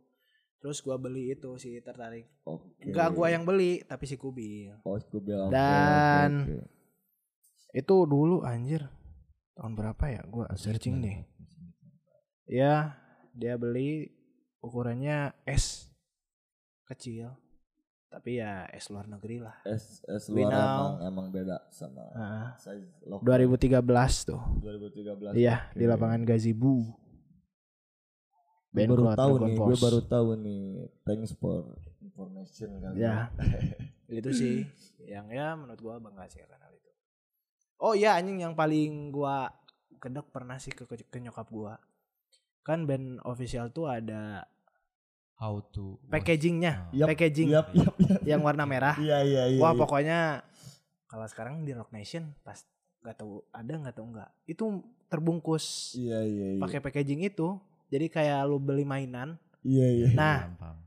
terus 0.57 0.79
gua 0.79 0.95
beli 0.95 1.29
itu 1.29 1.55
sih 1.55 1.79
tertarik 1.79 2.27
Oke. 2.43 2.83
Enggak 2.83 3.11
gua 3.11 3.27
yang 3.27 3.41
beli 3.41 3.79
tapi 3.81 4.03
si 4.03 4.13
Kubil 4.13 4.75
Oh, 4.81 4.95
Scooby, 4.95 5.31
oke, 5.31 5.49
Dan- 5.49 6.43
oke, 6.43 6.55
oke. 6.57 6.67
itu 7.71 7.95
dulu 8.03 8.41
anjir 8.41 8.89
tahun 9.53 9.73
berapa 9.73 10.03
ya 10.09 10.21
gua 10.25 10.49
searching 10.53 10.97
nih 10.97 11.17
ya 12.45 12.93
dia 13.39 13.55
beli 13.55 14.11
ukurannya 14.59 15.31
S 15.47 15.87
kecil 16.83 17.31
tapi 18.09 18.41
ya 18.41 18.67
S 18.73 18.91
luar 18.91 19.07
negeri 19.07 19.39
lah 19.39 19.55
S 19.63 20.03
S 20.03 20.27
We 20.27 20.43
luar 20.43 20.51
emang 20.51 20.93
emang 21.07 21.25
beda 21.31 21.57
sama 21.71 22.03
Nah, 22.11 22.51
size 22.59 22.89
lokal. 23.07 23.39
2013 23.47 23.79
tuh 24.27 24.41
2013. 24.59 25.39
iya 25.39 25.71
oke. 25.71 25.77
di 25.79 25.85
lapangan 25.87 26.21
Gazebo 26.27 26.99
Gue 28.69 28.85
Band 28.85 28.93
baru 28.93 29.05
tahu 29.17 29.33
nih, 29.49 29.57
gue 29.57 29.77
baru 29.81 29.99
tahu 30.05 30.29
nih. 30.45 30.65
Thanks 31.01 31.33
for 31.41 31.73
information 32.05 32.69
kali. 32.77 33.01
Ya. 33.01 33.33
itu 34.09 34.29
sih 34.33 34.55
yang 35.05 35.29
ya 35.29 35.53
menurut 35.53 35.77
gua 35.77 36.01
bangga 36.01 36.25
sih 36.25 36.41
hal 36.41 36.73
itu 36.73 36.91
oh 37.85 37.93
iya 37.93 38.17
anjing 38.17 38.41
yang 38.41 38.57
paling 38.57 39.13
gua 39.13 39.53
kedek 40.01 40.33
pernah 40.33 40.57
sih 40.57 40.73
ke, 40.73 40.89
ke, 40.89 41.05
ke 41.05 41.17
nyokap 41.21 41.45
gua 41.53 41.77
kan 42.61 42.83
band 42.83 43.21
official 43.23 43.69
tuh 43.69 43.87
ada 43.87 44.45
How 45.35 45.63
to 45.71 45.95
packagingnya 46.07 46.91
Yap, 46.91 47.07
packaging 47.07 47.47
Yap, 47.49 47.71
yap, 47.71 47.95
yap. 47.95 48.21
yang 48.27 48.43
warna 48.43 48.63
merah 48.63 48.95
Iya, 48.95 49.23
iya, 49.23 49.43
iya. 49.47 49.59
wah 49.59 49.71
iya. 49.71 49.79
pokoknya 49.79 50.19
kalau 51.05 51.25
sekarang 51.25 51.63
di 51.63 51.71
Rock 51.71 51.89
Nation 51.89 52.35
pas 52.43 52.59
nggak 52.99 53.15
tahu 53.15 53.41
ada 53.49 53.71
nggak 53.71 53.95
tahu 53.95 54.07
nggak 54.11 54.29
itu 54.45 54.63
terbungkus 55.07 55.95
Iya, 55.95 56.19
iya, 56.21 56.47
iya. 56.53 56.61
pakai 56.61 56.79
packaging 56.79 57.23
itu 57.23 57.55
jadi 57.87 58.05
kayak 58.05 58.39
lu 58.45 58.59
beli 58.59 58.83
mainan 58.83 59.39
Iya, 59.63 59.87
iya. 59.89 60.07
nah 60.11 60.37
Paham, 60.45 60.55
paham. 60.59 60.77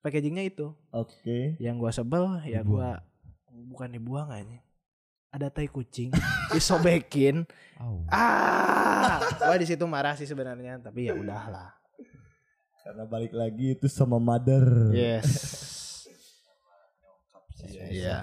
packagingnya 0.00 0.44
itu 0.44 0.74
Oke. 0.90 1.54
yang 1.58 1.78
gua 1.78 1.90
sebel 1.90 2.42
ya 2.44 2.60
Dibuang. 2.60 2.66
gua 2.66 2.88
bukan 3.70 3.88
dibuang 3.90 4.28
aja 4.28 4.58
ada 5.28 5.48
tai 5.48 5.66
kucing 5.66 6.08
disobekin 6.50 7.44
Au. 7.76 8.00
ah 8.08 9.20
gua 9.38 9.54
di 9.54 9.66
situ 9.66 9.84
marah 9.84 10.14
sih 10.14 10.24
sebenarnya 10.24 10.78
tapi 10.78 11.06
ya 11.06 11.14
udahlah 11.14 11.76
Karena 12.80 13.04
balik 13.04 13.36
lagi 13.36 13.76
itu 13.76 13.84
sama 13.84 14.16
mother. 14.16 14.88
yes 14.90 15.28
Iya. 17.60 17.84
iya 17.90 18.18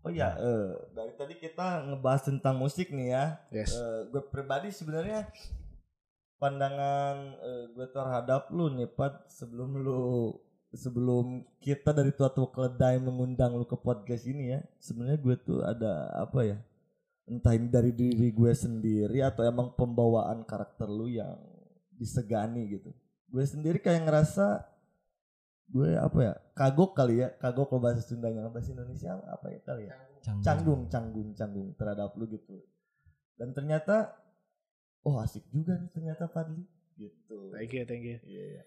Oh 0.00 0.08
ya, 0.08 0.32
eh, 0.32 0.72
dari 0.90 1.12
tadi 1.12 1.36
kita 1.36 1.84
ngebahas 1.84 2.24
tentang 2.24 2.56
musik 2.56 2.88
nih 2.88 3.12
ya. 3.12 3.24
yes 3.52 3.70
Eh, 3.70 4.08
gue 4.08 4.22
pribadi 4.26 4.72
sebenarnya 4.72 5.28
pandangan 6.40 7.36
eh, 7.36 7.64
gue 7.70 7.86
terhadap 7.86 8.48
lu 8.48 8.72
nih 8.72 8.88
Pat 8.88 9.28
sebelum 9.28 9.76
lu 9.76 10.32
sebelum 10.74 11.42
kita 11.58 11.90
dari 11.90 12.14
tua 12.14 12.30
tua 12.30 12.50
keledai 12.50 12.98
mengundang 13.02 13.58
lu 13.58 13.66
ke 13.66 13.74
podcast 13.74 14.26
ini 14.26 14.54
ya, 14.54 14.60
sebenarnya 14.78 15.18
gue 15.18 15.36
tuh 15.40 15.60
ada 15.62 16.10
apa 16.14 16.40
ya? 16.46 16.58
Entah 17.30 17.54
ini 17.54 17.70
dari 17.70 17.94
diri 17.94 18.34
gue 18.34 18.52
sendiri 18.54 19.22
atau 19.22 19.46
emang 19.46 19.74
pembawaan 19.78 20.42
karakter 20.42 20.90
lu 20.90 21.10
yang 21.10 21.38
disegani 21.94 22.66
gitu. 22.78 22.90
Gue 23.30 23.46
sendiri 23.46 23.78
kayak 23.78 24.06
ngerasa 24.06 24.66
gue 25.70 25.94
apa 25.94 26.18
ya? 26.18 26.34
Kagok 26.54 26.98
kali 26.98 27.22
ya, 27.22 27.30
kagok 27.38 27.70
kalau 27.70 27.82
bahasa 27.82 28.02
Sundanya, 28.02 28.50
bahasa 28.50 28.74
Indonesia 28.74 29.14
apa 29.30 29.46
ya 29.50 29.60
kali 29.62 29.84
ya? 29.86 29.94
canggung 30.20 30.86
canggung 30.92 31.32
canggung 31.32 31.68
terhadap 31.74 32.12
lu 32.16 32.28
gitu 32.28 32.60
dan 33.40 33.56
ternyata 33.56 34.12
oh 35.04 35.16
asik 35.16 35.44
juga 35.48 35.80
nih 35.80 35.88
ternyata 35.88 36.28
Fadli 36.28 36.64
gitu 37.00 37.48
Thank 37.56 37.72
you, 37.72 37.84
thank 37.88 38.04
you. 38.04 38.20
Iya, 38.28 38.44
iya. 38.60 38.62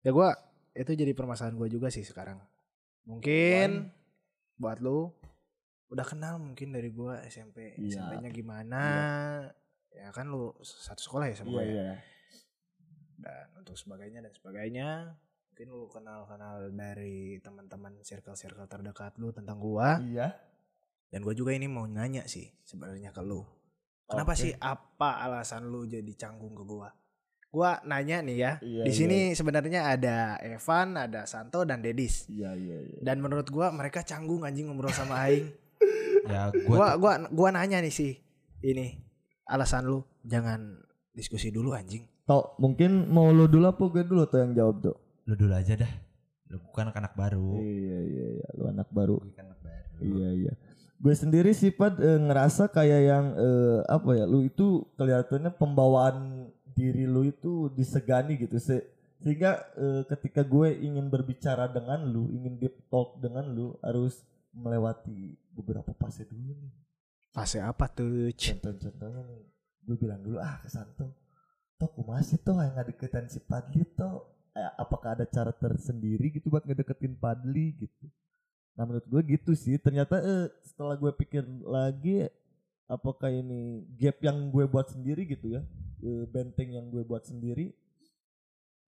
Ya 0.00 0.10
gua 0.16 0.32
itu 0.74 0.90
jadi 0.92 1.14
permasalahan 1.14 1.54
gua 1.54 1.70
juga 1.70 1.88
sih 1.88 2.02
sekarang. 2.02 2.42
Mungkin 3.06 3.94
buat 4.58 4.82
lu 4.82 5.14
udah 5.94 6.06
kenal 6.06 6.42
mungkin 6.42 6.74
dari 6.74 6.90
gua 6.90 7.22
SMP. 7.26 7.78
Iya. 7.78 8.10
SMP-nya 8.10 8.30
gimana? 8.34 8.82
Ya 9.94 10.10
kan 10.10 10.26
lu 10.26 10.50
satu 10.62 10.98
sekolah 10.98 11.30
ya 11.30 11.34
sama 11.38 11.48
iya 11.48 11.54
gua 11.54 11.62
ya. 11.62 11.70
iya 11.70 11.92
Dan 13.14 13.46
untuk 13.62 13.78
sebagainya 13.78 14.20
dan 14.26 14.32
sebagainya 14.34 14.88
mungkin 15.54 15.66
lu 15.70 15.86
kenal-kenal 15.86 16.66
dari 16.74 17.38
teman-teman 17.38 18.02
circle-circle 18.02 18.66
terdekat 18.66 19.14
lu 19.22 19.30
tentang 19.30 19.62
gua 19.62 20.02
iya 20.02 20.34
dan 21.14 21.22
gua 21.22 21.30
juga 21.30 21.54
ini 21.54 21.70
mau 21.70 21.86
nanya 21.86 22.26
sih 22.26 22.50
sebenarnya 22.66 23.14
ke 23.14 23.22
lu. 23.22 23.46
Kenapa 24.10 24.34
Oke. 24.34 24.50
sih 24.50 24.52
apa 24.58 25.22
alasan 25.22 25.70
lu 25.70 25.86
jadi 25.86 26.10
canggung 26.18 26.58
ke 26.58 26.66
gua? 26.66 26.90
Gua 27.54 27.78
nanya 27.86 28.18
nih 28.18 28.36
ya. 28.36 28.52
Iya, 28.58 28.82
di 28.82 28.90
iya. 28.90 28.98
sini 28.98 29.18
sebenarnya 29.38 29.94
ada 29.94 30.34
Evan, 30.42 30.98
ada 30.98 31.22
Santo 31.30 31.62
dan 31.62 31.78
Dedis. 31.78 32.26
iya 32.26 32.50
iya 32.58 32.82
iya 32.82 32.98
Dan 32.98 33.22
menurut 33.22 33.46
gua 33.54 33.70
mereka 33.70 34.02
canggung 34.02 34.42
anjing 34.42 34.66
ngobrol 34.66 34.90
sama 34.90 35.22
aing. 35.30 35.46
Ya 36.24 36.48
gua 36.66 36.96
gua 36.98 37.20
gua 37.28 37.30
gua 37.30 37.48
nanya 37.54 37.78
nih 37.78 37.94
sih. 37.94 38.18
Ini 38.64 38.98
alasan 39.46 39.86
lu 39.86 40.02
jangan 40.26 40.82
diskusi 41.14 41.54
dulu 41.54 41.76
anjing. 41.76 42.02
Tok 42.26 42.58
mungkin 42.58 43.06
mau 43.12 43.30
lu 43.30 43.44
dulu 43.44 43.68
apa 43.68 43.84
gue 43.92 44.02
dulu 44.08 44.24
tuh 44.24 44.40
yang 44.40 44.56
jawab 44.56 44.80
tuh 44.80 44.96
lu 45.28 45.36
dulu 45.36 45.52
aja 45.52 45.76
dah. 45.76 45.92
Lu 46.48 46.58
bukan 46.64 46.90
anak 46.90 47.12
baru. 47.12 47.60
iya 47.60 47.98
iya 48.02 48.26
iya 48.40 48.48
lu 48.56 48.72
anak 48.72 48.88
baru 48.88 49.20
kan 49.36 49.52
anak 49.52 49.60
baru. 49.60 50.00
iya 50.00 50.28
iya 50.32 50.52
gue 51.04 51.12
sendiri 51.12 51.52
sifat 51.52 52.00
eh, 52.00 52.16
ngerasa 52.16 52.72
kayak 52.72 53.00
yang 53.04 53.26
eh, 53.36 53.78
apa 53.92 54.10
ya 54.16 54.24
lu 54.24 54.48
itu 54.48 54.88
kelihatannya 54.96 55.52
pembawaan 55.52 56.48
diri 56.74 57.06
lu 57.06 57.24
itu 57.24 57.70
disegani 57.72 58.36
gitu. 58.36 58.58
Se- 58.58 58.86
sehingga 59.22 59.64
eh, 59.78 60.02
ketika 60.10 60.44
gue 60.44 60.74
ingin 60.84 61.08
berbicara 61.08 61.70
dengan 61.70 62.04
lu 62.04 62.28
ingin 62.28 62.60
deep 62.60 62.76
talk 62.92 63.16
dengan 63.22 63.48
lu 63.48 63.72
harus 63.80 64.20
melewati 64.52 65.38
beberapa 65.54 65.96
fase 65.96 66.28
dulu 66.28 66.52
nih. 66.52 66.72
Fase 67.34 67.58
apa 67.58 67.88
tuh? 67.90 68.30
contoh-contohnya 68.34 69.22
nih 69.26 69.42
gue 69.84 69.96
bilang 70.00 70.20
dulu 70.22 70.40
ah 70.40 70.60
ke 70.64 70.68
Santo 70.72 71.24
toh 71.74 71.90
aku 71.90 72.02
masih 72.06 72.38
toh 72.40 72.56
yang 72.56 72.74
ngedeketin 72.78 73.26
si 73.26 73.42
Padli 73.42 73.82
toh? 73.98 74.30
Eh, 74.54 74.70
apakah 74.78 75.18
ada 75.18 75.26
cara 75.26 75.50
tersendiri 75.50 76.30
gitu 76.30 76.46
buat 76.46 76.62
ngedeketin 76.62 77.18
Padli? 77.18 77.74
Gitu. 77.74 78.06
Nah 78.78 78.86
menurut 78.86 79.06
gue 79.06 79.22
gitu 79.34 79.52
sih. 79.58 79.74
Ternyata 79.82 80.22
eh, 80.22 80.46
setelah 80.62 80.94
gue 80.94 81.10
pikir 81.10 81.42
lagi 81.66 82.30
apakah 82.86 83.28
ini 83.28 83.60
gap 83.94 84.20
yang 84.20 84.48
gue 84.48 84.64
buat 84.64 84.86
sendiri 84.86 85.24
gitu 85.24 85.48
ya 85.50 85.62
eh, 86.00 86.24
benteng 86.26 86.70
yang 86.70 86.86
gue 86.86 87.00
buat 87.00 87.22
sendiri 87.22 87.72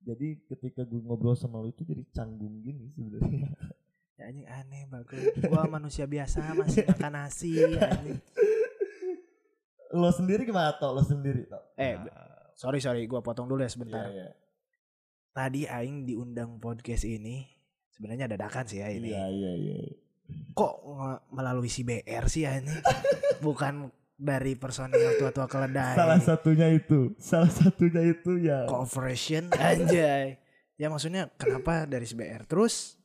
jadi 0.00 0.38
ketika 0.46 0.82
gue 0.82 1.00
ngobrol 1.00 1.32
sama 1.32 1.58
lu 1.58 1.68
itu 1.68 1.82
jadi 1.82 2.04
canggung 2.10 2.60
gini 2.60 2.92
sebenarnya 2.92 3.50
Ya 4.16 4.32
anjing 4.32 4.48
aneh 4.48 4.88
bagus. 4.88 5.20
Gua 5.44 5.68
manusia 5.68 6.08
biasa 6.08 6.40
masih 6.56 6.88
makan 6.88 7.12
nasi 7.14 7.52
anjing. 7.68 8.16
lo 9.92 10.08
sendiri 10.08 10.42
gimana 10.42 10.72
toh 10.72 10.90
lo 10.90 11.02
sendiri 11.02 11.44
toh 11.44 11.60
Eh, 11.76 12.00
sorry 12.52 12.80
sorry 12.80 13.04
gua 13.04 13.20
potong 13.20 13.44
dulu 13.44 13.60
ya 13.60 13.68
sebentar. 13.68 14.08
iya 14.08 14.32
Tadi 15.30 15.68
aing 15.68 16.08
diundang 16.08 16.56
podcast 16.56 17.04
ini 17.04 17.44
sebenarnya 17.90 18.24
dadakan 18.26 18.64
sih 18.64 18.80
ya 18.80 18.88
ini. 18.88 19.12
iya 19.12 19.28
iya 19.28 19.52
iya 19.52 19.76
Kok 20.56 20.74
melalui 21.30 21.68
si 21.68 21.84
BR 21.84 22.26
sih 22.26 22.48
ya 22.48 22.58
ini? 22.58 22.72
Bukan 23.44 23.92
dari 24.16 24.56
personil 24.56 25.20
tua-tua 25.20 25.44
keledai. 25.44 25.92
salah 25.92 26.16
satunya 26.16 26.72
itu 26.72 27.12
salah 27.20 27.52
satunya 27.52 28.00
itu 28.00 28.40
ya 28.40 28.64
Cooperation 28.64 29.52
anjay. 29.60 30.40
Ya 30.80 30.88
maksudnya 30.88 31.28
kenapa 31.36 31.84
dari 31.84 32.08
SBR 32.08 32.48
terus 32.48 32.96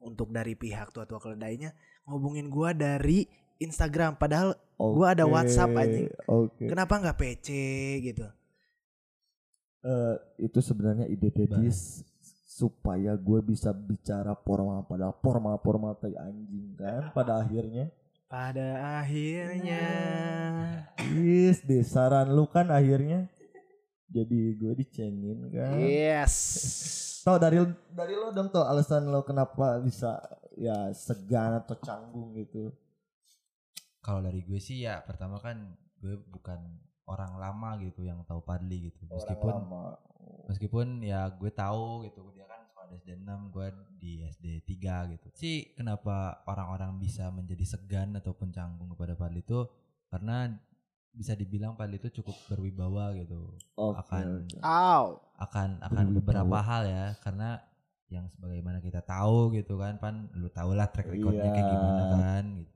untuk 0.00 0.32
dari 0.32 0.56
pihak 0.56 0.88
tua-tua 0.92 1.20
keledainya 1.20 1.76
ngubungin 2.08 2.48
gua 2.48 2.72
dari 2.72 3.28
Instagram 3.60 4.16
padahal 4.16 4.56
Gua 4.82 5.14
ada 5.14 5.30
WhatsApp, 5.30 5.70
anjing. 5.78 6.10
Oke. 6.26 6.66
kenapa 6.66 6.98
nggak 6.98 7.14
PC 7.14 7.48
gitu. 8.02 8.26
Eh, 9.82 10.16
itu 10.42 10.58
sebenarnya 10.58 11.06
ide 11.06 11.30
Dedis 11.30 12.02
supaya 12.52 13.16
gue 13.16 13.40
bisa 13.40 13.72
bicara 13.72 14.36
formal 14.36 14.84
padahal 14.84 15.16
formal 15.24 15.56
formal 15.64 15.96
kayak 15.96 16.20
anjing 16.20 16.76
kan 16.76 17.08
pada 17.16 17.40
akhirnya. 17.40 17.88
Pada 18.28 19.00
akhirnya 19.00 19.84
Is, 21.20 21.60
desaran 21.68 22.32
lu 22.32 22.48
kan 22.48 22.68
akhirnya 22.68 23.28
jadi 24.12 24.40
gue 24.60 24.72
dicengin 24.84 25.48
kan. 25.48 25.80
yes. 25.80 26.34
Tau 27.24 27.40
dari 27.40 27.64
dari 27.88 28.12
lo 28.12 28.28
dong 28.36 28.52
tuh 28.52 28.68
alasan 28.68 29.08
lo 29.08 29.24
kenapa 29.24 29.80
bisa 29.80 30.20
ya 30.56 30.92
segan 30.92 31.56
atau 31.56 31.76
canggung 31.80 32.36
gitu. 32.36 32.68
Kalau 34.04 34.20
dari 34.20 34.44
gue 34.44 34.60
sih 34.60 34.84
ya 34.84 35.00
pertama 35.00 35.40
kan 35.40 35.72
gue 36.04 36.20
bukan 36.28 36.60
orang 37.04 37.34
lama 37.34 37.70
gitu 37.78 38.02
yang 38.02 38.22
tahu 38.22 38.40
Padli 38.40 38.88
gitu. 38.88 39.02
Meskipun 39.06 39.50
Orang 39.50 39.66
lama. 39.66 39.82
meskipun 40.46 40.86
ya 41.00 41.26
gue 41.28 41.50
tahu 41.50 42.04
gitu 42.04 42.22
dia 42.30 42.44
kan 42.44 42.62
sekolah 42.62 42.94
SD 42.94 43.10
6 43.16 43.26
gue 43.50 43.66
di 43.96 44.12
SD 44.24 44.46
3 44.78 45.12
gitu 45.12 45.26
sih 45.32 45.70
kenapa 45.72 46.14
orang-orang 46.44 46.96
bisa 46.96 47.26
menjadi 47.28 47.64
segan 47.68 48.14
ataupun 48.14 48.50
canggung 48.50 48.86
kepada 48.88 49.12
Padli 49.12 49.40
itu 49.40 49.66
karena 50.08 50.50
bisa 51.10 51.34
dibilang 51.34 51.74
Padli 51.74 51.96
itu 51.96 52.08
cukup 52.12 52.38
berwibawa 52.48 53.10
gitu 53.14 53.54
Oke, 53.74 53.98
akan. 53.98 54.24
Aw. 54.60 55.04
akan 55.40 55.68
akan 55.80 56.04
Berwibawa. 56.06 56.16
beberapa 56.22 56.58
hal 56.60 56.82
ya 56.86 57.06
karena 57.18 57.50
yang 58.06 58.26
sebagaimana 58.28 58.78
kita 58.78 59.00
tahu 59.00 59.50
gitu 59.52 59.74
kan 59.74 59.96
pan 59.96 60.28
lu 60.32 60.46
tau 60.48 60.70
lah 60.70 60.86
track 60.86 61.08
recordnya 61.08 61.48
kayak 61.48 61.64
Iya. 61.64 61.72
gimana 61.72 62.02
kan 62.14 62.44
gitu 62.56 62.72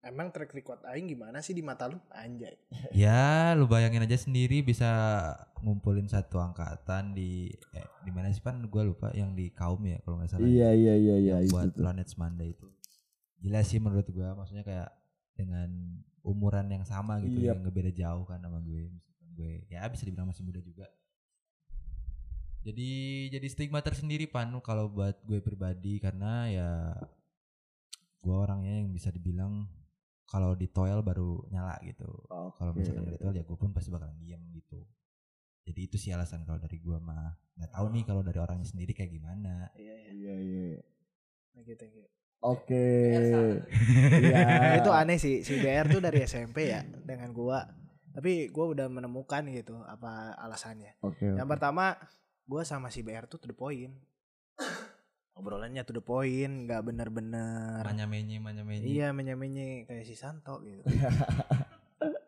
Emang 0.00 0.32
track 0.32 0.48
record 0.50 0.80
aing 0.88 1.12
gimana 1.12 1.44
sih 1.44 1.52
di 1.52 1.60
mata 1.60 1.84
lu? 1.84 2.00
Anjay. 2.08 2.56
ya 2.96 3.52
lu 3.52 3.68
bayangin 3.68 4.00
aja 4.00 4.16
sendiri 4.16 4.64
bisa 4.64 4.88
ngumpulin 5.60 6.08
satu 6.08 6.40
angkatan 6.40 7.12
di 7.12 7.52
eh, 7.76 7.84
di 8.00 8.08
mana 8.08 8.32
sih 8.32 8.40
pan 8.40 8.64
gue 8.64 8.82
lupa 8.82 9.12
yang 9.12 9.36
di 9.36 9.52
kaum 9.52 9.76
ya 9.84 10.00
kalau 10.00 10.16
nggak 10.16 10.32
salah 10.32 10.48
Iya 10.48 10.72
iya 10.72 10.94
iya 10.96 11.16
iya 11.20 11.34
yang 11.36 11.44
itu 11.44 11.52
buat 11.52 11.68
tuh. 11.68 11.84
Planet 11.84 12.08
Manda 12.16 12.48
itu 12.48 12.64
gila 13.40 13.60
sih 13.60 13.76
menurut 13.76 14.08
gua 14.08 14.32
maksudnya 14.36 14.64
kayak 14.64 14.88
dengan 15.32 15.68
umuran 16.20 16.68
yang 16.68 16.84
sama 16.84 17.20
gitu 17.20 17.36
Yep. 17.36 17.48
yang 17.52 17.58
ngebeda 17.60 17.92
jauh 17.92 18.24
kan 18.24 18.40
sama 18.40 18.60
gue 18.60 18.88
gue 19.32 19.52
ya 19.68 19.84
bisa 19.88 20.04
dibilang 20.04 20.28
masih 20.28 20.44
muda 20.44 20.60
juga 20.60 20.88
jadi 22.60 22.92
jadi 23.32 23.46
stigma 23.48 23.80
tersendiri 23.80 24.28
pan 24.28 24.52
kalau 24.60 24.88
buat 24.88 25.16
gue 25.24 25.40
pribadi 25.40 25.96
karena 25.96 26.48
ya 26.48 26.70
gua 28.20 28.44
orangnya 28.44 28.80
yang 28.80 28.92
bisa 28.92 29.08
dibilang 29.08 29.64
kalau 30.30 30.54
di 30.54 30.70
toil 30.70 31.02
baru 31.02 31.42
nyala 31.50 31.74
gitu 31.82 32.06
kalau 32.30 32.70
Oke. 32.70 32.86
misalkan 32.86 33.10
di 33.10 33.18
toil 33.18 33.34
ya 33.34 33.42
gue 33.42 33.56
pun 33.58 33.74
pasti 33.74 33.90
bakalan 33.90 34.14
diam 34.22 34.40
gitu 34.54 34.78
jadi 35.66 35.80
itu 35.86 35.96
sih 36.00 36.10
alasan 36.10 36.42
kalau 36.48 36.58
dari 36.58 36.80
gua 36.80 36.98
mah 36.98 37.36
nggak 37.54 37.70
tahu 37.70 37.86
nih 37.92 38.02
kalau 38.08 38.22
dari 38.24 38.38
orangnya 38.40 38.66
sendiri 38.66 38.96
kayak 38.96 39.12
gimana 39.12 39.68
Iya 39.76 39.94
iya. 39.94 40.10
Iya 40.10 40.34
iya. 40.40 40.80
Thank 41.54 41.66
you, 41.68 41.76
thank 41.76 41.94
you. 41.94 42.06
Oke. 42.40 42.88
Nah, 43.12 43.60
Iya. 44.16 44.42
itu 44.80 44.90
aneh 44.90 45.18
sih 45.20 45.44
si 45.44 45.60
BR 45.60 45.92
tuh 45.92 46.00
dari 46.00 46.24
SMP 46.24 46.72
ya 46.72 46.80
dengan 47.04 47.30
gua. 47.36 47.68
Tapi 48.10 48.48
gua 48.48 48.72
udah 48.72 48.88
menemukan 48.88 49.44
gitu 49.52 49.76
apa 49.84 50.34
alasannya. 50.40 50.96
Oke. 51.04 51.36
Yang 51.36 51.48
pertama, 51.52 52.00
gua 52.48 52.64
sama 52.64 52.88
si 52.88 53.04
BR 53.04 53.28
tuh 53.28 53.38
to 53.38 53.46
the 53.46 53.54
point. 53.54 53.92
Obrolannya 55.40 55.82
to 55.82 55.92
the 55.92 56.00
point, 56.00 56.64
nggak 56.64 56.84
bener-bener. 56.84 57.80
manya 57.80 58.04
menye 58.04 58.36
manya 58.36 58.60
menye 58.60 58.84
Iya, 58.84 59.10
menye-menye 59.10 59.66
kayak 59.84 60.04
si 60.04 60.12
Santo 60.12 60.60
gitu. 60.60 60.84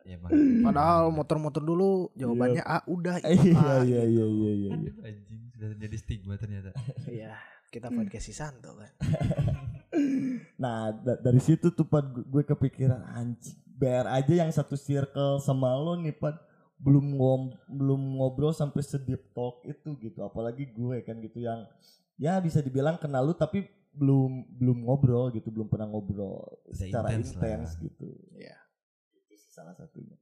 ya 0.03 0.17
emang 0.17 0.33
Padahal 0.63 1.09
motor-motor 1.09 1.61
dulu 1.61 1.91
jawabannya 2.13 2.61
A 2.61 2.83
udah 2.87 3.21
Iya 3.23 3.37
iya 3.85 4.03
iya 4.03 4.03
gitu. 4.03 4.25
iya 4.25 4.25
iya 4.27 4.51
iya. 4.51 4.71
Aduh, 4.75 4.95
anjing 5.03 5.41
sudah 5.53 5.69
jadi 5.79 5.97
stigma 5.97 6.35
ternyata 6.35 6.73
Iya, 7.13 7.37
kita 7.69 7.89
podcast 7.89 8.25
si 8.25 8.33
Santo 8.33 8.73
kan. 8.75 8.91
Nah 10.55 10.77
da- 10.95 11.21
dari 11.21 11.39
situ 11.39 11.71
tuh 11.71 11.85
gu- 11.85 12.27
gue 12.27 12.43
kepikiran 12.43 13.03
anjing 13.11 13.57
BR 13.73 14.07
aja 14.07 14.33
yang 14.33 14.51
satu 14.51 14.75
circle 14.75 15.37
sama 15.39 15.75
lo 15.75 15.95
nih 15.95 16.13
Pat 16.13 16.39
belum 16.79 17.13
ngom 17.13 17.43
belum 17.69 18.01
ngobrol 18.17 18.51
sampai 18.51 18.81
sedip 18.81 19.31
talk 19.31 19.63
itu 19.63 19.95
gitu 20.01 20.21
apalagi 20.21 20.67
gue 20.69 20.99
kan 21.01 21.15
gitu 21.17 21.39
yang 21.39 21.63
ya 22.23 22.39
bisa 22.39 22.63
dibilang 22.63 22.95
kenal 23.03 23.27
lu 23.27 23.35
tapi 23.35 23.67
belum 23.93 24.47
belum 24.55 24.79
ngobrol 24.87 25.35
gitu 25.35 25.51
belum 25.51 25.67
pernah 25.67 25.91
ngobrol 25.91 26.47
Bisa 26.71 26.87
secara 26.87 27.11
intens 27.19 27.75
gitu. 27.83 28.15
Iya. 28.39 28.55
itu 29.11 29.35
sih 29.43 29.51
salah 29.51 29.75
satunya. 29.75 30.15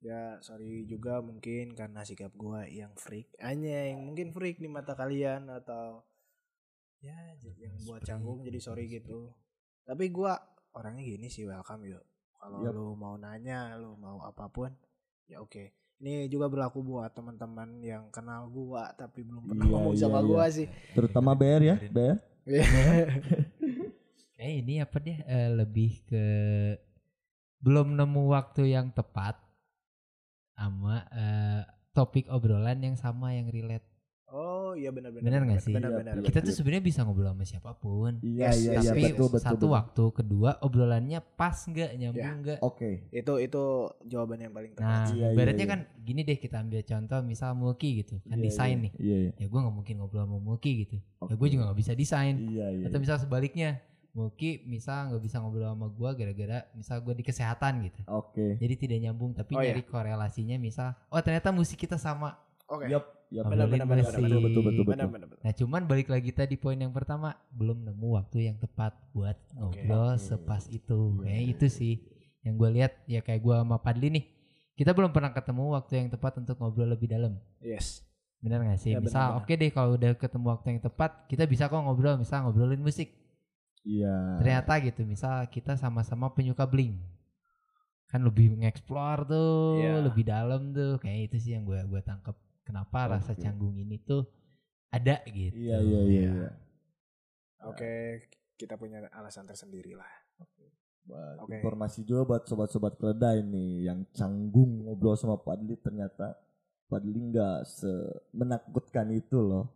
Ya 0.00 0.40
sorry 0.40 0.88
juga 0.88 1.20
mungkin 1.20 1.76
karena 1.76 2.08
sikap 2.08 2.32
gua 2.32 2.64
yang 2.64 2.96
freak. 2.96 3.28
Anjing 3.36 4.00
mungkin 4.00 4.32
freak 4.32 4.56
di 4.56 4.66
mata 4.66 4.96
kalian 4.96 5.52
atau 5.52 6.00
Ya 7.04 7.36
yang 7.60 7.76
buat 7.84 8.00
canggung 8.02 8.40
jadi 8.40 8.56
sorry 8.56 8.88
gitu. 8.88 9.28
Tapi 9.84 10.08
gua 10.08 10.40
orangnya 10.72 11.04
gini 11.04 11.28
sih 11.28 11.44
welcome 11.44 11.84
yuk. 11.84 12.02
Kalau 12.40 12.64
Yap. 12.64 12.72
lu 12.72 12.96
mau 12.96 13.20
nanya 13.20 13.76
lu 13.76 13.94
mau 14.00 14.24
apa 14.24 14.48
pun 14.48 14.72
Ya 15.26 15.42
oke 15.42 15.74
Ini 15.96 16.28
juga 16.28 16.52
berlaku 16.52 16.84
buat 16.84 17.08
teman-teman 17.16 17.80
yang 17.80 18.12
kenal 18.12 18.52
gua 18.52 18.92
tapi 18.92 19.24
belum 19.24 19.48
pernah 19.48 19.64
Iya, 19.64 19.72
ngomong 19.72 19.94
iya, 19.96 20.02
sama 20.04 20.20
iya. 20.20 20.28
gua 20.28 20.44
sih 20.52 20.66
terutama 20.92 21.30
BR 21.32 21.62
ya. 21.64 21.76
BR 21.88 22.16
Eh 24.36 24.60
ini 24.60 24.84
apa 24.84 25.00
dia 25.00 25.24
eh, 25.24 25.48
lebih 25.48 26.04
ke 26.04 26.24
belum 27.64 27.96
nemu 27.96 28.22
waktu 28.28 28.76
yang 28.76 28.92
tepat 28.92 29.40
sama 30.52 31.08
eh, 31.08 31.64
topik 31.96 32.28
obrolan 32.28 32.84
yang 32.84 32.96
sama 33.00 33.32
yang 33.32 33.48
relate. 33.48 33.88
Oh 34.66 34.74
iya 34.74 34.90
benar-benar 34.90 35.22
Bener 35.22 35.40
nggak 35.44 35.60
sih? 35.60 35.70
Benar 35.70 35.88
Iya, 35.88 35.98
benar. 35.98 36.14
iya. 36.16 36.24
Kita 36.24 36.38
tuh 36.40 36.50
sebenarnya 36.52 36.84
bisa 36.84 37.00
ngobrol 37.00 37.28
sama 37.28 37.44
siapa 37.44 37.70
pun. 37.72 38.12
iya 38.20 38.50
Yes, 38.50 38.56
iya 38.58 38.70
yes, 38.72 38.82
iya 38.82 38.90
Tapi 38.90 39.02
betul 39.06 39.26
betul 39.28 39.40
satu 39.40 39.54
betul. 39.56 39.70
waktu, 39.72 40.04
kedua 40.12 40.50
obrolannya 40.60 41.18
pas 41.32 41.56
nggak 41.56 41.90
nyambung 41.94 42.18
Ya. 42.28 42.40
nggak? 42.42 42.58
oke 42.60 42.90
Itu 43.10 43.32
itu 43.36 43.62
jawaban 44.04 44.38
yang 44.40 44.50
paling 44.50 44.72
tepat. 44.72 44.82
Nah, 44.82 45.06
Iya, 45.08 45.14
iya, 45.22 45.26
ibaratnya 45.32 45.62
iya. 45.62 45.72
kan 45.72 45.80
gini 46.00 46.20
deh 46.22 46.36
kita 46.36 46.56
ambil 46.58 46.80
contoh 46.82 47.18
misal 47.22 47.50
Mulki 47.52 47.88
gitu, 47.96 48.18
kan 48.22 48.34
Iya, 48.34 48.44
desain 48.44 48.74
iya. 48.74 48.82
nih. 48.82 48.92
iya 48.98 49.16
iya 49.20 49.30
Ya 49.36 49.46
gue 49.46 49.58
nggak 49.58 49.76
mungkin 49.76 49.94
ngobrol 49.96 50.24
sama 50.24 50.38
Mulki 50.38 50.70
gitu. 50.80 50.96
Ya 50.96 51.22
Oke. 51.22 51.34
gue 51.36 51.48
juga 51.48 51.62
nggak 51.64 51.78
bisa 51.78 51.92
desain. 51.92 52.34
iya 52.42 52.66
iya 52.72 52.84
Atau 52.84 52.98
misal 52.98 53.16
sebaliknya, 53.16 53.78
Mulki 54.12 54.64
misal 54.64 55.12
nggak 55.12 55.22
bisa 55.22 55.36
ngobrol 55.38 55.68
sama 55.68 55.86
gue 55.86 56.10
gara-gara 56.16 56.58
misal 56.72 56.96
gue 56.98 57.12
di 57.12 57.20
kesehatan 57.20 57.84
gitu. 57.84 58.00
oke 58.06 58.56
Jadi 58.56 58.74
tidak 58.76 58.98
nyambung 59.02 59.30
tapi 59.30 59.52
Oh, 59.52 59.60
iya. 59.60 59.70
nyari 59.70 59.84
korelasinya 59.84 60.56
misal 60.56 60.96
oh 61.06 61.20
ternyata 61.20 61.50
musik 61.50 61.76
kita 61.76 61.94
sama. 61.96 62.32
Oke. 62.66 62.90
yap 62.90 63.04
yap 63.28 63.46
Ngobrolin 63.46 63.78
benar, 63.78 63.86
benar, 63.86 64.38
betul 64.42 64.62
betul 64.62 64.84
Benar 64.84 65.06
benar. 65.06 65.26
benar. 65.30 65.38
Nah 65.42 65.52
cuman 65.52 65.82
balik 65.84 66.08
lagi 66.08 66.30
tadi 66.30 66.54
poin 66.54 66.74
yang 66.74 66.90
pertama 66.90 67.34
belum 67.50 67.82
nemu 67.82 68.08
waktu 68.14 68.46
yang 68.46 68.56
tepat 68.56 68.94
buat 69.10 69.34
ngobrol 69.52 70.14
Oke. 70.14 70.20
sepas 70.20 70.66
itu. 70.68 70.98
Iya, 71.18 71.22
Kayak 71.22 71.42
iya, 71.42 71.52
itu 71.54 71.66
sih 71.68 71.94
yang 72.42 72.54
gue 72.54 72.70
lihat 72.72 72.92
ya 73.06 73.20
kayak 73.20 73.40
gue 73.40 73.54
sama 73.54 73.78
Padli 73.78 74.08
nih. 74.10 74.24
Kita 74.76 74.92
belum 74.92 75.10
pernah 75.10 75.30
ketemu 75.30 75.72
waktu 75.72 75.92
yang 75.96 76.08
tepat 76.08 76.36
untuk 76.36 76.54
ngobrol 76.56 76.86
lebih 76.86 77.08
dalam. 77.08 77.34
Yes. 77.58 78.02
Bener 78.38 78.60
gak 78.62 78.78
sih? 78.78 78.92
Ya, 78.92 79.00
misal 79.00 79.40
oke 79.40 79.48
deh 79.50 79.70
kalau 79.70 79.96
udah 79.96 80.12
ketemu 80.14 80.46
waktu 80.52 80.66
yang 80.76 80.80
tepat 80.82 81.10
kita 81.26 81.46
bisa 81.46 81.66
kok 81.66 81.80
ngobrol 81.80 82.14
misal 82.14 82.44
ngobrolin 82.44 82.78
musik. 82.78 83.10
iya 83.82 84.36
Ternyata 84.38 84.82
gitu 84.82 85.02
misal 85.02 85.46
kita 85.48 85.74
sama-sama 85.74 86.30
penyuka 86.30 86.62
bling. 86.62 86.98
Kan 88.06 88.22
lebih 88.22 88.54
nge-explore 88.54 89.26
tuh, 89.26 89.82
Iya. 89.82 89.98
lebih 90.02 90.22
dalam 90.22 90.70
tuh. 90.70 90.94
Kayak 90.98 91.34
itu 91.34 91.36
sih 91.40 91.52
yang 91.54 91.66
gue 91.66 91.78
gue 91.80 92.02
tangkep. 92.02 92.36
Kenapa 92.66 93.06
rasa 93.08 93.32
Oke. 93.32 93.40
canggung 93.40 93.78
ini 93.78 94.02
tuh 94.02 94.26
ada 94.90 95.22
gitu. 95.24 95.54
iya 95.54 95.78
iya 95.78 96.00
iya 96.02 96.02
Iya. 96.02 96.30
iya. 96.34 96.50
Oke, 97.62 97.92
kita 98.54 98.74
punya 98.74 99.06
alasan 99.10 99.46
tersendiri 99.46 99.94
lah. 99.94 100.10
Buat 101.06 101.46
Oke. 101.46 101.62
Informasi 101.62 102.02
juga 102.02 102.26
buat 102.26 102.42
sobat-sobat 102.44 102.98
keledai 102.98 103.38
nih 103.40 103.86
yang 103.86 104.02
canggung 104.10 104.82
ngobrol 104.82 105.14
sama 105.14 105.38
Padli 105.38 105.78
ternyata 105.78 106.34
Padli 106.86 107.30
nggak 107.30 107.62
menakutkan 108.32 109.14
itu 109.14 109.38
loh. 109.38 109.70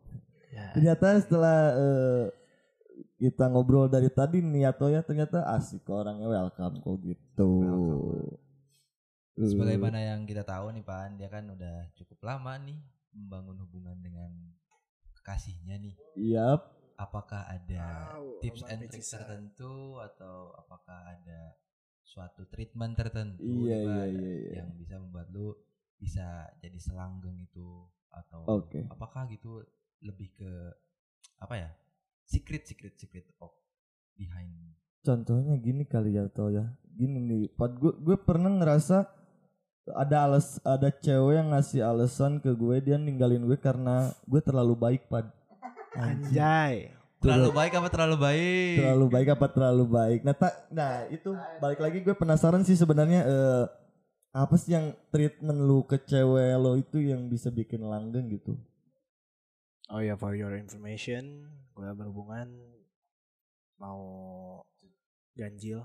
Ya. 0.51 0.75
Ternyata 0.75 1.23
setelah 1.23 1.59
eh, 1.75 2.25
kita 3.17 3.47
ngobrol 3.47 3.87
dari 3.87 4.11
tadi 4.11 4.43
nih 4.43 4.67
atau 4.67 4.91
ya 4.91 5.07
ternyata 5.07 5.47
asik 5.55 5.87
kok 5.87 5.95
orangnya 5.95 6.27
welcome 6.27 6.83
kok 6.83 6.97
gitu. 7.07 7.53
Eh, 7.63 8.50
Sebagaimana 9.49 9.99
yang 10.01 10.29
kita 10.29 10.45
tahu 10.45 10.75
nih 10.77 10.85
Pan, 10.85 11.17
dia 11.17 11.29
kan 11.33 11.49
udah 11.49 11.89
cukup 11.97 12.21
lama 12.27 12.59
nih 12.61 12.81
membangun 13.17 13.57
hubungan 13.65 13.97
dengan 14.03 14.31
kekasihnya 15.21 15.81
nih. 15.81 15.97
Yap. 16.19 16.61
Apakah 17.01 17.49
ada 17.49 18.13
Wow, 18.21 18.45
tips 18.45 18.61
and 18.69 18.85
tricks 18.93 19.09
tertentu 19.09 19.97
atau 19.97 20.53
apakah 20.53 21.17
ada 21.17 21.57
suatu 22.05 22.45
treatment 22.53 22.93
tertentu 22.93 23.41
Iya, 23.65 23.79
iya, 23.81 24.05
iya, 24.13 24.31
iya. 24.37 24.53
yang 24.61 24.77
bisa 24.77 25.01
membuat 25.01 25.33
lu 25.33 25.57
bisa 25.97 26.45
jadi 26.61 26.77
selanggeng 26.77 27.41
itu 27.41 27.89
atau 28.13 28.45
Oke. 28.61 28.85
apakah 28.93 29.25
gitu 29.33 29.65
lebih 30.05 30.29
ke 30.37 30.51
apa 31.41 31.55
ya? 31.57 31.71
Secret 32.29 32.69
secret 32.69 33.01
secret 33.01 33.33
of 33.41 33.57
behind 34.13 34.53
Contohnya 35.01 35.57
gini 35.57 35.89
kali 35.89 36.21
ya 36.21 36.29
atau 36.29 36.53
ya. 36.53 36.69
Gini 36.85 37.17
nih, 37.25 37.43
Pad 37.57 37.81
gue 37.81 37.97
gue 38.05 38.17
pernah 38.21 38.53
ngerasa 38.53 39.20
ada 39.95 40.17
alas 40.27 40.59
ada 40.63 40.89
cewek 40.91 41.35
yang 41.39 41.49
ngasih 41.55 41.81
alasan 41.83 42.39
ke 42.39 42.51
gue 42.53 42.77
dia 42.83 42.97
ninggalin 42.97 43.43
gue 43.45 43.59
karena 43.59 44.11
gue 44.25 44.41
terlalu 44.43 44.75
baik 44.77 45.03
pad. 45.11 45.29
Anjay. 45.99 46.95
terlalu 47.21 47.53
baik 47.53 47.73
apa 47.77 47.89
terlalu 47.93 48.17
baik? 48.17 48.77
terlalu 48.81 49.07
baik 49.13 49.29
apa 49.37 49.47
terlalu 49.53 49.85
baik 49.93 50.21
nah 50.25 50.33
tak 50.33 50.55
nah 50.73 51.05
itu 51.13 51.37
balik 51.61 51.77
lagi 51.77 52.01
gue 52.01 52.15
penasaran 52.17 52.65
sih 52.65 52.73
sebenarnya 52.73 53.29
eh, 53.29 53.65
apa 54.33 54.57
sih 54.57 54.73
yang 54.73 54.97
treatment 55.13 55.61
lu 55.61 55.85
ke 55.85 56.01
cewek 56.01 56.57
lo 56.57 56.81
itu 56.81 56.97
yang 56.97 57.29
bisa 57.29 57.53
bikin 57.53 57.85
langgeng 57.85 58.31
gitu 58.33 58.57
Oh 59.91 59.99
ya, 59.99 60.15
for 60.15 60.39
your 60.39 60.55
information, 60.55 61.51
gue 61.75 61.91
berhubungan 61.99 62.47
mau 63.75 63.99
ganjil. 65.35 65.83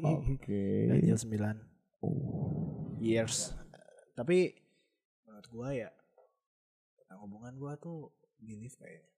oke 0.00 0.64
ganjil 0.96 1.12
9 1.20 2.08
oh. 2.08 2.87
Years. 3.00 3.54
Tapi 4.12 4.52
menurut 5.24 5.46
gue 5.46 5.70
ya 5.86 5.90
tentang 6.98 7.20
hubungan 7.24 7.54
gue 7.56 7.72
tuh 7.78 8.10
belief 8.38 8.74
kayaknya. 8.76 9.08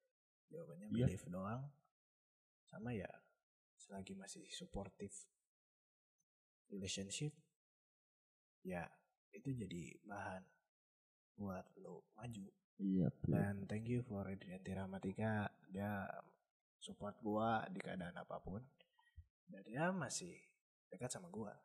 Jawabannya 0.50 0.86
Iya. 0.90 1.06
belief 1.06 1.22
doang. 1.26 1.62
Sama 2.68 2.94
ya 2.94 3.10
selagi 3.80 4.14
masih 4.14 4.46
supportive 4.52 5.14
relationship 6.70 7.34
ya 8.62 8.86
itu 9.34 9.50
jadi 9.50 9.98
bahan 10.06 10.42
buat 11.34 11.64
lo 11.80 12.04
maju 12.14 12.46
iya 12.78 13.08
bro. 13.08 13.32
dan 13.34 13.64
thank 13.66 13.88
you 13.88 14.04
for 14.04 14.22
Adrianti 14.28 14.70
Rahmatika 14.76 15.48
dia 15.66 16.06
support 16.78 17.16
gua 17.24 17.64
di 17.72 17.80
keadaan 17.80 18.14
apa 18.14 18.36
pun 18.38 18.60
dan 19.48 19.62
dia 19.64 19.88
masih 19.90 20.36
dekat 20.92 21.08
sama 21.10 21.32
gua 21.32 21.56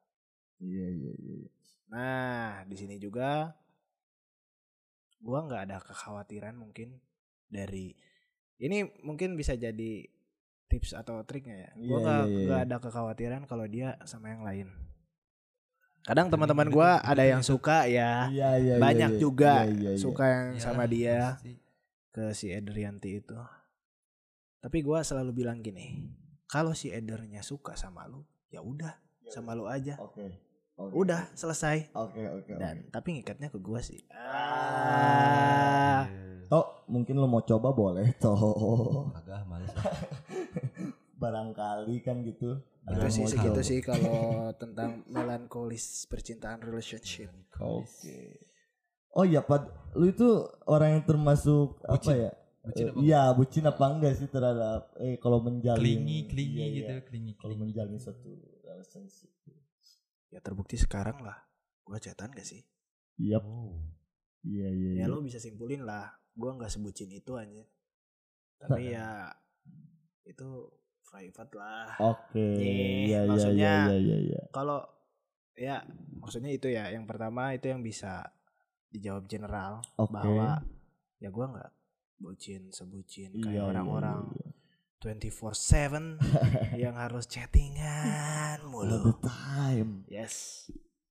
iya 0.58 0.88
iya 0.88 1.12
iya 1.14 1.34
iya. 1.42 1.50
nah 1.88 2.64
di 2.64 2.76
sini 2.76 2.96
juga 2.98 3.54
gua 5.20 5.40
nggak 5.44 5.62
ada 5.66 5.78
kekhawatiran 5.82 6.54
mungkin 6.54 7.00
dari 7.48 7.94
ini 8.58 8.86
mungkin 9.02 9.34
bisa 9.34 9.54
jadi 9.54 10.06
tips 10.66 10.94
atau 10.94 11.22
triknya 11.24 11.56
ya 11.58 11.72
gua 11.78 11.98
Iya, 11.98 11.98
nggak 12.02 12.22
iya, 12.22 12.30
iya, 12.30 12.44
nggak 12.46 12.60
iya. 12.62 12.68
ada 12.68 12.78
kekhawatiran 12.80 13.42
kalau 13.46 13.66
dia 13.66 13.98
sama 14.06 14.30
yang 14.30 14.42
lain 14.42 14.70
kadang 16.06 16.30
teman-teman 16.30 16.70
gua 16.70 17.02
ada 17.02 17.26
yang 17.26 17.42
suka 17.42 17.90
ya 17.90 18.30
Iya, 18.30 18.30
iya, 18.30 18.50
iya, 18.58 18.76
banyak 18.78 19.18
iya. 19.18 19.20
juga 19.20 19.66
Iya, 19.66 19.74
iya, 19.74 19.92
iya. 19.94 20.00
suka 20.00 20.24
yang 20.26 20.48
Iyalah, 20.54 20.62
sama 20.62 20.84
dia 20.86 21.18
pasti. 21.34 21.54
ke 22.14 22.24
si 22.32 22.48
Edrianti 22.48 23.10
itu. 23.18 23.36
Tapi 24.62 24.78
gua 24.82 25.02
selalu 25.02 25.34
bilang 25.36 25.60
gini, 25.60 26.10
kalau 26.46 26.74
si 26.74 26.90
Edernya 26.90 27.42
suka 27.42 27.74
sama 27.74 28.06
lu, 28.06 28.22
ya 28.50 28.62
udah 28.62 28.94
sama 29.28 29.54
lu 29.54 29.66
aja. 29.66 29.98
oke 29.98 30.45
oke. 30.78 30.92
Udah 30.96 31.28
selesai. 31.34 31.92
oke 31.92 32.20
oke 32.20 32.52
oke. 32.52 32.60
Dan 32.60 32.88
tapi 32.90 33.16
ngikatnya 33.16 33.50
ke 33.50 33.60
gua 33.60 33.80
sih. 33.80 34.04
Ah. 34.10 36.06
Toh 36.46 36.86
mungkin 36.86 37.18
lo 37.18 37.26
mau 37.26 37.42
coba 37.42 37.74
boleh 37.74 38.14
toh 38.18 39.10
Agak 39.12 39.44
males. 39.46 39.74
barangkali 41.16 42.04
kan 42.04 42.22
gitu 42.22 42.60
Itu 42.86 43.02
Ada 43.02 43.08
sih 43.10 43.26
segitu 43.26 43.62
sih 43.66 43.80
kalau 43.82 44.52
tentang 44.54 45.02
melankolis 45.10 46.06
percintaan 46.06 46.62
relationship. 46.62 47.34
Oke. 47.58 48.38
Oh 49.10 49.24
iya, 49.24 49.40
Pad, 49.42 49.66
lu 49.96 50.12
itu 50.12 50.28
orang 50.68 51.00
yang 51.00 51.04
termasuk 51.08 51.80
apa 51.82 51.98
Bucin. 51.98 52.20
ya? 52.20 52.32
Bucin 52.62 52.86
Eh, 52.86 52.92
apa 52.92 53.00
Iya, 53.00 53.22
bucin 53.34 53.64
apa 53.64 53.84
enggak 53.90 54.14
sih 54.20 54.28
terhadap 54.28 54.92
eh 55.00 55.16
kalau 55.18 55.40
menjalin 55.42 55.82
Klingi, 55.82 56.28
klingi 56.30 56.62
Iya, 56.62 56.68
gitu, 56.78 56.94
iya. 56.94 57.08
klingi, 57.08 57.32
Kalau 57.40 57.56
menjalin 57.58 57.98
satu 57.98 58.30
relationship. 58.62 59.32
Ya 60.30 60.40
terbukti 60.40 60.76
sekarang 60.76 61.22
lah. 61.22 61.38
Gua 61.82 61.98
cetan 61.98 62.32
gak 62.32 62.44
sih? 62.44 62.62
Iya, 63.16 63.40
Oh. 63.40 63.78
iya, 64.42 64.68
iya. 64.68 64.90
Ya 64.94 65.06
iya. 65.06 65.06
lo 65.08 65.20
bisa 65.20 65.38
simpulin 65.38 65.84
lah. 65.84 66.10
Gua 66.32 66.54
nggak 66.54 66.70
sebutin 66.70 67.10
itu 67.10 67.34
aja. 67.34 67.64
Tapi 68.62 68.92
ya 68.92 69.32
itu 70.24 70.48
private 71.06 71.54
lah. 71.54 71.88
Oke. 72.02 72.42
Nih, 72.58 73.08
Iya, 73.08 73.20
iya, 73.20 73.20
maksudnya- 73.26 73.88
iya, 73.88 73.96
iya, 73.96 73.98
iya, 73.98 74.18
iya. 74.32 74.42
kalau 74.50 74.82
ya 75.56 75.80
maksudnya 76.20 76.52
itu 76.52 76.68
ya 76.68 76.92
yang 76.92 77.06
pertama 77.06 77.56
itu 77.56 77.72
yang 77.72 77.80
bisa 77.80 78.28
dijawab 78.90 79.24
general 79.26 79.80
Oke. 79.96 80.12
bahwa 80.12 80.60
ya 81.18 81.30
gua 81.30 81.46
nggak 81.48 81.72
bucin 82.18 82.68
sebucin 82.70 83.32
kayak 83.34 83.56
Iya, 83.56 83.64
orang-orang 83.66 84.20
iya, 84.30 84.36
iya. 84.36 84.45
24/7 85.00 86.20
yang 86.84 86.96
harus 86.96 87.26
chattingan 87.26 88.60
All 88.60 88.88
the 88.88 89.00
mulu 89.00 89.12
time. 89.20 90.04
yes 90.08 90.68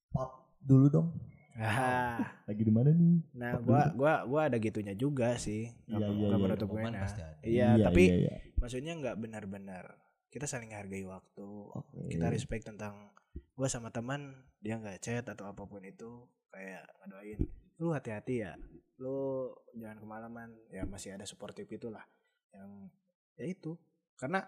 Pop 0.09 0.47
dulu 0.59 0.87
dong. 0.89 1.09
Ah, 1.55 2.19
Lagi 2.47 2.63
di 2.63 2.73
mana 2.75 2.91
nih? 2.91 3.23
nah 3.31 3.55
Pop 3.55 3.63
gua 3.65 3.81
dulu. 3.87 3.95
gua 4.01 4.15
gua 4.27 4.41
ada 4.51 4.57
gitunya 4.59 4.95
juga 4.95 5.37
sih 5.37 5.71
Iya, 5.87 6.07
iya, 6.07 6.27
iya. 6.27 6.35
menutup 6.35 6.69
ada. 6.73 7.07
iya 7.43 7.69
tapi 7.79 8.05
iya, 8.11 8.17
iya. 8.27 8.35
maksudnya 8.59 8.93
nggak 8.95 9.17
benar-benar 9.19 9.85
kita 10.29 10.51
saling 10.51 10.75
hargai 10.75 11.07
waktu 11.07 11.47
Oke. 11.71 12.11
kita 12.11 12.27
respect 12.27 12.67
tentang 12.67 13.15
gua 13.55 13.71
sama 13.71 13.95
teman 13.95 14.35
dia 14.59 14.75
nggak 14.75 14.99
chat 14.99 15.23
atau 15.23 15.47
apa 15.47 15.63
pun 15.63 15.79
itu 15.83 16.27
kayak 16.51 16.83
ngedoain 17.03 17.39
lu 17.79 17.91
hati-hati 17.91 18.35
ya 18.43 18.59
lu 18.99 19.51
jangan 19.75 19.99
kemalaman 19.99 20.51
ya 20.71 20.83
masih 20.87 21.15
ada 21.15 21.23
supportive 21.23 21.67
itulah 21.69 22.03
yang 22.51 22.91
ya 23.35 23.45
itu 23.47 23.75
karena 24.15 24.47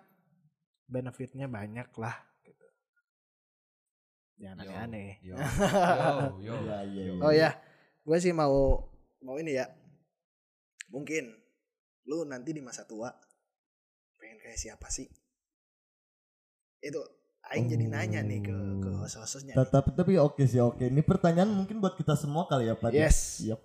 benefitnya 0.87 1.51
banyak 1.51 1.91
lah 1.99 2.15
gitu 2.43 2.67
jangan 4.39 4.63
aneh-aneh 4.63 5.19
yo, 5.21 5.35
yo, 6.47 6.55
yo. 6.55 6.55
Iya, 6.63 6.79
iya, 6.87 7.03
iya. 7.11 7.23
oh 7.23 7.33
ya 7.35 7.51
gue 8.07 8.19
sih 8.23 8.31
mau 8.31 8.87
mau 9.21 9.37
ini 9.37 9.59
ya 9.59 9.67
mungkin 10.89 11.35
lu 12.07 12.23
nanti 12.23 12.55
di 12.55 12.63
masa 12.63 12.87
tua 12.87 13.11
pengen 14.17 14.39
kayak 14.39 14.59
siapa 14.59 14.87
sih 14.87 15.11
itu 16.79 17.03
Aing 17.47 17.71
jadi 17.71 17.87
nanya 17.87 18.21
nih 18.27 18.43
ke 18.43 18.57
ke 18.83 18.89
Oh. 18.91 19.07
host-hostnya. 19.07 19.55
Tapi 19.55 19.95
tapi 19.95 20.19
oke 20.19 20.43
sih 20.51 20.59
oke. 20.59 20.83
Ini 20.83 20.99
pertanyaan 21.07 21.47
mungkin 21.55 21.79
buat 21.79 21.95
kita 21.95 22.19
semua 22.19 22.43
kali 22.51 22.67
ya 22.67 22.75
Pak. 22.75 22.91
yes 22.91 23.39
Yap. 23.47 23.63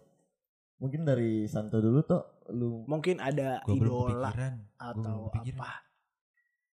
Mungkin 0.82 1.06
dari 1.06 1.46
Santo 1.46 1.78
dulu 1.78 2.02
tuh 2.02 2.24
lu. 2.52 2.84
mungkin 2.84 3.22
ada 3.22 3.62
belum 3.64 3.78
idola. 3.78 4.30
Gua 4.34 4.50
atau 4.76 5.30
apa 5.30 5.72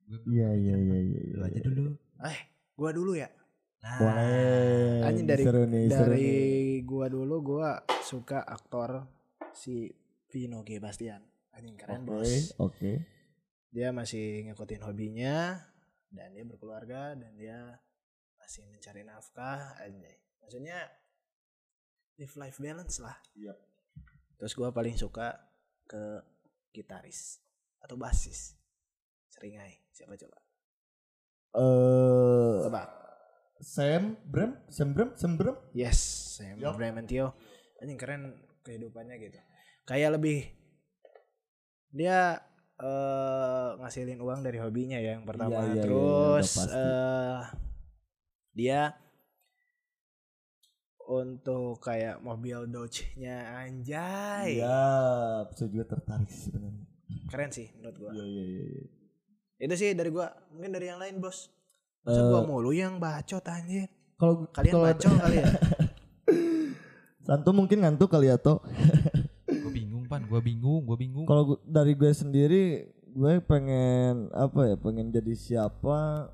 Gua 0.03 0.19
Iya 0.27 0.49
iya 0.51 0.75
iya 0.75 0.99
iya. 0.99 1.21
Lu 1.29 1.37
iya, 1.37 1.47
aja 1.47 1.55
iya. 1.55 1.69
dulu. 1.69 1.93
eh 2.25 2.39
gua 2.73 2.91
dulu 2.91 3.13
ya 3.15 3.29
Nah, 3.79 3.95
Boleh. 3.95 5.07
Anjing 5.07 5.23
dari- 5.25 5.45
seru 5.45 5.63
nih, 5.63 5.87
seru 5.87 6.11
dari 6.11 6.27
nih. 6.27 6.83
gua 6.83 7.07
dulu 7.07 7.35
gua 7.45 7.71
suka 8.03 8.43
aktor 8.43 9.07
si 9.53 9.93
Vino 10.27 10.67
G 10.67 10.77
Bastian 10.79 11.23
anjing 11.51 11.77
keren 11.77 12.03
Oke, 12.03 12.11
bos 12.11 12.33
oke. 12.59 12.93
dia 13.69 13.91
masih 13.91 14.45
ngikutin 14.45 14.83
hobinya 14.83 15.63
dan 16.09 16.33
dia 16.33 16.43
berkeluarga 16.43 17.15
dan 17.15 17.33
dia 17.35 17.79
masih 18.37 18.67
mencari 18.67 19.03
nafkah 19.03 19.77
anjay 19.79 20.17
maksudnya 20.39 20.79
live 22.17 22.35
life 22.37 22.59
balance 22.59 22.99
lah 22.99 23.15
Yap. 23.35 23.59
Terus 24.39 24.55
gua 24.55 24.71
paling 24.71 24.95
suka 24.95 25.35
ke 25.85 26.03
gitaris 26.71 27.43
atau 27.79 27.95
basis 27.95 28.55
seringai 29.29 29.83
siapa 29.91 30.15
coba 30.15 30.39
Eh 31.51 32.57
tebak 32.63 32.89
Sam 33.59 34.15
Bram, 34.23 34.55
Sam 34.69 34.89
Bram, 34.93 35.11
Sam 35.13 35.33
Bram. 35.35 35.57
yes 35.73 35.99
Sam 36.37 36.55
Yup. 36.57 36.77
Bramantio 36.77 37.35
anjing 37.77 37.97
keren 37.97 38.23
kehidupannya 38.63 39.17
gitu 39.19 39.39
kayak 39.83 40.15
lebih 40.15 40.47
dia 41.91 42.39
eh 42.79 43.69
ngasilin 43.77 44.21
uang 44.21 44.45
dari 44.45 44.61
hobinya 44.61 44.95
ya 44.97 45.17
yang 45.17 45.27
pertama 45.27 45.51
Iya, 45.51 45.59
iya, 45.59 45.73
iya, 45.73 45.83
terus 45.83 46.47
udah 46.47 46.63
pasti. 46.63 46.79
eh 46.79 47.41
dia 48.55 48.81
untuk 51.09 51.81
kayak 51.81 52.21
mobil 52.21 52.69
Dodge-nya 52.69 53.37
anjay 53.59 54.61
Iya, 54.61 54.85
saya 55.49 55.69
juga 55.69 55.89
tertarik 55.89 56.29
sih 56.29 56.47
sebenarnya. 56.47 56.85
keren 57.27 57.49
sih 57.49 57.73
menurut 57.75 57.97
gua 57.99 58.11
Iya 58.11 58.25
iya 58.25 58.45
iya. 58.45 58.65
iya. 58.69 58.85
itu 59.59 59.75
sih 59.75 59.91
dari 59.91 60.09
gua 60.09 60.29
mungkin 60.49 60.71
dari 60.71 60.87
yang 60.87 60.97
lain 60.97 61.17
bos 61.17 61.49
masa 62.03 62.21
gua 62.23 62.41
Eh, 62.41 62.47
mulu 62.47 62.71
yang 62.71 62.97
bacot 62.97 63.41
anjir 63.43 63.89
Kalau 64.15 64.45
kalian 64.49 64.73
kalau 64.75 64.85
bacot 64.87 65.13
kali 65.15 65.37
ya 65.39 65.49
Santo 67.21 67.53
mungkin 67.53 67.81
ngantuk 67.81 68.09
kali 68.09 68.27
ya 68.27 68.37
toh. 68.37 68.65
gue 69.45 69.69
bingung 69.71 70.09
pan, 70.09 70.25
gue 70.25 70.41
bingung, 70.41 70.81
gue 70.83 70.97
bingung. 70.97 71.25
Kalau 71.25 71.45
gua- 71.47 71.63
dari 71.63 71.93
gue 71.93 72.09
sendiri, 72.09 72.65
gue 73.07 73.33
pengen 73.45 74.33
apa 74.33 74.65
ya? 74.65 74.77
Pengen 74.77 75.13
jadi 75.13 75.37
siapa 75.37 76.33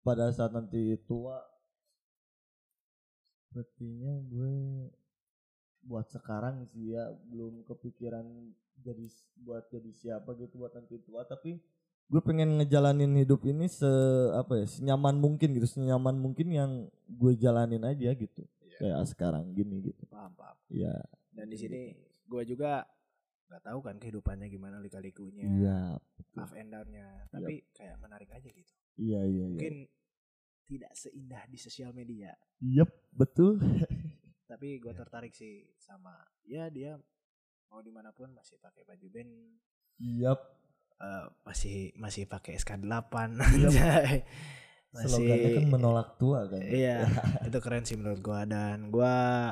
pada 0.00 0.30
saat 0.30 0.50
nanti 0.50 0.98
tua. 1.00 1.38
Sepertinya 3.54 4.18
gue 4.26 4.54
buat 5.86 6.10
sekarang 6.10 6.66
sih 6.66 6.90
ya 6.90 7.06
belum 7.30 7.62
kepikiran 7.70 8.26
jadi 8.82 9.06
buat 9.46 9.70
jadi 9.70 9.90
siapa 9.94 10.34
gitu 10.34 10.58
buat 10.58 10.74
nanti 10.74 10.98
tua. 11.06 11.22
Tapi 11.22 11.62
gue 12.10 12.20
pengen 12.26 12.58
ngejalanin 12.58 13.14
hidup 13.14 13.46
ini 13.46 13.70
se 13.70 13.86
apa 14.34 14.58
ya 14.58 14.66
senyaman 14.66 15.22
mungkin 15.22 15.54
gitu 15.54 15.70
senyaman 15.70 16.18
mungkin 16.18 16.50
yang 16.50 16.90
gue 17.06 17.38
jalanin 17.38 17.86
aja 17.86 18.10
gitu. 18.10 18.42
Kayak 18.74 19.06
sekarang 19.06 19.54
gini 19.54 19.86
gitu. 19.86 20.02
Paham 20.10 20.34
paham. 20.34 20.58
Ya 20.66 20.98
dan 21.30 21.46
di 21.46 21.58
sini 21.58 21.94
gua 22.26 22.42
juga 22.42 22.86
nggak 23.50 23.62
tahu 23.70 23.78
kan 23.86 23.98
kehidupannya 24.02 24.50
gimana 24.50 24.82
lika-likunya 24.82 25.46
iya 25.46 25.78
up 26.34 26.50
and 26.58 26.74
down-nya. 26.74 27.30
Tapi 27.30 27.62
kayak 27.70 28.02
menarik 28.02 28.30
aja 28.34 28.50
gitu. 28.50 28.72
Iya 28.98 29.22
iya 29.22 29.46
iya. 29.46 29.58
Mungkin 29.58 29.76
tidak 30.64 30.92
seindah 30.92 31.44
di 31.46 31.56
sosial 31.56 31.92
media 31.92 32.32
Yep, 32.58 32.90
betul. 33.12 33.60
tapi 34.50 34.76
gue 34.76 34.92
tertarik 34.92 35.32
sih 35.32 35.66
sama 35.76 36.14
ya 36.42 36.68
dia 36.68 36.94
mau 37.66 37.80
di 37.80 37.90
mana 37.90 38.10
pun 38.10 38.30
masih 38.30 38.56
pakai 38.58 38.84
baju 38.84 39.06
band 39.10 39.32
Yep. 39.98 40.40
eh, 40.96 41.24
masih 41.42 41.76
masih 41.96 42.24
pakai 42.24 42.56
SK8 42.56 43.14
anjay. 43.44 44.22
Slogannya 44.94 45.50
kan 45.52 45.66
menolak 45.68 46.14
tua 46.16 46.46
kan. 46.46 46.62
iya 46.62 47.02
itu 47.46 47.58
keren 47.58 47.82
sih 47.82 47.98
menurut 47.98 48.22
gua 48.22 48.46
dan 48.46 48.88
gua 48.88 49.50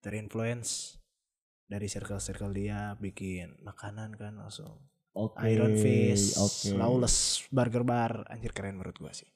terinfluence 0.00 0.96
dari 1.68 1.84
circle-circle 1.84 2.56
dia 2.56 2.96
bikin 2.96 3.60
makanan 3.60 4.16
kan 4.16 4.40
langsung 4.40 4.72
Oke. 5.12 5.50
Iron 5.50 5.74
Fist, 5.74 6.38
Oke. 6.38 6.78
Lawless 6.78 7.42
Burger 7.50 7.82
Bar, 7.82 8.24
anjir 8.30 8.54
keren 8.54 8.78
menurut 8.78 8.96
gua 8.96 9.10
sih. 9.10 9.26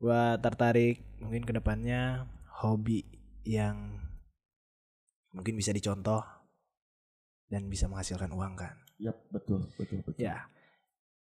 Gua 0.00 0.40
tertarik 0.40 1.04
mungkin 1.20 1.44
ke 1.44 1.52
depannya 1.52 2.24
hobi 2.64 3.04
yang 3.44 4.00
mungkin 5.36 5.54
bisa 5.60 5.76
dicontoh 5.76 6.24
dan 7.52 7.68
bisa 7.68 7.84
menghasilkan 7.84 8.32
uang 8.32 8.54
kan. 8.56 8.80
Yep, 8.96 9.16
betul, 9.28 9.60
betul, 9.76 10.00
betul. 10.00 10.16
Ya, 10.16 10.48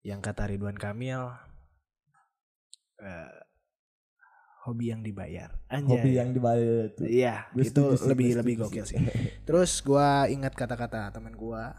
yang 0.05 0.21
kata 0.21 0.53
Ridwan 0.53 0.77
Kamil, 0.77 1.33
eh, 3.01 3.33
hobi 4.69 4.91
yang 4.91 5.01
dibayar. 5.01 5.55
Anjay. 5.71 5.97
Hobi 5.97 6.11
yang 6.19 6.31
dibayar 6.35 6.91
itu. 6.91 7.03
Iya, 7.07 7.49
itu 7.55 7.97
setuju 7.97 8.11
lebih 8.11 8.31
lebih 8.37 8.55
setuju 8.61 8.69
gokil 8.69 8.85
sih. 8.85 8.99
Terus 9.49 9.73
gua 9.81 10.27
ingat 10.29 10.53
kata-kata 10.53 11.15
teman 11.15 11.33
gua, 11.33 11.73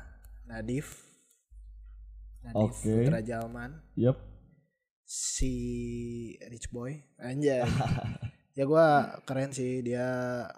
Nadif. 0.48 1.04
Nadif 2.42 2.74
Oke. 2.82 3.06
Putra 3.06 3.20
Jalman, 3.22 3.84
Yep. 4.00 4.18
Si 5.08 5.54
Rich 6.44 6.68
Boy. 6.68 7.00
Anjay. 7.24 7.64
ya 8.58 8.64
gua 8.68 9.16
keren 9.24 9.56
sih 9.56 9.80
dia 9.80 10.04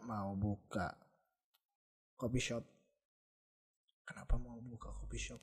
mau 0.03 0.33
buka 0.33 0.89
coffee 2.17 2.41
shop. 2.41 2.65
Kenapa 4.01 4.41
mau 4.41 4.57
buka 4.57 4.89
coffee 4.89 5.21
shop? 5.21 5.41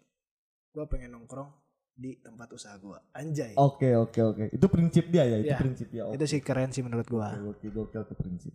Gua 0.75 0.91
pengen 0.91 1.15
nongkrong 1.15 1.55
di 1.95 2.19
tempat 2.19 2.51
usaha 2.51 2.75
gua. 2.77 2.99
Anjay. 3.15 3.55
Oke, 3.55 3.95
oke, 3.95 4.21
oke. 4.21 4.45
Itu 4.51 4.67
prinsip 4.67 5.07
dia 5.09 5.23
ya, 5.23 5.39
itu 5.39 5.55
Iya. 5.55 5.59
prinsip 5.63 5.89
dia. 5.89 6.05
Itu 6.11 6.27
sih 6.27 6.43
keren 6.43 6.75
sih 6.75 6.83
menurut 6.83 7.07
gua. 7.07 7.31
Oke, 7.47 7.71
gokil 7.71 8.03
tuh 8.05 8.19
prinsip. 8.19 8.53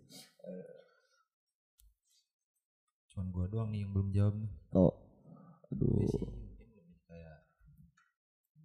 Cuman 3.08 3.28
gue 3.28 3.44
doang 3.48 3.68
nih 3.68 3.84
yang 3.84 3.92
belum 3.92 4.08
jawab 4.08 4.34
nih. 4.40 4.52
Oh. 4.72 4.92
Gue 5.68 5.88
Aduh. 5.88 6.08
sih 6.08 6.20
mungkin 6.24 6.68
lebih 6.76 6.96
kayak 7.04 7.36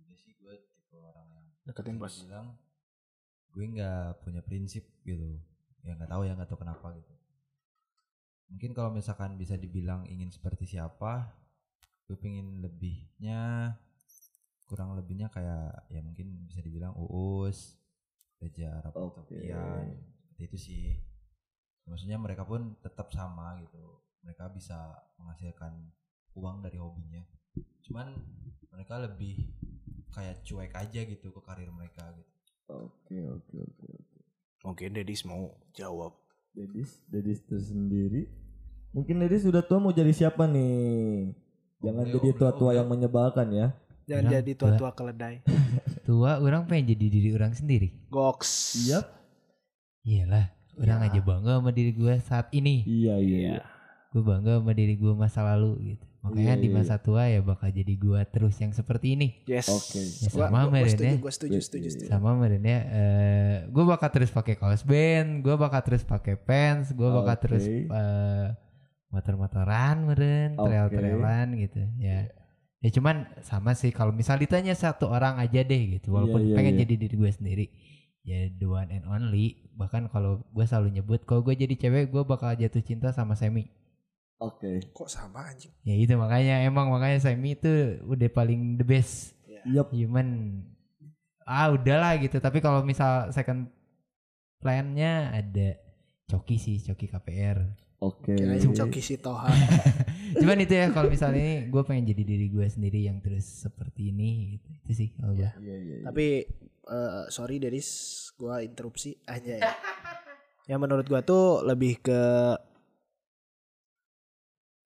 gue 0.07 0.15
sih 0.15 0.31
gue 0.35 0.55
tipe 0.71 0.95
orang 0.99 1.27
yang 1.27 1.47
Deketin 1.67 1.99
bos. 1.99 2.23
bilang 2.23 2.55
gue 3.51 3.65
nggak 3.67 4.23
punya 4.23 4.39
prinsip 4.39 4.87
gitu. 5.03 5.35
Ya 5.83 5.99
nggak 5.99 6.07
tahu 6.07 6.23
ya 6.23 6.33
nggak 6.33 6.47
tahu 6.47 6.59
kenapa 6.63 6.95
gitu. 6.95 7.13
Mungkin 8.47 8.71
kalau 8.71 8.95
misalkan 8.95 9.35
bisa 9.35 9.59
dibilang 9.59 10.07
ingin 10.07 10.31
seperti 10.31 10.63
siapa 10.63 11.27
gue 12.07 12.15
pengen 12.15 12.63
lebihnya 12.63 13.75
kurang 14.63 14.95
lebihnya 14.95 15.27
kayak 15.27 15.91
ya 15.91 15.99
mungkin 15.99 16.47
bisa 16.47 16.63
dibilang 16.63 16.95
uus 16.95 17.75
Reja 18.39 18.79
Arab 18.79 18.95
Oke. 18.95 19.35
Utopian 19.35 19.91
seperti 20.23 20.43
itu 20.47 20.57
sih. 20.57 20.85
Maksudnya 21.87 22.15
mereka 22.19 22.47
pun 22.47 22.77
tetap 22.79 23.11
sama 23.11 23.59
gitu. 23.59 23.99
Mereka 24.23 24.53
bisa 24.55 24.77
menghasilkan 25.17 25.73
uang 26.37 26.61
dari 26.61 26.77
hobinya. 26.77 27.23
Cuman 27.81 28.13
mereka 28.69 29.01
lebih 29.01 29.49
kayak 30.09 30.41
cuek 30.41 30.73
aja 30.73 31.01
gitu 31.01 31.27
ke 31.29 31.41
karir 31.41 31.69
mereka 31.69 32.07
gitu 32.13 32.31
Oke, 32.67 33.15
oke, 33.23 33.55
oke, 33.57 33.85
oke. 33.95 34.19
Mungkin 34.61 34.91
Dedis 34.91 35.23
mau 35.23 35.55
jawab. 35.71 36.19
Dedis, 36.51 36.99
Dedis 37.07 37.39
tersendiri. 37.47 38.27
Mungkin 38.91 39.23
Dedis 39.23 39.47
sudah 39.47 39.63
tua 39.63 39.79
mau 39.79 39.95
jadi 39.95 40.11
siapa 40.11 40.43
nih? 40.43 41.31
Jangan 41.79 42.05
jadi 42.11 42.29
tua-tua 42.35 42.75
yang 42.75 42.91
menyebalkan 42.91 43.47
ya. 43.55 43.67
Jangan 44.03 44.23
Orang 44.27 44.33
jadi 44.35 44.51
tua. 44.51 44.67
tua-tua 44.75 44.91
keledai. 44.91 45.35
Tua 46.07 46.39
orang 46.39 46.63
pengen 46.67 46.95
jadi 46.95 47.05
diri 47.07 47.29
orang 47.35 47.51
sendiri. 47.51 47.91
Goks. 48.07 48.79
Iya. 48.83 48.99
Iyalah, 50.03 50.51
orang 50.79 50.99
Ya. 51.03 51.07
aja 51.11 51.19
bangga 51.19 51.53
sama 51.59 51.71
diri 51.71 51.91
gue 51.91 52.13
saat 52.23 52.47
ini. 52.51 52.83
Iya, 52.83 53.15
iya. 53.19 53.37
Iya. 53.39 53.59
Gue 54.11 54.23
bangga 54.23 54.59
sama 54.59 54.71
diri 54.71 54.95
gue 54.95 55.11
masa 55.11 55.43
lalu 55.43 55.95
gitu. 55.95 56.03
Makanya 56.27 56.55
Iya, 56.55 56.61
di 56.61 56.67
iya, 56.67 56.75
masa 56.75 56.95
tua 56.99 57.23
ya 57.25 57.39
bakal 57.39 57.71
jadi 57.71 57.93
gue 57.95 58.19
terus 58.27 58.55
yang 58.59 58.75
seperti 58.75 59.15
ini. 59.15 59.27
Yes. 59.47 59.71
Oke. 59.71 59.97
Ya, 59.97 60.27
Gua, 60.29 60.45
sama 60.45 60.59
gua, 60.59 60.61
gua 60.67 60.71
Meren 60.75 60.91
setuju, 60.91 61.07
ya. 61.07 61.15
gua 61.17 61.31
setuju, 61.31 61.57
setuju, 61.63 61.87
setuju. 61.95 62.09
Sama 62.11 62.29
meren 62.35 62.63
ya. 62.63 62.79
eh 62.83 63.55
gue 63.71 63.83
bakal 63.83 64.09
terus 64.11 64.29
pakai 64.29 64.55
kaos 64.55 64.83
band, 64.83 65.41
gue 65.41 65.55
bakal 65.55 65.81
terus 65.81 66.03
pakai 66.03 66.35
pants, 66.35 66.91
gue 66.91 67.09
bakal 67.09 67.35
Oke. 67.35 67.43
terus 67.47 67.63
eh, 67.65 68.47
motor-motoran 69.07 69.95
meren, 70.03 70.49
Oke. 70.55 70.67
trail-trailan 70.67 71.47
gitu 71.57 71.81
ya. 71.97 72.27
Ya 72.77 72.89
cuman 72.93 73.25
sama 73.41 73.73
sih 73.73 73.89
kalau 73.89 74.13
misal 74.13 74.37
ditanya 74.37 74.77
satu 74.77 75.09
orang 75.09 75.41
aja 75.41 75.65
deh 75.65 75.97
gitu, 75.97 76.13
walaupun 76.13 76.45
Iya, 76.45 76.49
iya, 76.53 76.55
pengen 76.55 76.73
iya. 76.77 76.81
jadi 76.85 76.93
diri 77.01 77.15
gue 77.17 77.31
sendiri, 77.33 77.65
ya 78.21 78.53
the 78.53 78.67
one 78.69 78.93
and 78.93 79.05
only. 79.09 79.65
Bahkan 79.73 80.13
kalau 80.13 80.45
gue 80.45 80.65
selalu 80.65 81.01
nyebut, 81.01 81.25
kalau 81.25 81.41
gue 81.41 81.57
jadi 81.57 81.73
cewek 81.73 82.13
gue 82.13 82.21
bakal 82.21 82.53
jatuh 82.53 82.83
cinta 82.85 83.09
sama 83.09 83.33
Semi. 83.33 83.65
Oke. 84.37 84.81
Kok 84.93 85.09
sama 85.09 85.49
anjing? 85.49 85.73
Ya 85.81 85.97
itu 85.97 86.13
makanya 86.13 86.61
emang 86.61 86.93
makanya 86.93 87.17
Semi 87.21 87.57
itu 87.57 88.01
udah 88.05 88.29
paling 88.29 88.77
the 88.77 88.85
best. 88.85 89.33
Yup. 89.65 89.89
Human 89.91 90.61
ah 91.47 91.73
udahlah 91.73 92.15
gitu. 92.21 92.37
Tapi 92.37 92.61
kalau 92.61 92.85
misal 92.85 93.33
second 93.33 93.67
plan-nya 94.61 95.33
ada 95.33 95.77
Coki 96.27 96.59
sih, 96.59 96.77
Coki 96.83 97.09
KPR. 97.09 97.65
Oke. 97.97 98.37
Kirain 98.37 98.61
Coki 98.61 99.01
Sitoha. 99.01 99.49
Cuman 100.41 100.61
itu 100.61 100.73
ya 100.77 100.93
kalau 100.93 101.09
misalnya 101.09 101.41
ini 101.41 101.55
gue 101.73 101.81
pengen 101.81 102.05
jadi 102.13 102.23
diri 102.27 102.47
gue 102.53 102.67
sendiri 102.69 103.09
yang 103.09 103.17
terus 103.25 103.65
seperti 103.65 104.13
ini 104.13 104.59
gitu. 104.59 104.69
Itu 104.85 104.91
sih 104.93 105.09
kalau 105.17 105.33
gue. 105.33 105.49
Iya, 105.49 105.55
iya, 105.57 105.77
iya. 105.81 106.05
Tapi 106.05 106.27
eh, 106.87 107.23
sorry 107.29 107.59
Dedis, 107.59 107.89
gua 108.39 108.63
interupsi 108.63 109.15
aja 109.27 109.59
ya. 109.59 109.71
Yang 110.67 110.79
menurut 110.83 111.05
gua 111.07 111.21
tuh 111.23 111.63
lebih 111.63 111.99
ke 112.03 112.21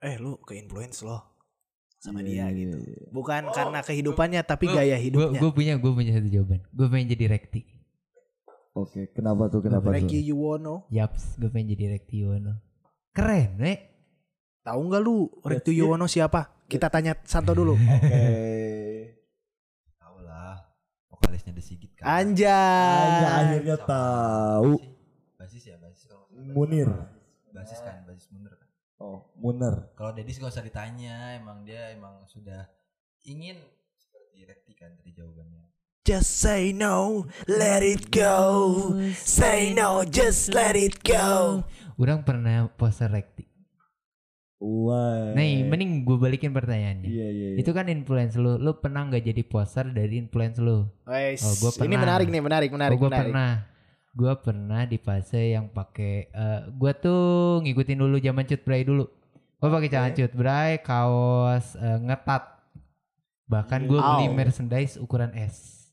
eh 0.01 0.17
lu 0.17 0.41
ke 0.41 0.57
influence 0.57 1.05
loh 1.05 1.31
sama 2.01 2.25
dia 2.25 2.49
Iya, 2.49 2.57
gitu. 2.57 2.77
Bukan 3.13 3.53
karena 3.53 3.79
kehidupannya 3.85 4.41
tapi 4.41 4.65
gaya 4.65 4.97
hidupnya. 4.97 5.37
Gue 5.37 5.51
punya 5.53 5.73
gue 5.77 5.91
punya 5.93 6.11
satu 6.17 6.29
jawaban. 6.33 6.65
Gue 6.73 6.87
pengen 6.89 7.07
jadi 7.13 7.25
Rekti. 7.29 7.61
Oke, 8.73 9.13
kenapa 9.13 9.51
tuh? 9.53 9.61
Kenapa 9.61 9.93
tuh? 9.93 9.99
Reki 10.01 10.31
Yuwono, 10.31 10.87
Yaps, 10.89 11.37
gue 11.37 11.51
pengen 11.53 11.77
jadi 11.77 11.93
Rekti 11.93 12.25
Yono. 12.25 12.57
Keren, 13.11 13.59
we. 13.59 13.75
tahu 14.63 14.79
nggak 14.87 15.01
lu 15.03 15.27
it. 15.51 15.67
Yuwono 15.69 16.07
siapa? 16.07 16.65
Kita 16.65 16.87
tanya 16.87 17.13
Santo 17.27 17.51
dulu. 17.51 17.75
Oke. 17.99 18.23
Tahu 19.99 20.17
lah. 20.23 20.55
Vokalisnya 21.11 21.51
The 21.51 21.61
Sigit 21.61 21.91
kan. 21.99 22.23
Anjay. 22.23 22.47
Hanya 22.47 23.29
akhirnya 23.43 23.77
tahu. 23.83 24.79
Basis 25.35 25.67
ya, 25.67 25.75
basis 25.75 26.07
kalau. 26.07 26.25
Munir. 26.31 26.87
Basis 27.51 27.83
kan, 27.83 28.07
kan. 28.07 28.10
Oh, 29.01 29.25
Muner. 29.33 29.89
Kalau 29.97 30.13
Dedis 30.13 30.37
gak 30.37 30.53
usah 30.53 30.61
ditanya, 30.61 31.33
emang 31.33 31.65
dia 31.65 31.89
emang 31.89 32.21
sudah 32.23 32.69
ingin 33.23 33.57
seperti 33.97 34.45
Rekti 34.45 34.73
kan 34.77 34.93
tadi 34.93 35.09
jawabannya. 35.11 35.65
Just 36.01 36.37
say 36.37 36.69
no, 36.69 37.25
let 37.45 37.81
it 37.81 38.09
go. 38.09 38.37
Say 39.13 39.73
no, 39.73 40.05
just 40.05 40.49
let 40.49 40.73
it 40.73 41.01
go. 41.01 41.61
Orang 41.97 42.21
pernah 42.21 42.69
poster 42.69 43.09
Rekti. 43.09 43.49
Wah. 44.61 45.33
Nih, 45.33 45.65
mending 45.65 46.05
gue 46.05 46.17
balikin 46.17 46.53
pertanyaannya. 46.53 47.09
Iya, 47.09 47.27
iya. 47.33 47.47
iya. 47.53 47.57
Itu 47.57 47.73
kan 47.73 47.89
influence 47.89 48.37
lu. 48.37 48.61
Lu 48.61 48.77
pernah 48.77 49.09
nggak 49.09 49.25
jadi 49.25 49.41
poster 49.41 49.89
dari 49.89 50.21
influence 50.21 50.61
lu? 50.61 50.85
Wes, 51.09 51.41
Oh, 51.41 51.53
gua 51.57 51.69
ini 51.81 51.97
pernah. 51.97 52.01
menarik 52.05 52.27
nih, 52.29 52.41
menarik, 52.41 52.69
menarik, 52.69 52.97
gue 52.97 53.09
menarik. 53.09 53.33
pernah. 53.33 53.51
Gue 54.11 54.33
pernah 54.43 54.83
di 54.83 54.99
fase 54.99 55.55
yang 55.55 55.71
pakai. 55.71 56.27
eh 56.27 56.61
gue 56.67 56.91
tuh 56.99 57.63
ngikutin 57.63 57.99
dulu 57.99 58.19
zaman 58.19 58.43
cut 58.43 58.61
bray 58.61 58.83
dulu. 58.83 59.07
Gue 59.57 59.69
pakai 59.71 59.89
celana 59.89 60.11
cut 60.11 60.33
bray, 60.35 60.71
kaos 60.83 61.79
eh, 61.79 61.99
ngetat. 62.01 62.43
Bahkan 63.47 63.87
gue 63.87 63.99
beli 63.99 64.27
merchandise 64.31 64.99
ukuran 64.99 65.31
S. 65.35 65.87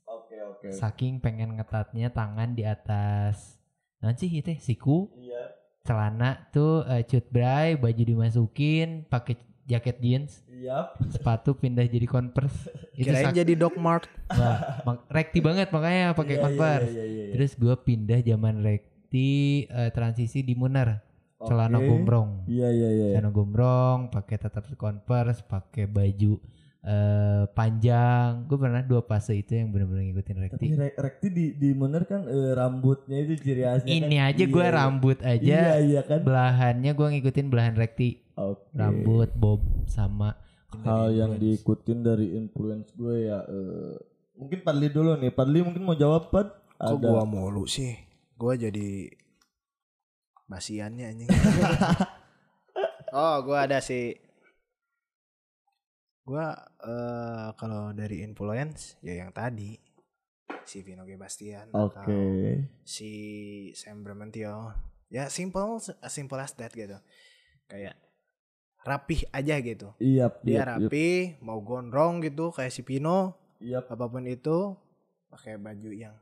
Saking 0.75 1.23
pengen 1.23 1.55
ngetatnya 1.55 2.11
tangan 2.11 2.53
di 2.53 2.67
atas. 2.67 3.55
Nanti 4.03 4.27
itu 4.31 4.51
siku, 4.59 5.11
Iya. 5.15 5.55
celana 5.87 6.51
tuh 6.51 6.83
eh, 6.87 7.07
cut 7.07 7.27
bray, 7.31 7.79
baju 7.79 8.03
dimasukin, 8.03 9.07
pakai 9.07 9.39
jaket 9.69 9.97
jeans, 9.99 10.33
Iya. 10.49 10.97
sepatu 11.07 11.53
pindah 11.53 11.85
jadi 11.85 12.03
converse. 12.05 12.73
Itu 12.93 13.07
Kirain 13.07 13.31
jadi 13.31 13.53
Doc 13.55 13.77
Mart. 13.77 14.09
Wah, 14.27 14.81
mak- 14.83 15.05
rekti 15.09 15.39
banget 15.39 15.69
makanya 15.69 16.11
pakai 16.11 16.35
Iya, 16.35 16.41
iya, 16.41 16.43
converse. 16.43 16.91
iya, 16.91 17.05
iya, 17.05 17.23
iya. 17.23 17.33
Terus 17.37 17.53
gue 17.55 17.75
pindah 17.79 18.19
zaman 18.19 18.55
rekti 18.59 19.29
eh, 19.65 19.91
transisi 19.91 20.41
di 20.41 20.53
Munar, 20.53 21.05
celana 21.39 21.77
Oke. 21.77 21.87
gombrong, 21.87 22.43
Iya, 22.45 22.69
iya, 22.69 22.89
iya. 22.91 23.07
celana 23.13 23.29
gombrong, 23.29 23.99
pakai 24.09 24.37
tetap 24.37 24.65
converse, 24.75 25.41
pakai 25.43 25.85
baju 25.85 26.41
eh, 26.89 27.45
panjang. 27.53 28.49
Gue 28.49 28.57
pernah 28.57 28.81
dua 28.81 29.05
fase 29.05 29.37
itu 29.37 29.53
yang 29.53 29.69
benar-benar 29.69 30.09
ngikutin 30.09 30.35
Tapi 30.35 30.45
rekti. 30.49 30.67
Re- 30.73 30.97
Rekti 30.97 31.29
di 31.29 31.45
di 31.53 31.69
Muner 31.73 32.03
kan 32.03 32.25
eh, 32.25 32.57
rambutnya 32.57 33.21
itu 33.21 33.37
ciri 33.39 33.63
khasnya. 33.63 33.93
Ini 33.93 34.17
kan. 34.17 34.29
aja 34.33 34.45
gue 34.49 34.65
Iya, 34.65 34.73
rambut 34.75 35.19
Iya, 35.21 35.31
aja, 35.31 35.59
iya 35.79 36.01
kan. 36.01 36.21
belahannya 36.25 36.91
gue 36.91 37.07
ngikutin 37.13 37.47
belahan 37.47 37.75
rekti, 37.75 38.25
Oke. 38.35 38.73
rambut 38.73 39.29
bob 39.35 39.61
sama. 39.85 40.33
Hal 40.81 41.11
yang 41.11 41.37
diikutin 41.37 42.01
dari 42.01 42.33
influence 42.35 42.93
gue 42.93 43.27
ya 43.27 43.41
eh, 43.43 43.97
mungkin 44.35 44.61
Padli 44.61 44.89
dulu 44.89 45.17
nih. 45.17 45.31
Padli 45.31 45.61
mungkin 45.61 45.83
mau 45.83 45.93
jawab 45.93 46.29
Pad? 46.29 46.49
Kok 46.79 47.03
Ada. 47.03 47.09
gua 47.11 47.25
mulu 47.25 47.67
sih? 47.67 47.97
Gua 48.39 48.55
jadi 48.55 49.11
basiannya 50.47 51.05
anjing. 51.05 51.29
oh, 53.19 53.37
gua 53.43 53.67
ada 53.67 53.81
sih. 53.81 54.15
Gua 56.29 56.53
eh 56.85 57.49
kalau 57.57 57.97
dari 57.97 58.21
influence 58.21 59.01
ya 59.01 59.17
yang 59.17 59.33
tadi 59.33 59.81
si 60.69 60.85
Vino 60.85 61.09
G. 61.09 61.17
Bastian 61.17 61.73
Oke. 61.73 61.97
atau 61.97 62.13
si 62.85 63.11
Sam 63.73 64.05
Bramantio. 64.05 64.77
Ya 65.09 65.33
simple 65.33 65.81
simple 66.13 66.37
as 66.45 66.53
that 66.61 66.77
gitu. 66.77 67.01
Kayak 67.65 67.97
rapih 68.85 69.25
aja 69.33 69.57
gitu. 69.65 69.97
Iya, 69.97 70.29
Dia 70.45 70.53
iya, 70.53 70.63
rapi, 70.77 71.41
mau 71.41 71.61
gondrong 71.65 72.21
gitu 72.21 72.53
kayak 72.53 72.73
si 72.73 72.85
Pino, 72.85 73.37
Iya. 73.61 73.85
apa 73.85 74.05
pun 74.05 74.25
itu 74.29 74.77
pakai 75.29 75.57
baju 75.57 75.91
yang 75.93 76.17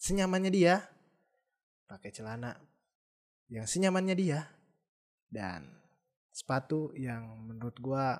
senyamannya 0.00 0.50
dia 0.50 0.74
pakai 1.86 2.10
celana 2.10 2.56
yang 3.46 3.66
senyamannya 3.66 4.14
dia 4.14 4.46
dan 5.30 5.66
sepatu 6.34 6.90
yang 6.98 7.26
menurut 7.46 7.76
gua 7.78 8.18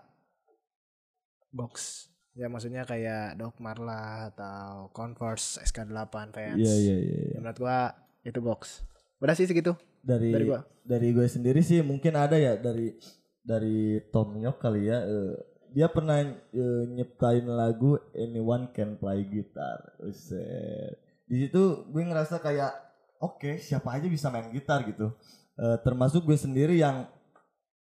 box 1.53 2.07
ya 2.32 2.46
maksudnya 2.46 2.86
kayak 2.86 3.36
Doc 3.36 3.59
Marla 3.59 4.30
atau 4.30 4.88
Converse 4.94 5.61
SK8 5.66 6.14
Vans 6.30 6.59
Iya, 6.59 6.74
iya, 6.78 6.96
iya. 6.96 6.96
iya. 6.98 7.30
Ya, 7.34 7.38
menurut 7.42 7.59
gua 7.59 7.78
itu 8.22 8.40
box 8.40 8.86
udah 9.20 9.34
sih 9.36 9.44
segitu 9.51 9.76
Dari 10.01 10.32
dari 10.32 10.44
gua 10.48 10.64
dari 10.80 11.09
gue 11.12 11.26
sendiri 11.28 11.61
sih 11.61 11.84
mungkin 11.84 12.16
ada 12.16 12.40
ya 12.40 12.57
dari 12.57 12.96
dari 13.44 14.01
Tom 14.09 14.32
York 14.40 14.62
kali 14.62 14.88
ya 14.88 15.05
eh, 15.05 15.34
dia 15.70 15.86
pernah 15.92 16.24
eh, 16.24 16.84
nyiptain 16.88 17.44
lagu 17.44 18.01
Anyone 18.16 18.72
Can 18.72 18.96
Play 18.96 19.28
Guitar 19.28 20.01
Buset. 20.01 20.96
di 21.30 21.36
situ 21.46 21.84
gue 21.92 22.03
ngerasa 22.03 22.40
kayak 22.40 22.72
oke 23.20 23.61
siapa 23.61 24.01
aja 24.01 24.09
bisa 24.09 24.32
main 24.32 24.48
gitar 24.51 24.82
gitu 24.88 25.12
Eh, 25.61 25.78
termasuk 25.84 26.24
gue 26.24 26.38
sendiri 26.40 26.80
yang 26.80 27.05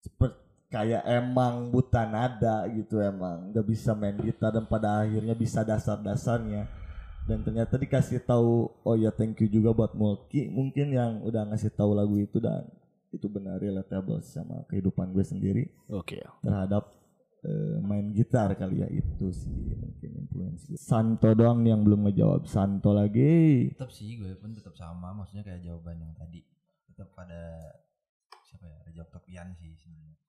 seperti 0.05 0.42
kayak 0.73 1.05
emang 1.05 1.69
buta 1.69 2.09
nada 2.09 2.65
gitu 2.73 2.97
emang 2.97 3.53
nggak 3.53 3.67
bisa 3.69 3.93
main 3.93 4.17
gitar 4.25 4.57
dan 4.57 4.65
pada 4.65 5.05
akhirnya 5.05 5.37
bisa 5.37 5.61
dasar-dasarnya 5.61 6.65
dan 7.29 7.45
ternyata 7.45 7.77
dikasih 7.77 8.25
tahu 8.25 8.73
oh 8.83 8.97
ya 8.97 9.13
thank 9.13 9.37
you 9.45 9.53
juga 9.53 9.77
buat 9.77 9.93
Mulki 9.93 10.49
mungkin 10.49 10.97
yang 10.97 11.21
udah 11.23 11.53
ngasih 11.53 11.77
tahu 11.77 11.93
lagu 11.93 12.17
itu 12.17 12.41
dan 12.41 12.65
itu 13.13 13.29
benar 13.29 13.61
relatable 13.61 14.25
sama 14.25 14.65
kehidupan 14.73 15.13
gue 15.13 15.21
sendiri 15.21 15.65
oke 15.93 16.17
terhadap 16.41 16.89
eh, 17.45 17.77
main 17.85 18.09
gitar 18.17 18.57
kali 18.57 18.81
ya 18.81 18.89
itu 18.89 19.29
sih 19.35 19.77
mungkin 19.77 20.11
influence. 20.25 20.73
Santo 20.79 21.35
doang 21.35 21.61
nih 21.63 21.75
yang 21.75 21.83
belum 21.83 22.09
ngejawab 22.09 22.47
Santo 22.47 22.95
lagi 22.95 23.69
Tetap 23.75 23.91
sih 23.91 24.17
gue 24.19 24.33
pun 24.39 24.55
tetap 24.55 24.75
sama, 24.79 25.13
maksudnya 25.13 25.43
kayak 25.43 25.63
jawaban 25.67 25.99
yang 26.01 26.15
tadi. 26.15 26.47
Tetap 26.87 27.11
pada 27.13 27.59
siapa 28.47 28.67
ya? 28.67 28.79
Reja 28.87 29.03
Octavian 29.03 29.49
sih 29.59 29.75
sebenarnya. 29.75 30.22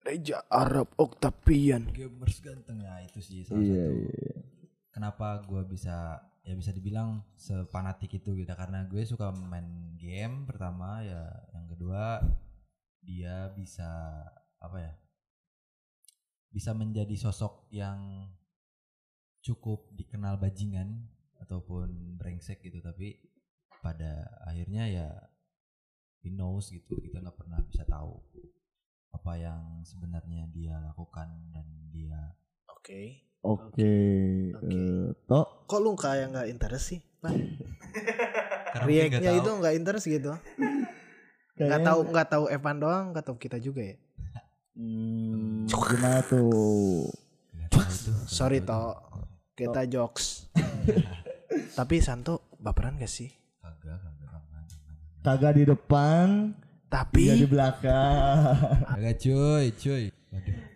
Reja 0.00 0.40
Arab 0.48 0.88
Octavian. 0.96 1.92
Gamers 1.92 2.40
ganteng 2.40 2.80
ya 2.80 3.04
itu 3.04 3.20
sih 3.20 3.44
salah 3.44 3.60
iya 3.60 3.84
satu. 3.84 4.00
iya 4.00 4.34
Kenapa 4.90 5.44
gue 5.44 5.62
bisa 5.68 6.18
ya 6.40 6.54
bisa 6.56 6.72
dibilang 6.72 7.20
sepanatik 7.36 8.16
itu 8.16 8.32
gitu. 8.32 8.52
Karena 8.56 8.88
gue 8.88 9.02
suka 9.04 9.28
main 9.30 9.94
game 10.00 10.48
pertama 10.48 11.04
ya 11.04 11.28
yang 11.52 11.68
kedua 11.68 12.24
dia 13.00 13.52
bisa 13.52 13.88
apa 14.60 14.76
ya 14.80 14.92
bisa 16.50 16.74
menjadi 16.74 17.14
sosok 17.16 17.68
yang 17.70 18.28
cukup 19.40 19.88
dikenal 19.94 20.40
bajingan 20.40 21.06
ataupun 21.44 22.16
brengsek 22.16 22.64
gitu. 22.64 22.80
Tapi 22.80 23.20
pada 23.84 24.28
akhirnya 24.48 24.88
ya 24.88 25.08
we 26.24 26.32
knows 26.32 26.68
gitu 26.72 26.96
kita 27.00 27.20
nggak 27.20 27.36
pernah 27.36 27.60
bisa 27.64 27.84
tahu 27.84 28.20
apa 29.10 29.32
yang 29.36 29.82
sebenarnya 29.82 30.46
dia 30.54 30.78
lakukan 30.80 31.28
dan 31.50 31.66
dia 31.90 32.34
Oke. 32.70 33.26
Oke. 33.40 33.92
Oke. 34.56 34.68
eh, 34.68 35.06
Tok 35.28 35.68
Kok 35.68 35.80
lu 35.80 35.92
kayak 35.96 36.32
nggak 36.32 36.48
interest 36.50 36.86
sih? 36.96 37.00
Nggak 38.70 38.86
React-nya 38.86 39.32
itu 39.34 39.50
nggak 39.50 39.74
interest 39.76 40.06
gitu. 40.06 40.32
Nggak 41.58 41.80
tahu 41.82 42.00
nggak 42.14 42.28
tahu 42.30 42.44
Evan 42.48 42.76
doang, 42.78 43.04
nggak 43.10 43.26
tahu 43.26 43.36
kita 43.36 43.58
juga 43.58 43.82
ya. 43.82 43.96
Hmm, 44.78 45.66
gimana 45.66 46.22
tuh? 46.24 47.10
Sorry 48.30 48.62
toh, 48.62 48.94
kita 49.58 49.84
jokes. 49.90 50.48
Tapi 51.78 51.98
Santo 52.00 52.46
baperan 52.62 52.96
gak 52.96 53.10
sih? 53.10 53.30
kagak 53.60 53.98
kagak. 54.00 54.64
Kagak 55.20 55.52
di 55.58 55.64
depan, 55.68 56.54
Tapi 56.90 57.22
dia 57.22 57.38
di 57.38 57.46
belakang. 57.46 58.36
kagak 58.90 59.16
cuy 59.22 59.64
cuy. 59.78 60.04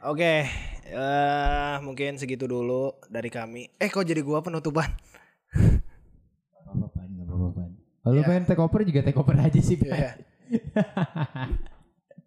Oke, 0.07 0.47
eh 0.95 1.75
mungkin 1.83 2.15
segitu 2.23 2.47
dulu 2.47 2.95
dari 3.11 3.35
kami. 3.35 3.67
Eh 3.83 3.91
kok 3.91 4.07
jadi 4.07 4.23
gua 4.23 4.39
penutupan? 4.39 4.95
apa-apa 6.65 6.87
Pan, 6.91 7.09
nggak 7.11 7.27
apa-apa 7.27 7.49
Pan. 7.55 7.71
Kalau 8.05 8.15
lu 8.15 8.23
pengen 8.23 8.45
take 8.47 8.62
over 8.62 8.81
juga 8.87 9.01
take 9.03 9.19
over 9.19 9.35
aja 9.39 9.61
sih 9.62 9.77
Pan. 9.79 9.91
Iya. 9.91 10.12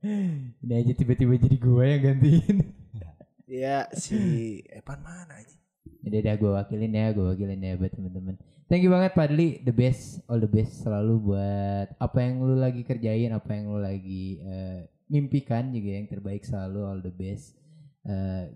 Ini 0.64 0.74
aja 0.84 0.94
tiba-tiba 0.96 1.36
jadi 1.36 1.58
gue 1.60 1.84
yang 1.84 2.02
gantiin. 2.04 2.58
Iya 3.48 3.88
si 3.96 4.20
Evan 4.72 5.00
mana 5.00 5.40
aja? 5.40 5.56
Udah 6.04 6.20
udah 6.20 6.36
gue 6.36 6.52
wakilin 6.52 6.92
ya, 6.92 7.16
gue 7.16 7.24
wakilin 7.24 7.60
ya 7.64 7.80
buat 7.80 7.92
temen-temen. 7.96 8.36
Thank 8.68 8.84
you 8.84 8.92
banget 8.92 9.16
Padli, 9.16 9.64
the 9.64 9.72
best, 9.72 10.20
all 10.28 10.44
the 10.44 10.52
best 10.52 10.84
selalu 10.84 11.32
buat 11.32 11.88
apa 12.04 12.20
yang 12.20 12.44
lu 12.44 12.60
lagi 12.60 12.84
kerjain, 12.84 13.32
apa 13.32 13.56
yang 13.56 13.72
lu 13.72 13.80
lagi 13.80 14.44
eh, 14.44 14.92
mimpikan 15.08 15.72
juga 15.72 15.96
yang 15.96 16.04
terbaik 16.12 16.44
selalu, 16.44 16.84
all 16.84 17.00
the 17.00 17.16
best. 17.16 17.56
Eh, 18.04 18.52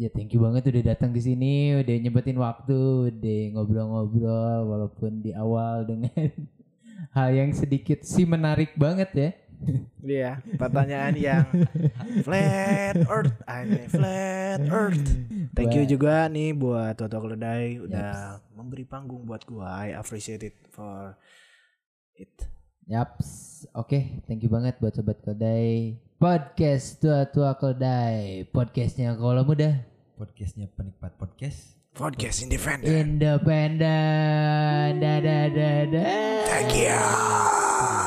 ya 0.00 0.08
thank 0.16 0.32
you 0.32 0.40
banget 0.40 0.72
udah 0.72 0.96
datang 0.96 1.12
ke 1.12 1.20
sini, 1.20 1.76
udah 1.76 1.92
nyebutin 1.92 2.40
waktu, 2.40 3.12
udah 3.12 3.40
ngobrol-ngobrol 3.52 4.60
walaupun 4.64 5.20
di 5.20 5.36
awal 5.36 5.84
dengan 5.84 6.32
hal 7.16 7.28
yang 7.36 7.52
sedikit 7.52 8.00
sih 8.00 8.24
menarik 8.24 8.72
banget 8.80 9.10
ya. 9.12 9.28
Iya, 10.04 10.44
pertanyaan 10.60 11.16
yang 11.16 11.48
flat 12.26 12.96
earth, 13.08 13.36
aneh 13.48 13.88
flat 13.88 14.60
earth. 14.68 15.00
Thank 15.56 15.72
you 15.74 15.88
juga 15.88 16.28
nih 16.28 16.52
buat 16.52 16.92
Toto 17.00 17.16
Keledai 17.24 17.80
udah 17.80 18.38
memberi 18.52 18.84
panggung 18.84 19.24
buat 19.24 19.48
gua. 19.48 19.88
I 19.88 19.96
appreciate 19.96 20.44
it 20.44 20.60
for 20.68 21.16
it. 22.20 22.32
Yaps, 22.84 23.64
oke, 23.72 23.96
thank 24.28 24.44
you 24.44 24.52
banget 24.52 24.76
buat 24.76 24.92
sobat 24.92 25.24
kedai 25.24 25.96
podcast 26.20 27.00
tua 27.00 27.24
tua 27.28 27.56
kedai 27.56 28.44
podcastnya 28.52 29.16
kalau 29.16 29.40
muda 29.44 29.82
podcastnya 30.20 30.68
penikmat 30.72 31.16
podcast 31.16 31.74
Podcast 31.94 32.42
independent. 32.42 32.90
independen, 33.22 34.98
dadah 34.98 35.46
dadah. 35.46 36.42
Thank 36.42 36.74
you. 36.74 38.02